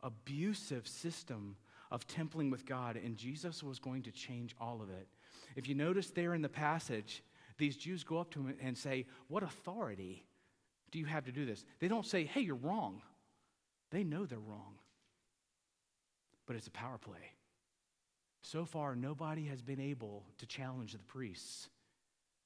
abusive 0.02 0.88
system 0.88 1.56
of 1.92 2.08
templing 2.08 2.50
with 2.50 2.66
God, 2.66 2.96
and 2.96 3.16
Jesus 3.16 3.62
was 3.62 3.78
going 3.78 4.04
to 4.04 4.12
change 4.12 4.56
all 4.60 4.82
of 4.82 4.90
it. 4.90 5.08
If 5.56 5.68
you 5.68 5.76
notice 5.76 6.10
there 6.10 6.34
in 6.34 6.42
the 6.42 6.50
passage, 6.50 7.24
these 7.58 7.78
Jews 7.78 8.04
go 8.04 8.18
up 8.18 8.32
to 8.32 8.40
him 8.40 8.56
and 8.62 8.78
say, 8.78 9.06
What 9.28 9.44
authority 9.44 10.26
do 10.92 11.00
you 11.00 11.06
have 11.06 11.26
to 11.26 11.32
do 11.32 11.46
this? 11.46 11.64
They 11.80 11.88
don't 11.88 12.06
say, 12.06 12.26
Hey, 12.26 12.42
you're 12.42 12.56
wrong. 12.56 13.02
They 13.92 14.04
know 14.04 14.26
they're 14.26 14.40
wrong. 14.40 14.76
But 16.48 16.56
it's 16.56 16.68
a 16.68 16.72
power 16.72 16.98
play. 16.98 17.34
So 18.42 18.66
far, 18.66 18.96
nobody 18.96 19.46
has 19.46 19.62
been 19.62 19.80
able 19.80 20.24
to 20.40 20.46
challenge 20.46 20.94
the 20.94 21.00
priests. 21.00 21.70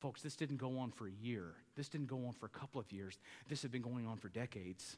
Folks, 0.02 0.22
this 0.22 0.36
didn't 0.36 0.58
go 0.58 0.78
on 0.78 0.92
for 0.92 1.08
a 1.08 1.12
year. 1.12 1.56
This 1.76 1.88
didn't 1.88 2.08
go 2.08 2.26
on 2.28 2.34
for 2.34 2.46
a 2.46 2.50
couple 2.50 2.82
of 2.82 2.92
years. 2.92 3.18
This 3.48 3.62
had 3.62 3.72
been 3.72 3.82
going 3.82 4.06
on 4.06 4.18
for 4.18 4.28
decades, 4.28 4.98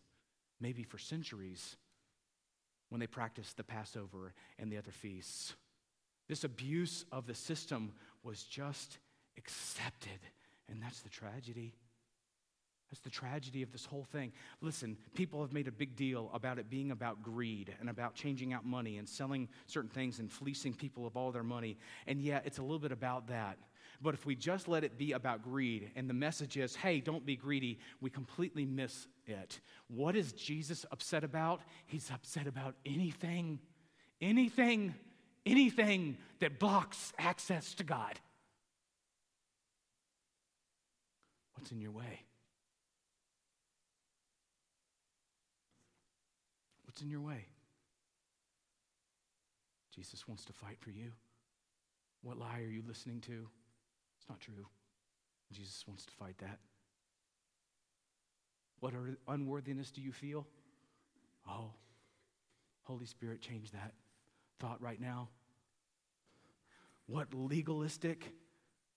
maybe 0.60 0.84
for 0.84 0.98
centuries, 0.98 1.78
when 2.89 3.00
they 3.00 3.08
practiced 3.08 3.58
the 3.58 3.64
Passover 3.64 4.34
and 4.58 4.72
the 4.72 4.78
other 4.78 4.91
feasts. 4.91 5.53
This 6.28 6.43
abuse 6.43 7.05
of 7.11 7.25
the 7.25 7.34
system 7.34 7.93
was 8.23 8.43
just 8.43 8.97
accepted. 9.38 10.19
And 10.69 10.82
that's 10.82 11.01
the 11.01 11.09
tragedy. 11.09 11.73
That's 12.89 13.01
the 13.01 13.09
tragedy 13.09 13.63
of 13.63 13.71
this 13.71 13.86
whole 13.86 14.05
thing. 14.05 14.32
Listen, 14.61 14.97
people 15.13 15.41
have 15.41 15.51
made 15.51 15.67
a 15.67 15.71
big 15.71 15.95
deal 15.95 16.30
about 16.34 16.57
it 16.57 16.69
being 16.69 16.91
about 16.91 17.21
greed 17.21 17.73
and 17.80 17.89
about 17.89 18.15
changing 18.15 18.53
out 18.53 18.65
money 18.65 18.97
and 18.97 19.07
selling 19.07 19.49
certain 19.65 19.89
things 19.89 20.19
and 20.19 20.32
fleecing 20.32 20.73
people 20.73 21.05
of 21.05 21.17
all 21.17 21.32
their 21.32 21.43
money. 21.43 21.78
And 22.05 22.21
yeah, 22.21 22.39
it's 22.45 22.59
a 22.59 22.61
little 22.61 22.80
bit 22.80 22.93
about 22.93 23.28
that. 23.28 23.57
But 24.01 24.13
if 24.13 24.25
we 24.25 24.36
just 24.36 24.67
let 24.67 24.84
it 24.84 24.97
be 24.97 25.13
about 25.13 25.43
greed 25.43 25.91
and 25.95 26.09
the 26.09 26.13
message 26.13 26.55
is, 26.55 26.75
hey, 26.75 27.01
don't 27.01 27.25
be 27.25 27.36
greedy, 27.36 27.80
we 27.99 28.09
completely 28.09 28.65
miss 28.65 29.07
it. 29.25 29.59
What 29.88 30.15
is 30.15 30.32
Jesus 30.32 30.86
upset 30.91 31.23
about? 31.23 31.61
He's 31.88 32.09
upset 32.13 32.47
about 32.47 32.75
anything, 32.86 33.59
anything, 34.21 34.93
anything 35.48 36.18
that 36.39 36.60
blocks 36.60 37.14
access 37.18 37.74
to 37.76 37.84
God. 37.84 38.20
What's 41.56 41.72
in 41.72 41.82
your 41.82 41.91
way? 41.91 42.22
What's 46.86 47.02
in 47.02 47.10
your 47.10 47.22
way? 47.22 47.45
Jesus 49.95 50.28
wants 50.28 50.45
to 50.45 50.54
fight 50.54 50.78
for 50.80 50.91
you. 50.91 51.12
What 52.22 52.38
lie 52.38 52.60
are 52.60 52.72
you 52.72 52.84
listening 52.88 53.22
to? 53.22 53.48
It's 54.20 54.30
not 54.30 54.39
true. 54.39 54.68
Jesus 55.52 55.86
wants 55.88 56.06
to 56.06 56.14
fight 56.14 56.38
that. 56.39 56.60
What 58.80 58.93
unworthiness 59.28 59.91
do 59.91 60.02
you 60.02 60.12
feel? 60.12 60.45
Oh, 61.50 61.72
Holy 62.84 63.06
Spirit, 63.06 63.41
change 63.41 63.72
that 63.72 63.93
thought 64.60 64.82
right 64.82 65.00
now. 65.02 65.30
What 67.08 67.34
legalistic 67.34 68.34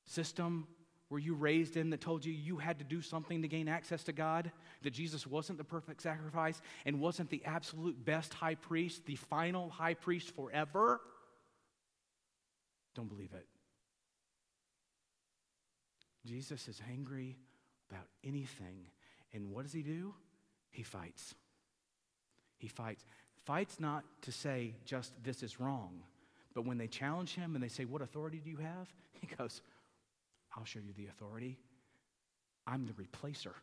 system 0.05 0.67
were 1.09 1.19
you 1.19 1.35
raised 1.35 1.77
in 1.77 1.91
that 1.91 2.01
told 2.01 2.25
you 2.25 2.33
you 2.33 2.57
had 2.57 2.79
to 2.79 2.85
do 2.85 3.03
something 3.03 3.43
to 3.43 3.49
gain 3.49 3.69
access 3.69 4.05
to 4.05 4.13
God? 4.13 4.53
That 4.83 4.91
Jesus 4.91 5.27
wasn't 5.27 5.59
the 5.59 5.65
perfect 5.65 6.03
sacrifice 6.03 6.61
and 6.85 7.01
wasn't 7.01 7.31
the 7.31 7.45
absolute 7.45 8.05
best 8.05 8.35
high 8.35 8.55
priest, 8.55 9.07
the 9.07 9.17
final 9.17 9.71
high 9.71 9.95
priest 9.95 10.35
forever? 10.35 11.01
Don't 12.95 13.09
believe 13.09 13.33
it. 13.33 13.47
Jesus 16.27 16.69
is 16.69 16.81
angry 16.91 17.39
about 17.91 18.07
anything. 18.23 18.87
And 19.33 19.51
what 19.51 19.63
does 19.63 19.73
he 19.73 19.83
do? 19.83 20.15
He 20.71 20.83
fights. 20.83 21.35
He 22.59 22.69
fights. 22.69 23.05
Fights 23.47 23.81
not 23.81 24.05
to 24.23 24.33
say 24.33 24.75
just 24.85 25.13
this 25.23 25.43
is 25.43 25.59
wrong, 25.59 26.03
but 26.61 26.67
when 26.67 26.77
they 26.77 26.89
challenge 26.89 27.35
him 27.35 27.55
and 27.55 27.65
they 27.65 27.69
say, 27.69 27.87
What 27.87 28.03
authority 28.03 28.39
do 28.45 28.51
you 28.51 28.59
have? 28.59 28.93
He 29.23 29.27
goes, 29.35 29.63
I'll 30.55 30.67
show 30.67 30.79
you 30.79 30.93
the 30.95 31.07
authority. 31.07 31.59
I'm 32.67 32.85
the 32.85 32.93
replacer. 32.93 33.55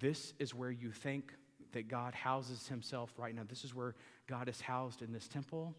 This 0.00 0.34
is 0.40 0.56
where 0.56 0.72
you 0.72 0.90
think 0.90 1.32
that 1.70 1.86
God 1.86 2.16
houses 2.16 2.66
himself 2.66 3.12
right 3.16 3.32
now. 3.32 3.42
This 3.48 3.64
is 3.64 3.76
where 3.76 3.94
God 4.28 4.48
is 4.48 4.60
housed 4.60 5.02
in 5.02 5.12
this 5.12 5.28
temple. 5.28 5.76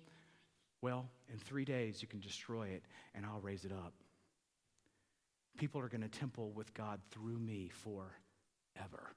Well, 0.82 1.10
in 1.30 1.38
three 1.38 1.66
days, 1.66 2.02
you 2.02 2.08
can 2.08 2.22
destroy 2.22 2.68
it 2.68 2.84
and 3.14 3.26
I'll 3.26 3.42
raise 3.42 3.66
it 3.66 3.74
up. 3.74 3.94
People 5.58 5.82
are 5.82 5.90
going 5.90 6.02
to 6.02 6.08
temple 6.08 6.52
with 6.52 6.74
God 6.74 7.02
through 7.12 7.40
me 7.40 7.72
forever. 7.84 9.12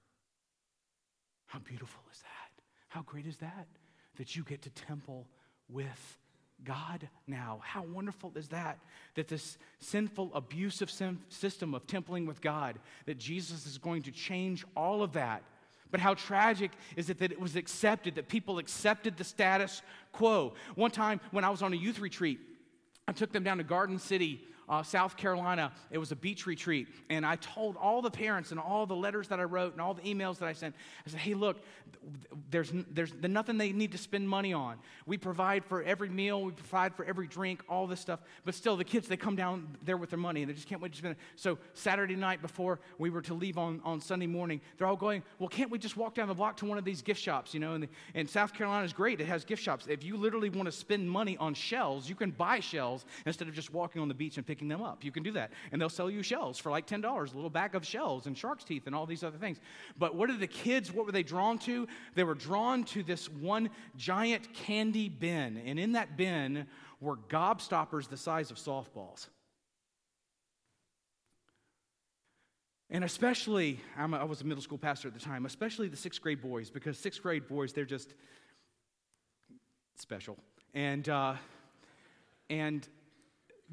How 1.47 1.61
beautiful 1.61 2.03
is 2.13 2.19
that? 2.23 2.63
How 2.89 3.03
great 3.03 3.27
is 3.27 3.37
that? 3.37 3.69
That 4.17 4.37
you 4.37 4.43
get 4.43 4.63
to 4.63 4.71
temple 4.71 5.27
with 5.69 6.19
God 6.65 7.09
now. 7.27 7.61
How 7.63 7.83
wonderful 7.83 8.33
is 8.37 8.49
that? 8.49 8.79
That 9.15 9.29
this 9.29 9.59
sinful, 9.81 10.31
abusive 10.35 10.91
system 11.29 11.75
of 11.75 11.87
templing 11.87 12.27
with 12.27 12.41
God, 12.41 12.79
that 13.07 13.19
Jesus 13.19 13.67
is 13.67 13.79
going 13.79 14.03
to 14.03 14.11
change 14.11 14.65
all 14.77 15.03
of 15.03 15.15
that. 15.15 15.43
But 15.91 16.01
how 16.01 16.15
tragic 16.15 16.71
is 16.97 17.11
it 17.11 17.19
that 17.19 17.33
it 17.33 17.41
was 17.41 17.57
accepted, 17.57 18.15
that 18.15 18.29
people 18.29 18.59
accepted 18.59 19.17
the 19.17 19.25
status 19.25 19.83
quo? 20.13 20.55
One 20.75 20.91
time 20.91 21.21
when 21.33 21.45
I 21.45 21.51
was 21.51 21.63
on 21.63 21.73
a 21.73 21.77
youth 21.77 21.99
retreat, 21.99 22.41
I 23.09 23.13
took 23.13 23.33
them 23.33 23.43
down 23.43 23.59
to 23.59 23.65
Garden 23.65 23.99
City 23.99 24.43
uh, 24.73 24.83
South 24.83 25.19
Carolina. 25.19 25.71
It 25.91 25.99
was 25.99 26.13
a 26.13 26.17
beach 26.17 26.47
retreat. 26.47 26.89
And 27.11 27.27
I 27.27 27.37
told 27.37 27.77
all 27.77 28.01
the 28.01 28.11
parents 28.11 28.53
and 28.53 28.59
all 28.59 28.87
the 28.87 28.97
letters 28.97 29.29
that 29.29 29.39
I 29.39 29.43
wrote 29.45 29.73
and 29.73 29.83
all 29.83 29.93
the 29.93 30.01
emails 30.03 30.39
that 30.39 30.49
I 30.49 30.55
sent, 30.55 30.75
I 31.07 31.11
said, 31.11 31.21
hey, 31.21 31.35
look, 31.35 31.59
there's, 32.51 32.73
there's 32.91 33.13
nothing 33.13 33.59
they 33.59 33.73
need 33.73 33.93
to 33.93 33.99
spend 33.99 34.27
money 34.27 34.55
on. 34.55 34.79
We 35.05 35.19
provide 35.19 35.63
for 35.67 35.83
every 35.83 36.09
meal, 36.09 36.43
we 36.43 36.53
provide 36.53 36.95
for 36.95 37.05
every 37.05 37.27
drink, 37.27 37.63
all 37.69 37.87
this 37.87 38.01
stuff. 38.01 38.21
But 38.47 38.55
still, 38.55 38.79
the 38.79 38.85
kids, 38.85 39.09
they 39.09 39.17
come 39.19 39.37
down 39.37 39.77
there 39.85 39.99
with 39.99 40.09
their 40.09 40.19
money 40.19 40.41
and 40.41 40.49
they 40.49 40.55
just 40.55 40.69
can't 40.69 40.81
wait 40.81 40.93
to 40.93 40.99
spend 40.99 41.13
it. 41.13 41.19
So 41.37 41.59
Saturday 41.75 42.17
night 42.17 42.41
before 42.41 42.81
we 42.97 43.11
were 43.11 43.23
to 43.23 43.35
leave 43.35 43.59
on, 43.59 43.83
on 43.85 44.01
Sunday 44.01 44.27
morning, 44.27 44.63
they're 44.79 44.87
all 44.87 44.97
going, 44.97 45.23
well, 45.39 45.51
can't 45.51 45.71
we 45.71 45.79
just 45.79 45.99
walk 45.99 46.15
down 46.15 46.29
the 46.29 46.35
block 46.35 46.57
to 46.59 46.65
one 46.65 46.79
of 46.79 46.85
these 46.87 47.03
gift 47.03 47.21
shops? 47.21 47.53
You 47.53 47.61
know, 47.61 47.75
and, 47.75 47.83
the, 47.85 47.89
and 48.15 48.29
South 48.29 48.55
Carolina 48.55 48.87
is 48.87 48.95
great. 48.95 49.21
It 49.21 49.27
has 49.27 49.45
gift 49.45 49.63
shops. 49.63 49.87
If 49.87 50.03
you 50.03 50.17
literally 50.17 50.49
want 50.49 50.65
to 50.65 50.73
spend 50.73 51.11
money 51.11 51.37
on 51.37 51.53
shells, 51.53 52.09
you 52.09 52.15
can 52.15 52.31
buy 52.31 52.61
shells 52.61 53.05
instead 53.27 53.49
of 53.49 53.55
just 53.55 53.71
walking 53.71 54.01
on 54.01 54.09
the 54.09 54.15
beach 54.15 54.39
and 54.39 54.47
picking 54.47 54.62
them 54.69 54.83
up. 54.83 55.05
You 55.05 55.13
can 55.13 55.23
do 55.23 55.33
that. 55.33 55.53
And 55.71 55.81
they'll 55.81 55.89
sell 55.89 56.11
you 56.11 56.23
shells 56.23 56.59
for 56.59 56.71
like 56.71 56.87
$10, 56.87 57.05
a 57.05 57.35
little 57.35 57.51
bag 57.51 57.75
of 57.75 57.87
shells 57.87 58.27
and 58.27 58.37
shark's 58.37 58.65
teeth 58.65 58.87
and 58.87 58.95
all 58.95 59.07
these 59.07 59.23
other 59.23 59.39
things. 59.39 59.61
But 59.99 60.15
what 60.15 60.31
are 60.31 60.37
the 60.37 60.47
kids, 60.47 60.93
what 60.93 61.07
were 61.07 61.13
they 61.13 61.23
drawn 61.23 61.59
to? 61.61 61.87
They 62.15 62.25
were 62.25 62.35
drawn 62.35 62.85
to 62.85 63.03
this 63.03 63.29
one 63.29 63.71
giant 63.97 64.53
candy 64.55 65.09
bin. 65.09 65.57
And 65.59 65.79
in 65.79 65.93
that 65.93 66.17
bin 66.17 66.67
were 67.01 67.17
gobstoppers 67.17 68.09
the 68.09 68.17
size 68.17 68.51
of 68.51 68.57
softballs. 68.57 69.29
And 72.93 73.05
especially, 73.05 73.81
a, 73.99 74.03
i 74.03 74.25
was 74.25 74.43
a 74.43 74.45
middle 74.45 74.63
school 74.63 74.77
pastor 74.77 75.09
at 75.09 75.15
the 75.15 75.21
time, 75.21 75.47
especially 75.47 75.89
the 75.89 75.97
sixth 75.97 76.21
grade 76.21 76.43
boys, 76.43 76.69
because 76.69 76.99
sixth 76.99 77.23
grade 77.23 77.49
boys, 77.49 77.73
they're 77.73 77.87
just 77.87 78.13
special. 79.97 80.37
And, 80.75 81.09
uh, 81.09 81.37
and 82.51 82.87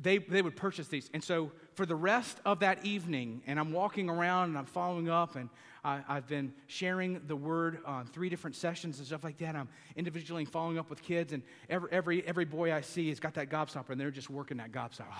they, 0.02 0.18
they 0.18 0.42
would 0.42 0.56
purchase 0.56 0.88
these. 0.88 1.10
And 1.14 1.24
so 1.24 1.52
for 1.74 1.86
the 1.86 1.96
rest 1.96 2.38
of 2.46 2.60
that 2.60 2.86
evening, 2.86 3.42
and 3.48 3.60
I'm 3.60 3.72
walking 3.72 4.10
around 4.10 4.50
and 4.50 4.58
I'm 4.58 4.66
following 4.66 5.10
up, 5.10 5.36
and 5.36 5.50
I, 5.84 6.02
have 6.08 6.28
been 6.28 6.54
sharing 6.68 7.22
the 7.28 7.36
word 7.36 7.80
on 7.86 8.06
three 8.06 8.30
different 8.30 8.56
sessions 8.56 8.98
and 8.98 9.08
stuff 9.08 9.24
like 9.24 9.38
that. 9.38 9.56
I'm 9.56 9.70
individually 9.96 10.46
following 10.46 10.78
up 10.78 10.90
with 10.90 11.02
kids, 11.02 11.34
and 11.34 11.42
every, 11.70 11.90
every, 11.92 12.28
every 12.28 12.46
boy 12.46 12.74
I 12.74 12.82
see 12.82 13.10
has 13.10 13.20
got 13.20 13.34
that 13.36 13.50
gobstopper, 13.50 13.90
and 13.90 14.00
they're 14.00 14.12
just 14.12 14.30
working 14.30 14.58
that 14.58 14.72
gobstopper. 14.72 15.14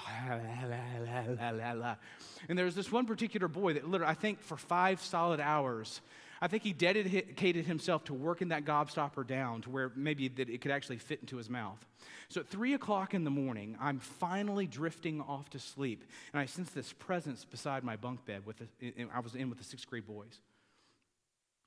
and 2.50 2.58
there's 2.58 2.76
this 2.76 2.92
one 2.92 3.06
particular 3.06 3.48
boy 3.48 3.74
that 3.74 3.90
literally, 3.90 4.12
I 4.12 4.16
think 4.16 4.42
for 4.42 4.58
five 4.58 5.02
solid 5.02 5.40
hours, 5.40 6.02
I 6.42 6.48
think 6.48 6.64
he 6.64 6.74
dedicated 6.74 7.66
himself 7.66 8.06
to 8.06 8.14
working 8.14 8.50
that 8.50 8.64
gobstopper 8.64 9.28
down 9.28 9.62
to 9.64 9.70
where 9.70 9.92
maybe 9.96 10.30
that 10.30 10.50
it 10.50 10.62
could 10.62 10.72
actually 10.72 10.98
fit 10.98 11.20
into 11.20 11.38
his 11.38 11.50
mouth. 11.50 11.86
So 12.30 12.42
at 12.42 12.48
three 12.48 12.74
o'clock 12.74 13.14
in 13.14 13.24
the 13.24 13.32
morning, 13.32 13.76
I'm 13.80 14.00
finally 14.00 14.66
drifting 14.66 15.22
off 15.22 15.50
to 15.52 15.60
sleep, 15.60 16.04
and 16.32 16.40
I 16.40 16.46
sense 16.46 16.70
this 16.70 16.94
presence 16.94 17.44
beside 17.44 17.84
my 17.84 17.96
bunk 17.96 18.26
bed. 18.26 18.46
With 18.46 18.58
the, 18.58 18.94
I 19.14 19.20
was 19.20 19.36
in 19.36 19.50
with 19.50 19.58
the 19.58 19.64
sixth 19.66 19.88
grade 19.88 20.08
boys, 20.08 20.40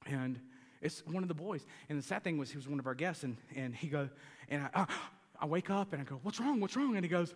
and 0.06 0.38
it's 0.80 1.04
one 1.06 1.22
of 1.22 1.28
the 1.28 1.34
boys. 1.34 1.66
And 1.88 1.98
the 1.98 2.02
sad 2.02 2.24
thing 2.24 2.38
was, 2.38 2.50
he 2.50 2.56
was 2.56 2.68
one 2.68 2.78
of 2.78 2.86
our 2.86 2.94
guests, 2.94 3.24
and, 3.24 3.36
and 3.54 3.74
he 3.74 3.88
goes, 3.88 4.08
and 4.48 4.68
I, 4.74 4.82
uh, 4.82 4.86
I 5.40 5.46
wake 5.46 5.70
up 5.70 5.92
and 5.92 6.00
I 6.00 6.04
go, 6.04 6.20
"What's 6.22 6.38
wrong? 6.38 6.60
What's 6.60 6.76
wrong?" 6.76 6.94
And 6.96 7.04
he 7.04 7.08
goes, 7.08 7.34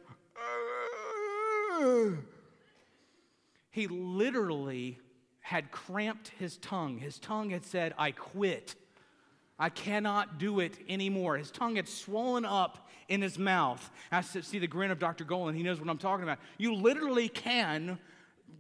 uh. 1.81 2.11
he 3.71 3.89
literally 3.89 4.99
had 5.47 5.71
cramped 5.71 6.33
his 6.41 6.57
tongue. 6.57 6.99
His 6.99 7.21
tongue 7.21 7.51
had 7.51 7.65
said, 7.65 7.95
I 7.97 8.11
quit. 8.11 8.75
I 9.61 9.69
cannot 9.69 10.39
do 10.39 10.59
it 10.59 10.77
anymore. 10.89 11.39
His 11.39 11.53
tongue 11.53 11.77
had 11.77 11.89
swollen 11.89 12.45
up 12.45 12.89
in 13.09 13.23
his 13.23 13.39
mouth. 13.39 13.89
I 14.11 14.23
see 14.23 14.59
the 14.59 14.67
grin 14.67 14.91
of 14.91 14.99
Dr. 14.99 15.23
Golan. 15.23 15.55
He 15.55 15.63
knows 15.63 15.79
what 15.79 15.89
I'm 15.89 15.99
talking 15.99 16.25
about. 16.25 16.41
You 16.59 16.75
literally 16.75 17.29
can 17.29 17.97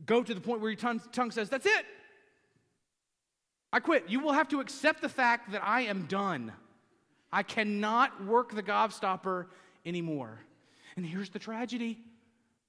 go 0.06 0.22
to 0.22 0.32
the 0.32 0.40
point 0.40 0.60
where 0.60 0.70
your 0.70 0.78
tongue, 0.78 1.00
tongue 1.10 1.32
says, 1.32 1.48
That's 1.48 1.66
it. 1.66 1.86
I 3.72 3.80
quit. 3.80 4.04
You 4.08 4.20
will 4.20 4.32
have 4.32 4.48
to 4.50 4.60
accept 4.60 5.02
the 5.02 5.08
fact 5.08 5.50
that 5.50 5.64
I 5.64 5.80
am 5.80 6.06
done. 6.06 6.52
I 7.32 7.42
cannot 7.42 8.24
work 8.24 8.54
the 8.54 8.62
gobstopper 8.62 9.46
anymore. 9.84 10.38
And 10.94 11.04
here's 11.04 11.30
the 11.30 11.40
tragedy 11.40 11.98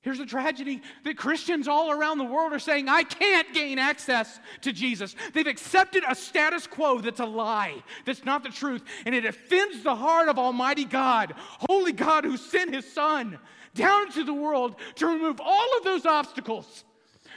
Here's 0.02 0.20
the 0.20 0.26
tragedy 0.26 0.82
that 1.04 1.18
Christians 1.18 1.68
all 1.68 1.92
around 1.92 2.18
the 2.18 2.24
world 2.24 2.54
are 2.54 2.60
saying, 2.60 2.88
I 2.88 3.04
can't 3.04 3.52
gain 3.54 3.80
access 3.80 4.40
to 4.62 4.72
Jesus. 4.72 5.16
They've 5.34 5.48
accepted 5.48 6.04
a 6.08 6.16
status 6.16 6.68
quo 6.68 7.02
that's 7.02 7.20
a 7.20 7.26
lie, 7.26 7.84
that's 8.06 8.24
not 8.24 8.44
the 8.44 8.50
truth, 8.50 8.84
and 9.06 9.14
it 9.14 9.26
offends 9.26 9.84
the 9.84 9.96
heart 9.96 10.30
of 10.30 10.38
Almighty 10.38 10.86
God, 10.86 11.34
Holy 11.38 11.92
God, 11.92 12.24
who 12.24 12.38
sent 12.38 12.74
His 12.74 12.90
Son 12.92 13.40
down 13.74 14.08
into 14.08 14.24
the 14.24 14.34
world 14.34 14.76
to 14.96 15.08
remove 15.08 15.42
all 15.44 15.78
of 15.78 15.84
those 15.84 16.06
obstacles, 16.06 16.86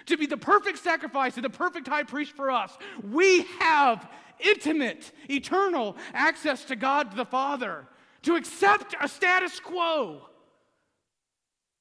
to 0.07 0.17
be 0.17 0.27
the 0.27 0.37
perfect 0.37 0.79
sacrifice 0.79 1.37
and 1.37 1.45
the 1.45 1.51
perfect 1.51 1.89
high 1.89 2.05
priest 2.05 2.33
for 2.33 2.51
us. 2.51 2.77
We 3.11 3.47
have 3.59 4.09
intimate, 4.39 5.13
eternal 5.29 5.97
access 6.15 6.65
to 6.67 6.77
God 6.77 7.17
the 7.17 7.25
Father. 7.25 7.87
To 8.25 8.37
accept 8.37 8.95
a 9.01 9.09
status 9.09 9.59
quo 9.61 10.30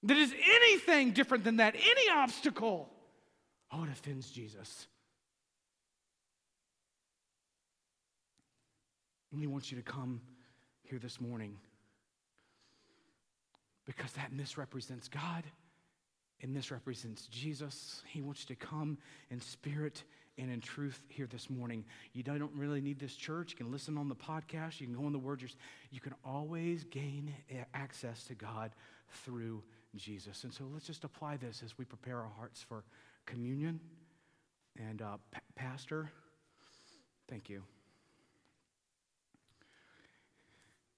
that 0.03 0.17
is 0.17 0.33
anything 0.33 1.11
different 1.11 1.43
than 1.43 1.57
that, 1.57 1.75
any 1.75 2.09
obstacle, 2.09 2.89
oh, 3.71 3.83
it 3.83 3.89
offends 3.89 4.29
Jesus. 4.29 4.87
And 9.31 9.39
he 9.39 9.47
wants 9.47 9.71
you 9.71 9.77
to 9.77 9.83
come 9.83 10.21
here 10.83 10.99
this 10.99 11.21
morning 11.21 11.57
because 13.85 14.11
that 14.13 14.31
misrepresents 14.31 15.07
God 15.07 15.43
and 16.41 16.53
misrepresents 16.53 17.27
Jesus. 17.27 18.01
He 18.07 18.21
wants 18.21 18.45
you 18.47 18.55
to 18.55 18.65
come 18.65 18.97
in 19.29 19.39
spirit 19.39 20.03
and 20.37 20.49
in 20.49 20.61
truth 20.61 21.03
here 21.09 21.27
this 21.27 21.49
morning. 21.49 21.83
You 22.13 22.23
don't 22.23 22.51
really 22.55 22.81
need 22.81 22.97
this 22.97 23.15
church. 23.15 23.51
You 23.51 23.57
can 23.57 23.71
listen 23.71 23.97
on 23.97 24.07
the 24.07 24.15
podcast, 24.15 24.79
you 24.79 24.87
can 24.87 24.95
go 24.95 25.05
on 25.05 25.11
the 25.11 25.19
word. 25.19 25.43
You 25.91 25.99
can 25.99 26.15
always 26.23 26.85
gain 26.85 27.33
access 27.73 28.23
to 28.25 28.35
God 28.35 28.71
through 29.25 29.63
Jesus. 29.95 30.43
And 30.43 30.53
so 30.53 30.65
let's 30.71 30.85
just 30.85 31.03
apply 31.03 31.37
this 31.37 31.61
as 31.63 31.77
we 31.77 31.85
prepare 31.85 32.17
our 32.17 32.31
hearts 32.37 32.61
for 32.61 32.83
communion. 33.25 33.79
And, 34.77 35.01
uh, 35.01 35.17
Pastor, 35.55 36.11
thank 37.27 37.49
you. 37.49 37.63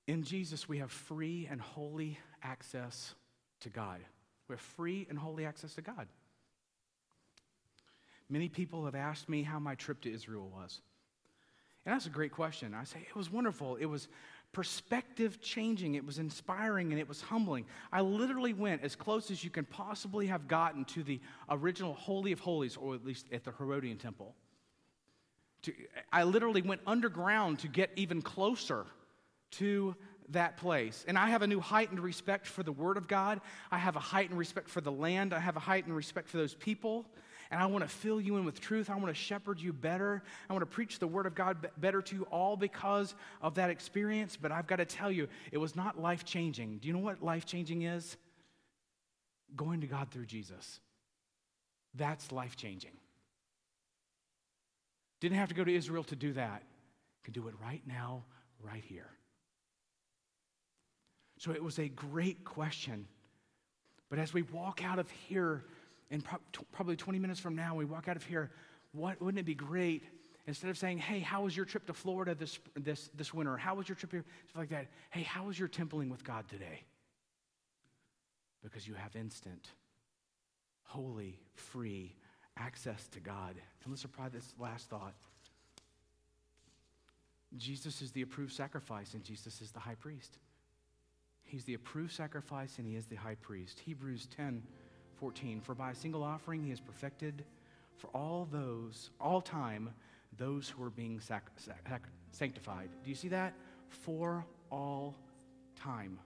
In 0.08 0.24
Jesus, 0.24 0.68
we 0.68 0.80
have 0.80 0.92
free 0.92 1.48
and 1.50 1.62
holy 1.62 2.18
access 2.44 3.16
to 3.62 3.70
God. 3.70 4.02
We 4.48 4.54
have 4.54 4.62
free 4.62 5.08
and 5.10 5.18
holy 5.18 5.46
access 5.46 5.76
to 5.76 5.82
God. 5.82 6.08
Many 8.30 8.50
people 8.50 8.86
have 8.86 8.96
asked 8.96 9.30
me 9.30 9.44
how 9.44 9.60
my 9.60 9.76
trip 9.76 10.02
to 10.02 10.14
Israel 10.14 10.52
was. 10.54 10.82
And 11.86 11.94
that's 11.94 12.06
a 12.06 12.10
great 12.10 12.32
question. 12.32 12.74
I 12.74 12.84
say, 12.84 13.00
it 13.08 13.16
was 13.16 13.32
wonderful. 13.32 13.76
It 13.78 13.86
was 13.86 14.08
perspective 14.52 15.42
changing. 15.42 15.96
It 15.96 16.06
was 16.06 16.20
inspiring 16.20 16.92
and 16.92 17.00
it 17.00 17.08
was 17.08 17.22
humbling. 17.22 17.66
I 17.92 18.02
literally 18.02 18.54
went 18.54 18.84
as 18.84 18.96
close 18.96 19.32
as 19.32 19.44
you 19.44 19.50
can 19.50 19.66
possibly 19.66 20.28
have 20.28 20.48
gotten 20.48 20.86
to 20.86 21.04
the 21.04 21.20
original 21.50 21.94
Holy 21.94 22.32
of 22.32 22.40
Holies, 22.40 22.78
or 22.78 22.96
at 22.96 23.06
least 23.06 23.28
at 23.32 23.44
the 23.44 23.52
Herodian 23.52 23.98
Temple. 23.98 24.36
To, 25.64 25.74
I 26.12 26.24
literally 26.24 26.62
went 26.62 26.82
underground 26.86 27.60
to 27.60 27.68
get 27.68 27.92
even 27.96 28.22
closer 28.22 28.86
to 29.52 29.96
that 30.30 30.58
place. 30.58 31.06
And 31.08 31.18
I 31.18 31.28
have 31.28 31.42
a 31.42 31.48
new 31.48 31.60
heightened 31.60 32.00
respect 32.00 32.48
for 32.48 32.64
the 32.64 32.72
Word 32.72 32.98
of 32.98 33.08
God. 33.08 33.42
I 33.70 33.78
have 33.78 33.96
a 33.96 34.00
heightened 34.00 34.40
respect 34.40 34.70
for 34.70 34.82
the 34.82 34.92
land. 34.92 35.34
I 35.34 35.40
have 35.40 35.58
a 35.58 35.60
heightened 35.60 35.96
respect 35.96 36.30
for 36.30 36.38
those 36.38 36.56
people. 36.56 37.06
And 37.52 37.62
I 37.62 37.66
want 37.66 37.84
to 37.84 37.90
fill 37.90 38.22
you 38.22 38.38
in 38.38 38.46
with 38.46 38.62
truth. 38.62 38.90
I 38.90 38.96
want 38.96 39.10
to 39.10 39.14
shepherd 39.14 39.60
you 39.60 39.74
better. 39.74 40.24
I 40.50 40.54
want 40.54 40.62
to 40.62 40.74
preach 40.74 41.00
the 41.00 41.08
Word 41.08 41.26
of 41.26 41.36
God 41.36 41.70
better 41.78 42.02
to 42.02 42.16
you, 42.16 42.24
all 42.32 42.56
because 42.56 43.14
of 43.42 43.56
that 43.56 43.70
experience. 43.70 44.38
But 44.42 44.54
I've 44.54 44.68
got 44.68 44.78
to 44.78 44.86
tell 44.86 45.12
you, 45.12 45.28
it 45.52 45.58
was 45.58 45.76
not 45.76 46.00
life 46.00 46.24
changing. 46.24 46.78
Do 46.78 46.88
you 46.88 46.94
know 46.94 47.00
what 47.00 47.22
life 47.22 47.46
changing 47.46 47.82
is? 47.82 48.16
Going 49.54 49.82
to 49.82 49.88
God 49.88 50.10
through 50.12 50.28
Jesus. 50.28 50.80
That's 51.94 52.32
life 52.32 52.56
changing. 52.56 52.94
Didn't 55.20 55.38
have 55.38 55.50
to 55.50 55.56
go 55.56 55.66
to 55.66 55.76
Israel 55.76 56.06
to 56.06 56.16
do 56.16 56.32
that. 56.34 56.64
Can 57.26 57.34
do 57.34 57.50
it 57.50 57.54
right 57.62 57.82
now, 57.86 58.24
right 58.64 58.84
here. 58.84 59.10
So 61.38 61.52
it 61.52 61.62
was 61.62 61.80
a 61.80 61.90
great 61.90 62.46
question. 62.46 63.08
But 64.10 64.20
as 64.20 64.34
we 64.34 64.44
walk 64.44 64.86
out 64.86 65.00
of 65.00 65.10
here, 65.28 65.66
and 66.12 66.24
pro- 66.24 66.40
t- 66.52 66.66
probably 66.72 66.96
20 66.96 67.18
minutes 67.18 67.40
from 67.40 67.56
now, 67.56 67.74
we 67.74 67.86
walk 67.86 68.08
out 68.08 68.18
of 68.18 68.24
here, 68.24 68.52
what, 68.92 69.20
wouldn't 69.22 69.40
it 69.40 69.46
be 69.46 69.56
great 69.56 70.04
instead 70.46 70.70
of 70.70 70.78
saying, 70.78 70.98
hey, 70.98 71.20
how 71.20 71.44
was 71.44 71.56
your 71.56 71.66
trip 71.66 71.88
to 71.88 71.94
Florida 71.94 72.36
this, 72.36 72.60
this, 72.76 73.10
this 73.16 73.34
winter? 73.34 73.58
How 73.58 73.76
was 73.76 73.88
your 73.88 73.96
trip 73.96 74.12
here? 74.12 74.26
Stuff 74.50 74.60
like 74.60 74.70
that. 74.70 74.88
Hey, 75.10 75.24
how 75.24 75.46
was 75.46 75.58
your 75.58 75.70
templing 75.70 76.12
with 76.12 76.24
God 76.24 76.48
today? 76.50 76.84
Because 78.62 78.88
you 78.88 78.94
have 78.94 79.16
instant, 79.16 79.70
holy, 80.84 81.40
free 81.56 82.16
access 82.58 83.08
to 83.08 83.20
God. 83.20 83.56
And 83.84 83.92
let's 83.92 84.04
apply 84.04 84.30
this 84.30 84.54
last 84.60 84.90
thought. 84.90 85.14
Jesus 87.58 88.02
is 88.02 88.12
the 88.12 88.22
approved 88.22 88.54
sacrifice, 88.54 89.14
and 89.14 89.24
Jesus 89.24 89.62
is 89.62 89.72
the 89.72 89.80
high 89.80 89.96
priest. 89.96 90.38
He's 91.52 91.66
the 91.66 91.74
approved 91.74 92.14
sacrifice 92.14 92.78
and 92.78 92.88
he 92.88 92.96
is 92.96 93.08
the 93.08 93.18
high 93.18 93.36
priest. 93.36 93.82
Hebrews 93.82 94.26
10 94.38 94.64
14. 95.22 95.62
For 95.62 95.76
by 95.76 95.92
a 95.92 95.96
single 95.96 96.24
offering 96.24 96.64
he 96.64 96.72
has 96.72 96.80
perfected 96.80 97.46
for 97.96 98.08
all 98.08 98.48
those, 98.52 99.12
all 99.22 99.40
time, 99.40 99.92
those 100.36 100.68
who 100.68 100.84
are 100.84 100.90
being 100.90 101.20
sac- 101.20 101.52
sac- 101.58 102.10
sanctified. 102.32 102.90
Do 103.04 103.10
you 103.12 103.16
see 103.16 103.28
that? 103.28 103.54
For 103.90 104.44
all 104.72 105.16
time. 105.76 106.20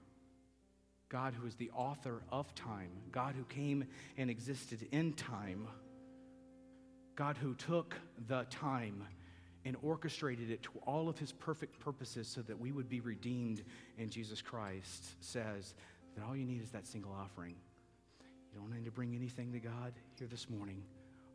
God, 1.09 1.33
who 1.33 1.45
is 1.45 1.55
the 1.55 1.69
author 1.75 2.21
of 2.31 2.55
time, 2.55 2.89
God 3.11 3.35
who 3.35 3.43
came 3.43 3.83
and 4.17 4.29
existed 4.29 4.87
in 4.91 5.11
time, 5.13 5.67
God 7.15 7.37
who 7.37 7.53
took 7.53 7.95
the 8.27 8.45
time 8.49 9.03
and 9.65 9.75
orchestrated 9.83 10.49
it 10.49 10.63
to 10.63 10.71
all 10.87 11.09
of 11.09 11.17
his 11.17 11.33
perfect 11.33 11.79
purposes 11.79 12.29
so 12.29 12.41
that 12.43 12.59
we 12.59 12.71
would 12.71 12.87
be 12.87 13.01
redeemed 13.01 13.61
in 13.97 14.09
Jesus 14.09 14.41
Christ, 14.41 15.05
says 15.19 15.73
that 16.15 16.23
all 16.23 16.35
you 16.35 16.45
need 16.45 16.61
is 16.61 16.69
that 16.71 16.87
single 16.87 17.11
offering. 17.11 17.55
You 18.55 18.61
don't 18.61 18.71
need 18.71 18.85
to 18.85 18.91
bring 18.91 19.13
anything 19.13 19.51
to 19.51 19.59
God 19.59 19.91
here 20.17 20.27
this 20.27 20.49
morning. 20.49 20.81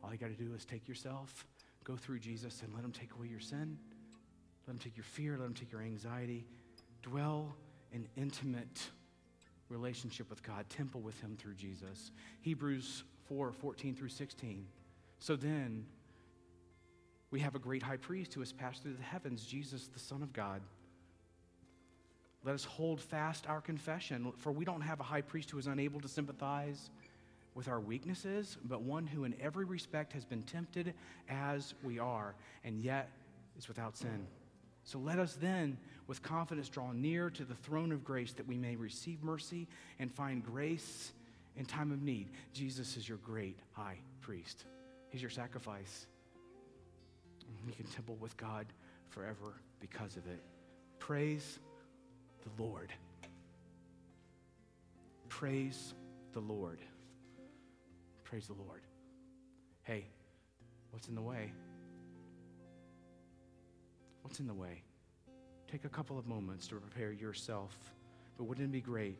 All 0.03 0.11
you 0.11 0.17
got 0.17 0.35
to 0.35 0.43
do 0.43 0.55
is 0.55 0.65
take 0.65 0.87
yourself, 0.87 1.45
go 1.83 1.95
through 1.95 2.17
Jesus, 2.17 2.63
and 2.63 2.73
let 2.73 2.83
him 2.83 2.91
take 2.91 3.13
away 3.13 3.27
your 3.27 3.39
sin. 3.39 3.77
Let 4.65 4.73
him 4.73 4.79
take 4.79 4.97
your 4.97 5.03
fear, 5.03 5.37
let 5.37 5.45
him 5.45 5.53
take 5.53 5.71
your 5.71 5.81
anxiety. 5.81 6.47
Dwell 7.03 7.53
in 7.93 8.07
intimate 8.17 8.89
relationship 9.69 10.31
with 10.31 10.41
God, 10.41 10.65
temple 10.69 11.01
with 11.01 11.19
him 11.21 11.37
through 11.37 11.53
Jesus. 11.53 12.09
Hebrews 12.41 13.03
4 13.27 13.51
14 13.51 13.95
through 13.95 14.09
16. 14.09 14.65
So 15.19 15.35
then, 15.35 15.85
we 17.29 17.39
have 17.41 17.53
a 17.53 17.59
great 17.59 17.83
high 17.83 17.97
priest 17.97 18.33
who 18.33 18.39
has 18.39 18.51
passed 18.51 18.81
through 18.81 18.95
the 18.95 19.03
heavens, 19.03 19.45
Jesus, 19.45 19.87
the 19.87 19.99
Son 19.99 20.23
of 20.23 20.33
God. 20.33 20.61
Let 22.43 22.55
us 22.55 22.63
hold 22.63 22.99
fast 22.99 23.45
our 23.47 23.61
confession, 23.61 24.33
for 24.37 24.51
we 24.51 24.65
don't 24.65 24.81
have 24.81 24.99
a 24.99 25.03
high 25.03 25.21
priest 25.21 25.51
who 25.51 25.59
is 25.59 25.67
unable 25.67 25.99
to 25.99 26.07
sympathize 26.07 26.89
with 27.53 27.67
our 27.67 27.79
weaknesses, 27.79 28.57
but 28.63 28.81
one 28.81 29.05
who 29.05 29.25
in 29.25 29.35
every 29.41 29.65
respect 29.65 30.13
has 30.13 30.23
been 30.23 30.43
tempted 30.43 30.93
as 31.29 31.73
we 31.83 31.99
are, 31.99 32.35
and 32.63 32.79
yet 32.79 33.09
is 33.57 33.67
without 33.67 33.97
sin. 33.97 34.25
So 34.83 34.97
let 34.97 35.19
us 35.19 35.35
then, 35.39 35.77
with 36.07 36.23
confidence, 36.23 36.69
draw 36.69 36.91
near 36.91 37.29
to 37.29 37.43
the 37.43 37.53
throne 37.53 37.91
of 37.91 38.03
grace 38.03 38.33
that 38.33 38.47
we 38.47 38.57
may 38.57 38.75
receive 38.75 39.21
mercy 39.23 39.67
and 39.99 40.11
find 40.11 40.43
grace 40.43 41.11
in 41.57 41.65
time 41.65 41.91
of 41.91 42.01
need. 42.01 42.29
Jesus 42.53 42.97
is 42.97 43.07
your 43.07 43.19
great 43.19 43.59
high 43.73 43.97
priest, 44.21 44.65
He's 45.09 45.21
your 45.21 45.31
sacrifice. 45.31 46.07
You 47.67 47.73
can 47.73 47.85
temple 47.85 48.15
with 48.19 48.35
God 48.37 48.65
forever 49.09 49.61
because 49.79 50.15
of 50.15 50.25
it. 50.25 50.41
Praise 50.99 51.59
the 52.43 52.63
Lord. 52.63 52.91
Praise 55.27 55.93
the 56.33 56.39
Lord. 56.39 56.79
Praise 58.31 58.47
the 58.47 58.53
Lord. 58.53 58.79
Hey, 59.83 60.05
what's 60.91 61.09
in 61.09 61.15
the 61.15 61.21
way? 61.21 61.51
What's 64.21 64.39
in 64.39 64.47
the 64.47 64.53
way? 64.53 64.83
Take 65.69 65.83
a 65.83 65.89
couple 65.89 66.17
of 66.17 66.25
moments 66.27 66.65
to 66.67 66.75
prepare 66.75 67.11
yourself. 67.11 67.75
But 68.37 68.45
wouldn't 68.45 68.69
it 68.69 68.71
be 68.71 68.79
great 68.79 69.19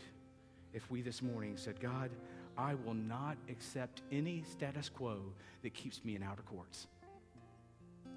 if 0.74 0.89
we 0.89 1.01
this 1.01 1.22
morning 1.22 1.57
said, 1.57 1.82
God, 1.82 2.09
I 2.57 2.76
will 2.86 2.93
not 2.93 3.36
accept 3.49 4.01
any 4.14 4.45
status 4.49 4.88
quo 4.88 5.20
that 5.62 5.74
keeps 5.74 6.05
me 6.05 6.16
in 6.16 6.24
outer 6.24 6.43
courts? 6.43 6.88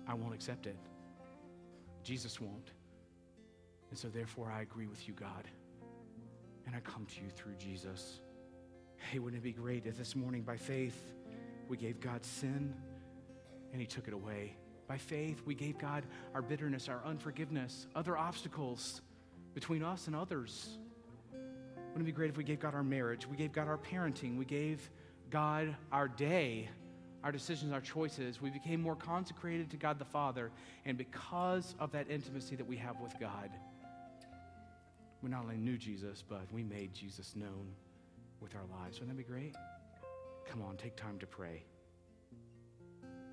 I 0.07 0.14
won't 0.14 0.32
accept 0.32 0.68
it. 0.68 0.76
Jesus 2.05 2.40
won't. 2.40 2.70
And 3.90 3.99
so, 3.99 4.07
therefore, 4.07 4.49
I 4.49 4.62
agree 4.62 4.86
with 4.86 5.09
you, 5.09 5.14
God. 5.14 5.49
And 6.68 6.76
I 6.76 6.78
come 6.78 7.05
to 7.07 7.20
you 7.20 7.30
through 7.30 7.57
Jesus. 7.59 8.20
Hey, 8.97 9.18
wouldn't 9.18 9.42
it 9.42 9.45
be 9.45 9.53
great 9.53 9.86
if 9.86 9.97
this 9.97 10.16
morning, 10.16 10.42
by 10.42 10.57
faith, 10.57 11.12
we 11.68 11.76
gave 11.76 12.01
God 12.01 12.24
sin 12.24 12.74
and 13.72 13.80
He 13.80 13.86
took 13.86 14.09
it 14.09 14.14
away? 14.14 14.57
By 14.86 14.99
faith, 14.99 15.42
we 15.45 15.55
gave 15.55 15.78
God 15.78 16.05
our 16.34 16.42
bitterness, 16.42 16.88
our 16.88 17.03
unforgiveness, 17.05 17.86
other 17.95 18.16
obstacles 18.16 19.01
between 19.55 19.82
us 19.82 20.07
and 20.07 20.16
others. 20.16 20.78
Wouldn't 21.32 22.03
it 22.03 22.05
be 22.05 22.12
great 22.12 22.30
if 22.30 22.36
we 22.36 22.45
gave 22.45 22.61
God 22.61 22.74
our 22.74 22.82
marriage? 22.82 23.26
We 23.26 23.36
gave 23.36 23.53
God 23.53 23.68
our 23.68 23.78
parenting. 23.78 24.36
We 24.36 24.45
gave 24.45 24.90
God 25.30 25.74
our 25.92 26.09
day 26.09 26.68
our 27.24 27.32
decisions, 27.32 27.72
our 27.72 27.80
choices, 27.80 28.42
we 28.42 28.51
became 28.51 28.82
more 28.82 28.95
consecrated 28.95 29.70
to 29.70 29.78
God 29.78 29.99
the 29.99 30.05
Father. 30.05 30.51
And 30.84 30.99
because 30.99 31.74
of 31.80 31.90
that 31.92 32.11
intimacy 32.11 32.55
that 32.57 32.66
we 32.66 32.76
have 32.76 33.01
with 33.01 33.18
God, 33.18 33.51
we 35.22 35.30
not 35.30 35.42
only 35.42 35.57
knew 35.57 35.78
Jesus, 35.78 36.22
but 36.28 36.42
we 36.53 36.62
made 36.62 36.92
Jesus 36.92 37.34
known 37.34 37.72
with 38.45 38.55
our 38.55 38.66
lives. 38.78 39.01
Wouldn't 39.01 39.16
that 39.16 39.26
be 39.26 39.26
great? 39.26 39.57
Come 40.47 40.61
on, 40.61 40.76
take 40.76 40.95
time 40.97 41.18
to 41.18 41.26
pray. 41.26 41.64